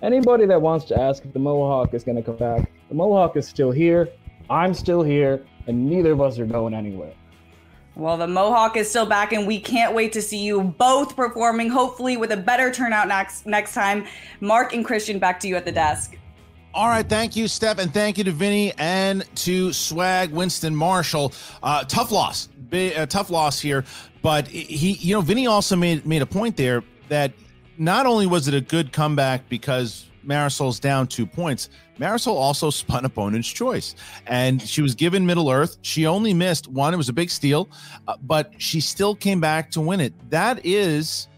Anybody 0.00 0.46
that 0.46 0.62
wants 0.62 0.86
to 0.86 0.98
ask 0.98 1.22
if 1.26 1.34
the 1.34 1.38
Mohawk 1.38 1.92
is 1.92 2.04
going 2.04 2.16
to 2.16 2.22
come 2.22 2.36
back, 2.36 2.70
the 2.88 2.94
Mohawk 2.94 3.36
is 3.36 3.46
still 3.46 3.72
here. 3.72 4.08
I'm 4.48 4.72
still 4.72 5.02
here, 5.02 5.44
and 5.66 5.90
neither 5.90 6.12
of 6.12 6.22
us 6.22 6.38
are 6.38 6.46
going 6.46 6.72
anywhere. 6.72 7.12
Well, 8.00 8.16
the 8.16 8.26
Mohawk 8.26 8.78
is 8.78 8.88
still 8.88 9.04
back, 9.04 9.34
and 9.34 9.46
we 9.46 9.60
can't 9.60 9.94
wait 9.94 10.14
to 10.14 10.22
see 10.22 10.38
you 10.38 10.62
both 10.62 11.14
performing, 11.14 11.68
hopefully 11.68 12.16
with 12.16 12.32
a 12.32 12.36
better 12.38 12.72
turnout 12.72 13.08
next 13.08 13.44
next 13.44 13.74
time. 13.74 14.06
Mark 14.40 14.72
and 14.72 14.82
Christian, 14.82 15.18
back 15.18 15.38
to 15.40 15.48
you 15.48 15.54
at 15.54 15.66
the 15.66 15.72
desk. 15.72 16.16
All 16.72 16.88
right, 16.88 17.06
thank 17.06 17.36
you, 17.36 17.46
Steph, 17.46 17.78
and 17.78 17.92
thank 17.92 18.16
you 18.16 18.24
to 18.24 18.30
Vinny 18.30 18.72
and 18.78 19.26
to 19.36 19.74
Swag 19.74 20.30
Winston 20.30 20.74
Marshall. 20.74 21.34
Uh, 21.62 21.84
tough 21.84 22.10
loss, 22.10 22.48
uh, 22.72 23.04
tough 23.04 23.28
loss 23.28 23.60
here, 23.60 23.84
but 24.22 24.48
he, 24.48 24.92
you 24.92 25.14
know, 25.14 25.20
Vinny 25.20 25.46
also 25.46 25.76
made 25.76 26.06
made 26.06 26.22
a 26.22 26.26
point 26.26 26.56
there 26.56 26.82
that 27.10 27.32
not 27.76 28.06
only 28.06 28.26
was 28.26 28.48
it 28.48 28.54
a 28.54 28.62
good 28.62 28.92
comeback 28.92 29.46
because 29.50 30.06
Marisol's 30.26 30.80
down 30.80 31.06
two 31.06 31.26
points, 31.26 31.68
Marisol 31.98 32.34
also 32.34 32.70
spun 32.70 33.04
opponent's 33.04 33.48
choice, 33.48 33.94
and 34.26 34.60
she 34.60 34.82
was 34.82 34.94
given 34.94 35.26
Middle 35.26 35.50
Earth. 35.50 35.78
She 35.82 36.06
only 36.06 36.34
missed 36.34 36.68
one; 36.68 36.94
it 36.94 36.96
was 36.96 37.08
a 37.08 37.12
big 37.12 37.30
steal, 37.30 37.68
uh, 38.08 38.16
but 38.22 38.52
she 38.58 38.80
still 38.80 39.14
came 39.14 39.40
back 39.40 39.70
to 39.72 39.80
win 39.80 40.00
it. 40.00 40.12
That 40.30 40.64
is 40.64 41.28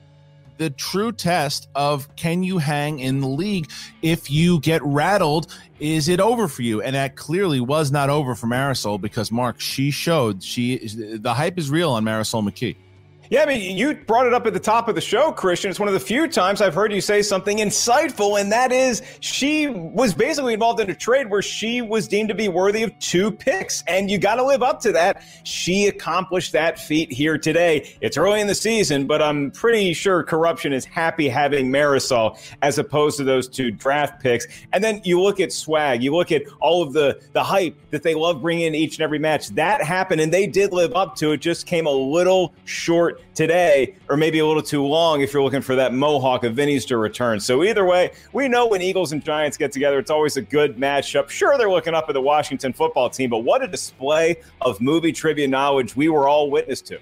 the 0.59 0.71
true 0.71 1.11
test 1.11 1.69
of 1.75 2.15
can 2.15 2.43
you 2.43 2.59
hang 2.59 3.01
in 3.01 3.21
the 3.21 3.27
league? 3.27 3.71
If 4.03 4.31
you 4.31 4.61
get 4.61 4.83
rattled 4.85 5.53
is 5.81 6.09
it 6.09 6.21
over 6.21 6.47
for 6.47 6.63
you? 6.63 6.81
And 6.81 6.95
that 6.95 7.17
clearly 7.17 7.59
was 7.59 7.91
not 7.91 8.09
over 8.09 8.37
for 8.37 8.47
marisol 8.47 9.01
because 9.01 9.33
mark 9.33 9.59
she 9.61 9.91
showed 9.91 10.41
she 10.41 10.79
the 11.17 11.35
hype 11.35 11.59
is 11.59 11.71
real 11.71 11.91
on 11.91 12.05
marisol 12.05 12.49
mckee 12.49 12.77
Yeah, 13.31 13.43
I 13.43 13.47
mean, 13.47 13.79
you 13.79 13.95
brought 13.95 14.27
it 14.27 14.35
up 14.35 14.47
at 14.47 14.53
the 14.53 14.61
top 14.61 14.89
of 14.89 14.95
the 14.95 15.01
show, 15.01 15.33
Christian. 15.33 15.71
It's 15.71 15.81
one 15.81 15.89
of 15.89 15.95
the 15.95 16.01
few 16.01 16.29
times 16.29 16.61
I've 16.61 16.75
heard 16.75 16.93
you 16.93 17.01
say 17.01 17.23
something 17.23 17.59
insightful, 17.59 18.39
and 18.39 18.53
that 18.53 18.73
is 18.73 19.01
she 19.21 19.69
was 19.69 20.13
basically 20.13 20.53
involved 20.53 20.81
in 20.81 20.91
a 20.91 20.95
trade 20.95 21.31
where 21.31 21.41
she 21.41 21.81
was 21.81 22.07
deemed 22.09 22.29
to 22.29 22.35
be 22.35 22.49
worthy 22.49 22.83
of 22.83 22.99
two 22.99 23.31
picks, 23.31 23.83
and 23.87 24.11
you 24.11 24.19
got 24.19 24.35
to 24.35 24.45
live 24.45 24.63
up 24.63 24.81
to 24.81 24.93
that. 24.93 25.23
She 25.45 25.87
accomplished 25.87 26.53
that 26.53 26.79
feat 26.79 27.11
here 27.11 27.39
today. 27.39 27.97
It's 28.03 28.19
early 28.19 28.41
in 28.41 28.49
the 28.49 28.55
season, 28.55 29.07
but 29.07 29.23
I'm 29.23 29.51
pretty 29.51 29.95
sure 29.95 30.23
corruption 30.25 30.75
is 30.75 30.85
happy 30.85 31.29
having 31.29 31.71
Marisol 31.71 32.39
as 32.61 32.77
opposed 32.77 33.17
to 33.17 33.25
those 33.25 33.49
two 33.49 33.71
draft 33.71 34.23
picks. 34.23 34.47
And 34.75 34.85
then 34.85 35.01
you 35.05 35.23
look 35.23 35.41
at 35.41 35.53
swag, 35.53 36.03
you 36.03 36.15
look 36.15 36.33
at 36.33 36.43
all 36.61 36.83
of 36.83 36.93
the 36.93 37.19
the 37.33 37.43
hype 37.43 37.77
that 37.93 38.03
they 38.03 38.15
love 38.15 38.43
bringing 38.43 38.67
in 38.67 38.75
each 38.75 38.97
and 38.97 39.05
every 39.05 39.19
match. 39.19 39.49
That 39.51 39.83
happened, 39.83 40.21
and 40.21 40.35
they 40.35 40.47
did 40.47 40.73
live 40.73 40.93
up 40.95 41.17
to 41.17 41.33
it. 41.33 41.39
Just 41.39 41.67
came 41.67 41.87
a 41.87 41.91
little 41.91 42.53
short 42.67 43.22
today, 43.35 43.95
or 44.09 44.17
maybe 44.17 44.39
a 44.41 44.47
little 44.47 44.63
too 44.63 44.85
long 44.85 45.21
if 45.21 45.33
you're 45.33 45.43
looking 45.43 45.63
for 45.63 45.75
that 45.77 45.95
Mohawk 45.95 46.45
of 46.45 46.55
Vinny's 46.55 46.85
to 46.87 46.97
return. 46.97 47.41
So 47.41 47.65
either 47.65 47.85
way, 47.85 48.13
we 48.33 48.49
know 48.49 48.67
when 48.67 48.83
Eagles 48.83 49.13
and 49.13 49.25
Giants 49.25 49.57
get 49.57 49.73
together, 49.73 49.99
it's 49.99 50.11
always 50.11 50.37
a 50.37 50.43
good 50.43 50.77
matchup. 50.77 51.31
Sure, 51.31 51.57
they're 51.57 51.71
looking 51.71 51.95
up 51.95 52.07
at 52.09 52.13
the 52.13 52.21
Washington 52.21 52.73
football 52.73 53.09
team, 53.09 53.31
but 53.31 53.39
what 53.39 53.63
a 53.63 53.69
display 53.69 54.37
of 54.61 54.81
movie 54.81 55.13
trivia 55.13 55.49
knowledge 55.49 55.97
we 55.97 56.09
were 56.09 56.29
all 56.29 56.51
witness 56.51 56.81
to. 56.83 56.99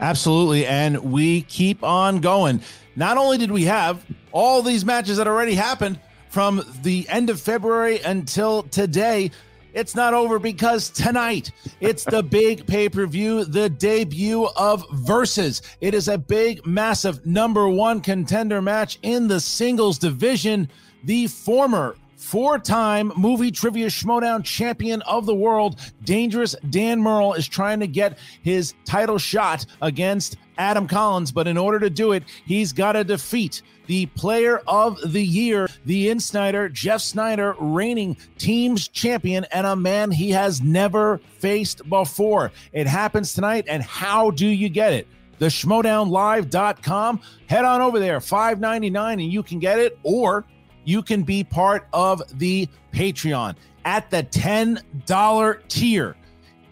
Absolutely. 0.00 0.66
And 0.66 1.12
we 1.12 1.42
keep 1.42 1.84
on 1.84 2.20
going. 2.20 2.62
Not 2.96 3.18
only 3.18 3.38
did 3.38 3.50
we 3.50 3.64
have 3.64 4.04
all 4.32 4.62
these 4.62 4.84
matches 4.84 5.18
that 5.18 5.28
already 5.28 5.54
happened 5.54 6.00
from 6.28 6.64
the 6.82 7.06
end 7.08 7.28
of 7.28 7.40
February 7.40 8.00
until 8.00 8.62
today, 8.64 9.30
it's 9.72 9.94
not 9.94 10.14
over 10.14 10.38
because 10.38 10.90
tonight 10.90 11.52
it's 11.80 12.04
the 12.04 12.22
big 12.40 12.66
pay 12.66 12.88
per 12.88 13.06
view, 13.06 13.44
the 13.44 13.68
debut 13.68 14.48
of 14.56 14.84
Versus. 14.92 15.62
It 15.80 15.94
is 15.94 16.08
a 16.08 16.18
big, 16.18 16.66
massive 16.66 17.24
number 17.26 17.68
one 17.68 18.00
contender 18.00 18.60
match 18.62 18.98
in 19.02 19.28
the 19.28 19.40
singles 19.40 19.98
division. 19.98 20.68
The 21.04 21.28
former 21.28 21.96
four 22.20 22.58
time 22.58 23.12
movie 23.16 23.50
trivia 23.50 23.86
schmodown 23.86 24.44
champion 24.44 25.00
of 25.02 25.26
the 25.26 25.34
world, 25.34 25.80
Dangerous 26.04 26.54
Dan 26.68 27.00
Murrell, 27.00 27.34
is 27.34 27.48
trying 27.48 27.80
to 27.80 27.86
get 27.86 28.18
his 28.42 28.74
title 28.84 29.18
shot 29.18 29.64
against 29.80 30.36
Adam 30.58 30.86
Collins. 30.86 31.32
But 31.32 31.48
in 31.48 31.56
order 31.56 31.80
to 31.80 31.90
do 31.90 32.12
it, 32.12 32.24
he's 32.44 32.72
got 32.72 32.92
to 32.92 33.04
defeat 33.04 33.62
the 33.86 34.06
player 34.06 34.62
of 34.68 35.00
the 35.12 35.24
year, 35.24 35.68
the 35.86 36.08
Insneider, 36.08 36.70
Jeff 36.72 37.00
Sneider, 37.00 37.56
reigning 37.58 38.16
teams 38.38 38.86
champion, 38.86 39.46
and 39.50 39.66
a 39.66 39.74
man 39.74 40.10
he 40.10 40.30
has 40.30 40.60
never 40.60 41.18
faced 41.38 41.88
before. 41.88 42.52
It 42.72 42.86
happens 42.86 43.34
tonight. 43.34 43.64
And 43.66 43.82
how 43.82 44.30
do 44.30 44.46
you 44.46 44.68
get 44.68 44.92
it? 44.92 45.08
The 45.38 45.46
schmodownlive.com. 45.46 47.20
Head 47.46 47.64
on 47.64 47.80
over 47.80 47.98
there, 47.98 48.20
$5.99, 48.20 49.12
and 49.14 49.32
you 49.32 49.42
can 49.42 49.58
get 49.58 49.78
it, 49.78 49.98
or 50.02 50.44
you 50.84 51.02
can 51.02 51.22
be 51.22 51.44
part 51.44 51.88
of 51.92 52.22
the 52.38 52.68
Patreon 52.92 53.56
at 53.84 54.10
the 54.10 54.22
$10 54.22 55.68
tier. 55.68 56.16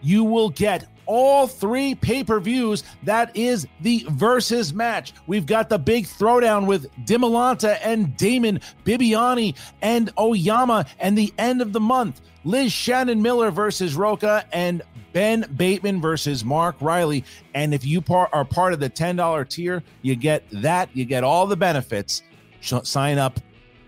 You 0.01 0.23
will 0.23 0.49
get 0.49 0.87
all 1.05 1.47
three 1.47 1.95
pay 1.95 2.23
per 2.23 2.39
views. 2.39 2.83
That 3.03 3.35
is 3.35 3.67
the 3.81 4.05
versus 4.09 4.73
match. 4.73 5.13
We've 5.25 5.45
got 5.45 5.67
the 5.67 5.79
big 5.79 6.05
throwdown 6.05 6.67
with 6.67 6.89
Dimolanta 7.05 7.79
and 7.83 8.15
Damon 8.15 8.61
Bibiani 8.85 9.57
and 9.81 10.11
Oyama, 10.19 10.85
and 10.99 11.17
the 11.17 11.33
end 11.37 11.61
of 11.61 11.73
the 11.73 11.79
month. 11.79 12.21
Liz 12.45 12.71
Shannon 12.71 13.21
Miller 13.21 13.51
versus 13.51 13.95
Roca 13.95 14.45
and 14.53 14.81
Ben 15.11 15.45
Bateman 15.57 15.99
versus 15.99 16.45
Mark 16.45 16.75
Riley. 16.79 17.25
And 17.53 17.73
if 17.73 17.83
you 17.83 18.01
par- 18.01 18.29
are 18.31 18.45
part 18.45 18.73
of 18.73 18.79
the 18.79 18.89
$10 18.89 19.49
tier, 19.49 19.83
you 20.03 20.15
get 20.15 20.43
that. 20.51 20.95
You 20.95 21.05
get 21.05 21.23
all 21.23 21.47
the 21.47 21.57
benefits. 21.57 22.21
Sh- 22.61 22.73
sign 22.83 23.17
up 23.17 23.39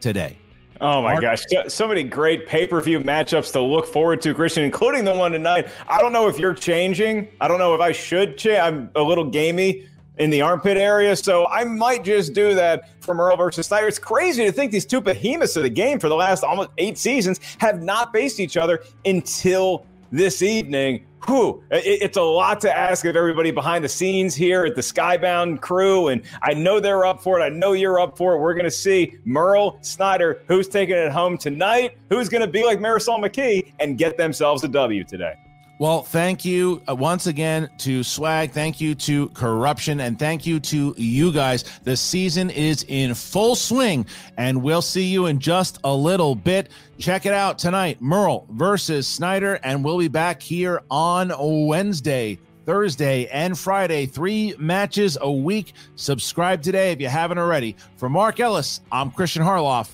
today. 0.01 0.37
Oh 0.81 1.03
my 1.03 1.11
Mark- 1.11 1.21
gosh, 1.21 1.43
so, 1.67 1.87
many 1.87 2.01
great 2.01 2.47
pay 2.47 2.65
per 2.65 2.81
view 2.81 2.99
matchups 3.01 3.51
to 3.51 3.61
look 3.61 3.85
forward 3.85 4.19
to, 4.21 4.33
Christian, 4.33 4.63
including 4.63 5.05
the 5.05 5.13
one 5.13 5.31
tonight. 5.31 5.67
I 5.87 6.01
don't 6.01 6.11
know 6.11 6.27
if 6.27 6.39
you're 6.39 6.55
changing. 6.55 7.27
I 7.39 7.47
don't 7.47 7.59
know 7.59 7.75
if 7.75 7.81
I 7.81 7.91
should 7.91 8.35
change. 8.35 8.59
I'm 8.59 8.89
a 8.95 9.03
little 9.03 9.25
gamey 9.25 9.87
in 10.17 10.31
the 10.31 10.41
armpit 10.41 10.77
area, 10.77 11.15
so 11.15 11.47
I 11.47 11.63
might 11.65 12.03
just 12.03 12.33
do 12.33 12.55
that 12.55 12.89
from 13.03 13.17
Murrell 13.17 13.37
versus 13.37 13.67
Sneider. 13.67 13.87
It's 13.87 13.99
crazy 13.99 14.43
to 14.43 14.51
think 14.51 14.71
these 14.71 14.85
two 14.85 15.01
behemoths 15.01 15.55
of 15.55 15.63
the 15.63 15.69
game 15.69 15.99
for 15.99 16.09
the 16.09 16.15
last 16.15 16.43
almost 16.43 16.69
eight 16.79 16.97
seasons 16.97 17.39
have 17.59 17.83
not 17.83 18.11
faced 18.11 18.39
each 18.39 18.57
other 18.57 18.83
until 19.05 19.85
this 20.11 20.41
evening. 20.41 21.05
Whew, 21.27 21.63
it, 21.69 22.01
it's 22.01 22.17
a 22.17 22.21
lot 22.21 22.61
to 22.61 22.75
ask 22.75 23.05
of 23.05 23.15
everybody 23.15 23.51
behind 23.51 23.83
the 23.83 23.89
scenes 23.89 24.35
here 24.35 24.65
at 24.65 24.75
the 24.75 24.81
Skybound 24.81 25.61
crew. 25.61 26.07
And 26.07 26.23
I 26.41 26.53
know 26.53 26.79
they're 26.79 27.05
up 27.05 27.21
for 27.21 27.39
it. 27.39 27.43
I 27.43 27.49
know 27.49 27.73
you're 27.73 27.99
up 27.99 28.17
for 28.17 28.33
it. 28.33 28.39
We're 28.39 28.53
going 28.53 28.65
to 28.65 28.71
see 28.71 29.17
Murrell 29.25 29.77
Sneider, 29.81 30.41
who's 30.47 30.67
taking 30.67 30.95
it 30.95 31.11
home 31.11 31.37
tonight, 31.37 31.97
who's 32.09 32.29
going 32.29 32.41
to 32.41 32.47
be 32.47 32.65
like 32.65 32.79
Marisol 32.79 33.23
McKee 33.23 33.73
and 33.79 33.97
get 33.97 34.17
themselves 34.17 34.63
a 34.63 34.67
W 34.67 35.03
today. 35.03 35.35
Well, 35.81 36.03
thank 36.03 36.45
you 36.45 36.83
uh, 36.87 36.93
once 36.93 37.25
again 37.25 37.67
to 37.79 38.03
Swag. 38.03 38.51
Thank 38.51 38.79
you 38.79 38.93
to 38.93 39.29
Corruption. 39.29 40.01
And 40.01 40.19
thank 40.19 40.45
you 40.45 40.59
to 40.59 40.93
you 40.95 41.31
guys. 41.31 41.63
The 41.83 41.97
season 41.97 42.51
is 42.51 42.85
in 42.87 43.15
full 43.15 43.55
swing, 43.55 44.05
and 44.37 44.61
we'll 44.61 44.83
see 44.83 45.05
you 45.05 45.25
in 45.25 45.39
just 45.39 45.79
a 45.83 45.91
little 45.91 46.35
bit. 46.35 46.69
Check 46.99 47.25
it 47.25 47.33
out 47.33 47.57
tonight 47.57 47.99
Murrell 47.99 48.45
versus 48.51 49.07
Sneider. 49.07 49.59
And 49.63 49.83
we'll 49.83 49.97
be 49.97 50.07
back 50.07 50.39
here 50.39 50.83
on 50.91 51.33
Wednesday. 51.65 52.37
Thursday 52.67 53.25
and 53.29 53.57
Friday, 53.57 54.05
three 54.05 54.53
matches 54.59 55.17
a 55.19 55.31
week. 55.31 55.73
Subscribe 55.95 56.61
today 56.61 56.91
if 56.91 57.01
you 57.01 57.07
haven't 57.07 57.39
already. 57.39 57.75
For 57.95 58.07
Mark 58.07 58.39
Ellis, 58.39 58.81
I'm 58.91 59.09
Christian 59.09 59.41
Harloff. 59.41 59.89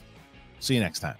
See 0.59 0.73
you 0.73 0.81
next 0.81 0.99
time. 0.99 1.15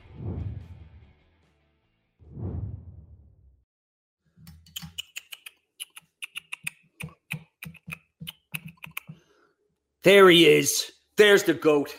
There 10.08 10.30
he 10.30 10.48
is. 10.48 10.90
There's 11.18 11.44
the 11.44 11.54
goat. 11.54 11.94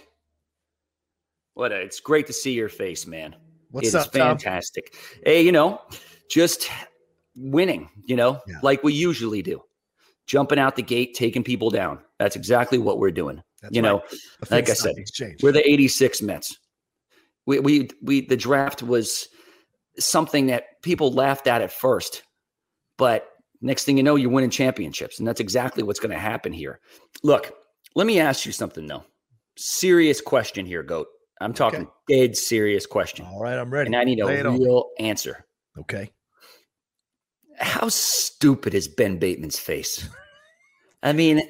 What 1.52 1.72
a, 1.72 1.76
it's 1.76 2.00
great 2.00 2.26
to 2.28 2.32
see 2.32 2.52
your 2.52 2.70
face, 2.70 3.06
man. 3.06 3.36
What's 3.70 3.88
It 3.88 3.94
up, 3.96 4.12
Tom? 4.12 4.38
fantastic. 4.38 4.94
Hey, 5.26 5.42
you 5.42 5.52
know, 5.52 5.82
just 6.30 6.70
winning, 7.36 7.90
you 8.06 8.16
know, 8.16 8.40
like 8.62 8.82
we 8.82 8.94
usually 8.94 9.42
do. 9.42 9.62
Jumping 10.26 10.58
out 10.58 10.74
the 10.74 10.82
gate, 10.82 11.12
taking 11.12 11.44
people 11.44 11.68
down. 11.68 11.98
That's 12.18 12.34
exactly 12.34 12.78
what 12.78 12.98
we're 12.98 13.10
doing. 13.10 13.42
you 13.68 13.82
know, 13.82 13.98
right. 13.98 14.50
A 14.50 14.54
like 14.54 14.70
I 14.70 14.72
said, 14.72 14.96
exchange. 14.96 15.42
we're 15.42 15.52
the 15.52 15.70
86 15.70 16.22
Mets. 16.22 16.56
We, 17.44 17.60
we, 17.60 17.90
we, 18.02 18.22
the 18.22 18.38
draft 18.38 18.82
was 18.82 19.28
something 19.98 20.46
that 20.46 20.80
people 20.82 21.12
laughed 21.12 21.46
at 21.46 21.60
at 21.60 21.72
first, 21.72 22.22
but 22.96 23.28
next 23.60 23.84
thing 23.84 23.98
you 23.98 24.02
know, 24.02 24.16
you're 24.16 24.30
winning 24.30 24.48
championships. 24.48 25.18
And 25.18 25.28
that's 25.28 25.40
exactly 25.40 25.82
what's 25.82 26.00
going 26.00 26.12
to 26.12 26.18
happen 26.18 26.54
here. 26.54 26.80
Look, 27.22 27.52
let 27.98 28.06
me 28.06 28.20
ask 28.20 28.46
you 28.46 28.52
something 28.52 28.86
though. 28.86 29.04
Serious 29.56 30.20
question 30.20 30.64
here, 30.64 30.84
Goat. 30.84 31.08
I'm 31.40 31.52
talking 31.52 31.88
dead 32.08 32.36
serious 32.36 32.86
question. 32.86 33.26
All 33.26 33.40
right, 33.42 33.58
I'm 33.58 33.70
ready. 33.70 33.88
And 33.88 33.96
I 33.96 34.04
need 34.04 34.20
a 34.20 34.26
Lay 34.26 34.40
on. 34.40 34.58
real 34.60 34.90
answer. 35.00 35.44
Okay. 35.78 36.12
How 37.58 37.88
stupid 37.88 38.72
is 38.72 38.86
Ben 38.86 39.18
Bateman's 39.18 39.58
face? 39.58 40.08
I 41.02 41.12
mean, 41.12 41.42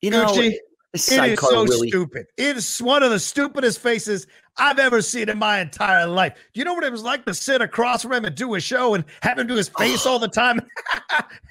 you 0.00 0.10
know, 0.10 0.26
Gucci, 0.26 0.52
it 0.52 0.60
is 0.94 1.40
so 1.40 1.64
Willie- 1.64 1.88
stupid. 1.88 2.26
It 2.36 2.56
is 2.56 2.78
one 2.80 3.02
of 3.02 3.10
the 3.10 3.18
stupidest 3.18 3.80
faces 3.80 4.28
I've 4.58 4.78
ever 4.78 5.02
seen 5.02 5.28
in 5.28 5.38
my 5.38 5.60
entire 5.60 6.06
life. 6.06 6.34
Do 6.54 6.58
you 6.58 6.64
know 6.64 6.74
what 6.74 6.84
it 6.84 6.92
was 6.92 7.02
like 7.02 7.24
to 7.26 7.34
sit 7.34 7.60
across 7.60 8.02
from 8.02 8.12
him 8.12 8.24
and 8.24 8.34
do 8.34 8.54
a 8.54 8.60
show 8.60 8.94
and 8.94 9.04
have 9.22 9.38
him 9.38 9.46
do 9.46 9.54
his 9.54 9.68
face 9.68 10.06
all 10.06 10.18
the 10.18 10.28
time? 10.28 10.60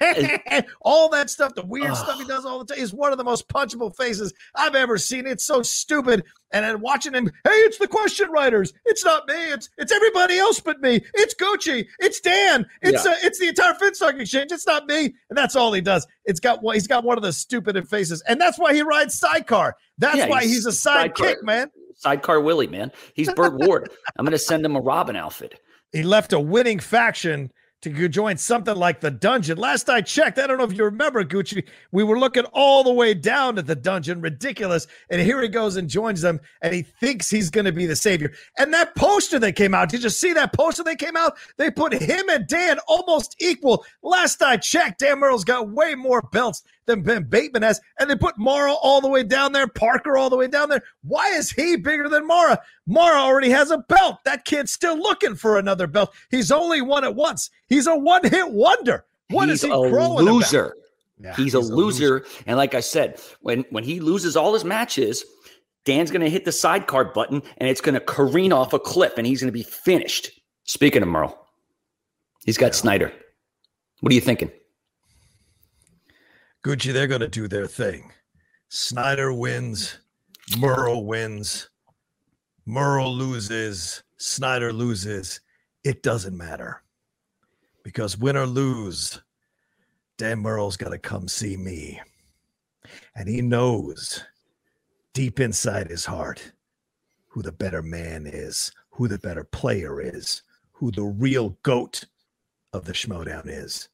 all 0.82 1.08
that 1.10 1.30
stuff, 1.30 1.54
the 1.54 1.64
weird 1.64 1.94
stuff 1.96 2.18
he 2.18 2.24
does 2.26 2.44
all 2.44 2.58
the 2.58 2.64
time, 2.74 2.82
is 2.82 2.92
one 2.92 3.12
of 3.12 3.18
the 3.18 3.24
most 3.24 3.48
punchable 3.48 3.94
faces 3.96 4.32
I've 4.54 4.74
ever 4.74 4.98
seen. 4.98 5.26
It's 5.26 5.44
so 5.44 5.62
stupid. 5.62 6.24
And 6.52 6.64
then 6.64 6.80
watching 6.80 7.12
him, 7.12 7.26
hey, 7.26 7.50
it's 7.50 7.78
the 7.78 7.88
question 7.88 8.30
writers. 8.30 8.72
It's 8.84 9.04
not 9.04 9.26
me. 9.26 9.34
It's 9.34 9.68
it's 9.78 9.92
everybody 9.92 10.38
else 10.38 10.60
but 10.60 10.80
me. 10.80 11.00
It's 11.14 11.34
Gucci. 11.34 11.86
It's 11.98 12.20
Dan. 12.20 12.66
It's 12.82 13.04
Yeah. 13.04 13.12
uh, 13.12 13.16
it's 13.22 13.38
the 13.38 13.48
entire 13.48 13.74
Finstock 13.74 14.20
Exchange. 14.20 14.52
It's 14.52 14.66
not 14.66 14.86
me. 14.86 15.14
And 15.28 15.36
that's 15.36 15.56
all 15.56 15.72
he 15.72 15.80
does. 15.80 16.06
It's 16.24 16.40
got 16.40 16.60
he's 16.72 16.86
got 16.86 17.04
one 17.04 17.16
of 17.18 17.22
the 17.22 17.32
stupid 17.32 17.76
faces, 17.88 18.22
and 18.28 18.40
that's 18.40 18.58
why 18.58 18.74
he 18.74 18.82
rides 18.82 19.14
sidecar. 19.18 19.76
That's 19.98 20.16
Yeah, 20.18 20.28
why 20.28 20.42
he's 20.42 20.52
he's 20.54 20.66
a 20.66 20.72
sidecar. 20.72 21.26
sidekick, 21.28 21.42
man. 21.42 21.68
Sidecar 21.96 22.40
Willie, 22.40 22.66
man. 22.66 22.92
He's 23.14 23.32
Burt 23.32 23.54
Ward. 23.66 23.90
I'm 24.16 24.24
going 24.24 24.32
to 24.32 24.38
send 24.38 24.64
him 24.64 24.76
a 24.76 24.80
Robin 24.80 25.16
outfit. 25.16 25.60
He 25.92 26.02
left 26.02 26.32
a 26.32 26.40
winning 26.40 26.78
faction 26.78 27.50
to 27.82 28.08
join 28.08 28.36
something 28.36 28.74
like 28.74 29.00
the 29.00 29.10
dungeon. 29.10 29.58
Last 29.58 29.88
I 29.88 30.00
checked, 30.00 30.38
I 30.38 30.46
don't 30.46 30.58
know 30.58 30.64
if 30.64 30.72
you 30.72 30.84
remember, 30.84 31.24
Gucci, 31.24 31.66
we 31.92 32.02
were 32.02 32.18
looking 32.18 32.44
all 32.52 32.82
the 32.82 32.92
way 32.92 33.14
down 33.14 33.58
at 33.58 33.66
the 33.66 33.76
dungeon, 33.76 34.20
ridiculous. 34.20 34.86
And 35.10 35.20
here 35.20 35.40
he 35.40 35.48
goes 35.48 35.76
and 35.76 35.88
joins 35.88 36.20
them, 36.20 36.40
and 36.62 36.74
he 36.74 36.82
thinks 36.82 37.30
he's 37.30 37.50
going 37.50 37.66
to 37.66 37.72
be 37.72 37.86
the 37.86 37.94
savior. 37.94 38.32
And 38.58 38.72
that 38.72 38.94
poster 38.96 39.38
that 39.38 39.56
came 39.56 39.74
out, 39.74 39.90
did 39.90 40.02
you 40.02 40.10
see 40.10 40.32
that 40.32 40.52
poster 40.52 40.82
that 40.84 40.98
came 40.98 41.16
out? 41.16 41.36
They 41.58 41.70
put 41.70 41.92
him 41.92 42.28
and 42.28 42.46
Dan 42.46 42.78
almost 42.88 43.36
equal. 43.40 43.84
Last 44.02 44.42
I 44.42 44.56
checked, 44.56 45.00
Dan 45.00 45.20
Murrell's 45.20 45.44
got 45.44 45.70
way 45.70 45.94
more 45.94 46.22
belts 46.32 46.62
than 46.86 47.02
Ben 47.02 47.24
Bateman 47.24 47.62
has, 47.62 47.80
and 47.98 48.08
they 48.08 48.16
put 48.16 48.38
Mara 48.38 48.72
all 48.72 49.00
the 49.00 49.08
way 49.08 49.22
down 49.22 49.52
there, 49.52 49.66
Parker 49.66 50.16
all 50.16 50.30
the 50.30 50.36
way 50.36 50.48
down 50.48 50.68
there. 50.68 50.82
Why 51.02 51.28
is 51.28 51.50
he 51.50 51.76
bigger 51.76 52.08
than 52.08 52.26
Mara? 52.26 52.60
Mara 52.86 53.18
already 53.18 53.50
has 53.50 53.70
a 53.70 53.78
belt. 53.78 54.18
That 54.24 54.44
kid's 54.44 54.72
still 54.72 54.96
looking 54.96 55.34
for 55.34 55.58
another 55.58 55.86
belt. 55.86 56.14
He's 56.30 56.50
only 56.50 56.80
won 56.80 57.04
it 57.04 57.14
once. 57.14 57.50
He's 57.68 57.86
a 57.86 57.96
one-hit 57.96 58.50
wonder. 58.50 59.04
What 59.30 59.48
is 59.48 59.62
he's 59.62 59.70
he 59.70 59.74
a 59.74 59.78
loser. 59.78 60.74
about? 61.20 61.36
he's, 61.36 61.54
a, 61.54 61.60
loser. 61.60 62.24
And 62.46 62.56
like 62.56 62.74
I 62.74 62.80
said, 62.80 63.20
when 63.40 63.64
when 63.70 63.84
he 63.84 64.00
loses 64.00 64.36
all 64.36 64.54
his 64.54 64.64
matches, 64.64 65.24
Dan's 65.84 66.10
going 66.10 66.22
to 66.22 66.30
hit 66.30 66.44
the 66.44 66.52
sidecar 66.52 67.06
button 67.06 67.42
and 67.58 67.68
it's 67.68 67.80
going 67.80 67.94
to 67.94 68.00
careen 68.00 68.52
off 68.52 68.72
a 68.72 68.78
cliff 68.78 69.14
and 69.16 69.26
he's 69.26 69.40
going 69.40 69.48
to 69.48 69.52
be 69.52 69.62
finished. 69.62 70.30
Speaking 70.64 71.02
of 71.02 71.08
Murrell, 71.08 71.38
he's 72.44 72.58
got 72.58 72.74
Sneider. 72.74 73.12
What 74.00 74.12
are 74.12 74.14
you 74.14 74.20
thinking? 74.20 74.50
Gucci, 76.66 76.92
they're 76.92 77.06
going 77.06 77.20
to 77.20 77.28
do 77.28 77.46
their 77.46 77.68
thing. 77.68 78.10
Sneider 78.70 79.32
wins. 79.32 80.00
Murrell 80.58 81.04
wins. 81.04 81.70
Murrell 82.66 83.14
loses. 83.14 84.02
Sneider 84.16 84.72
loses. 84.72 85.40
It 85.84 86.02
doesn't 86.02 86.36
matter. 86.36 86.82
Because 87.84 88.18
win 88.18 88.36
or 88.36 88.46
lose, 88.46 89.22
Dan 90.18 90.40
Murrell's 90.40 90.76
got 90.76 90.88
to 90.88 90.98
come 90.98 91.28
see 91.28 91.56
me. 91.56 92.00
And 93.14 93.28
he 93.28 93.42
knows 93.42 94.24
deep 95.12 95.38
inside 95.38 95.88
his 95.88 96.04
heart 96.04 96.50
who 97.28 97.42
the 97.42 97.52
better 97.52 97.80
man 97.80 98.26
is, 98.26 98.72
who 98.90 99.06
the 99.06 99.20
better 99.20 99.44
player 99.44 100.00
is, 100.00 100.42
who 100.72 100.90
the 100.90 101.04
real 101.04 101.50
goat 101.62 102.06
of 102.72 102.86
the 102.86 102.92
Schmoedown 102.92 103.44
is. 103.46 103.88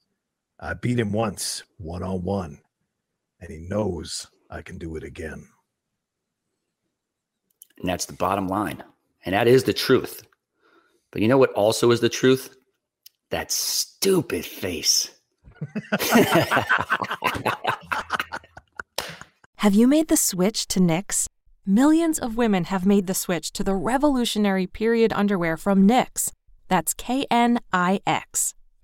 I 0.62 0.74
beat 0.74 1.00
him 1.00 1.12
once, 1.12 1.64
one 1.78 2.04
on 2.04 2.22
one, 2.22 2.60
and 3.40 3.50
he 3.50 3.58
knows 3.68 4.28
I 4.48 4.62
can 4.62 4.78
do 4.78 4.94
it 4.94 5.02
again. 5.02 5.48
And 7.78 7.88
that's 7.88 8.06
the 8.06 8.12
bottom 8.12 8.46
line. 8.46 8.84
And 9.26 9.34
that 9.34 9.48
is 9.48 9.64
the 9.64 9.72
truth. 9.72 10.22
But 11.10 11.20
you 11.20 11.26
know 11.26 11.38
what 11.38 11.52
also 11.54 11.90
is 11.90 11.98
the 11.98 12.08
truth? 12.08 12.54
That 13.30 13.50
stupid 13.50 14.44
face. 14.46 15.10
Have 19.56 19.74
you 19.74 19.88
made 19.88 20.06
the 20.08 20.16
switch 20.16 20.68
to 20.68 20.78
Knix? 20.80 21.26
Millions 21.66 22.20
of 22.20 22.36
women 22.36 22.64
have 22.64 22.86
made 22.86 23.06
the 23.06 23.14
switch 23.14 23.52
to 23.52 23.64
the 23.64 23.74
revolutionary 23.74 24.66
period 24.66 25.12
underwear 25.12 25.56
from 25.56 25.88
Knix. 25.88 26.32
That's 26.68 26.94
K 26.94 27.26
N 27.30 27.60
I 27.72 28.00
X. 28.06 28.54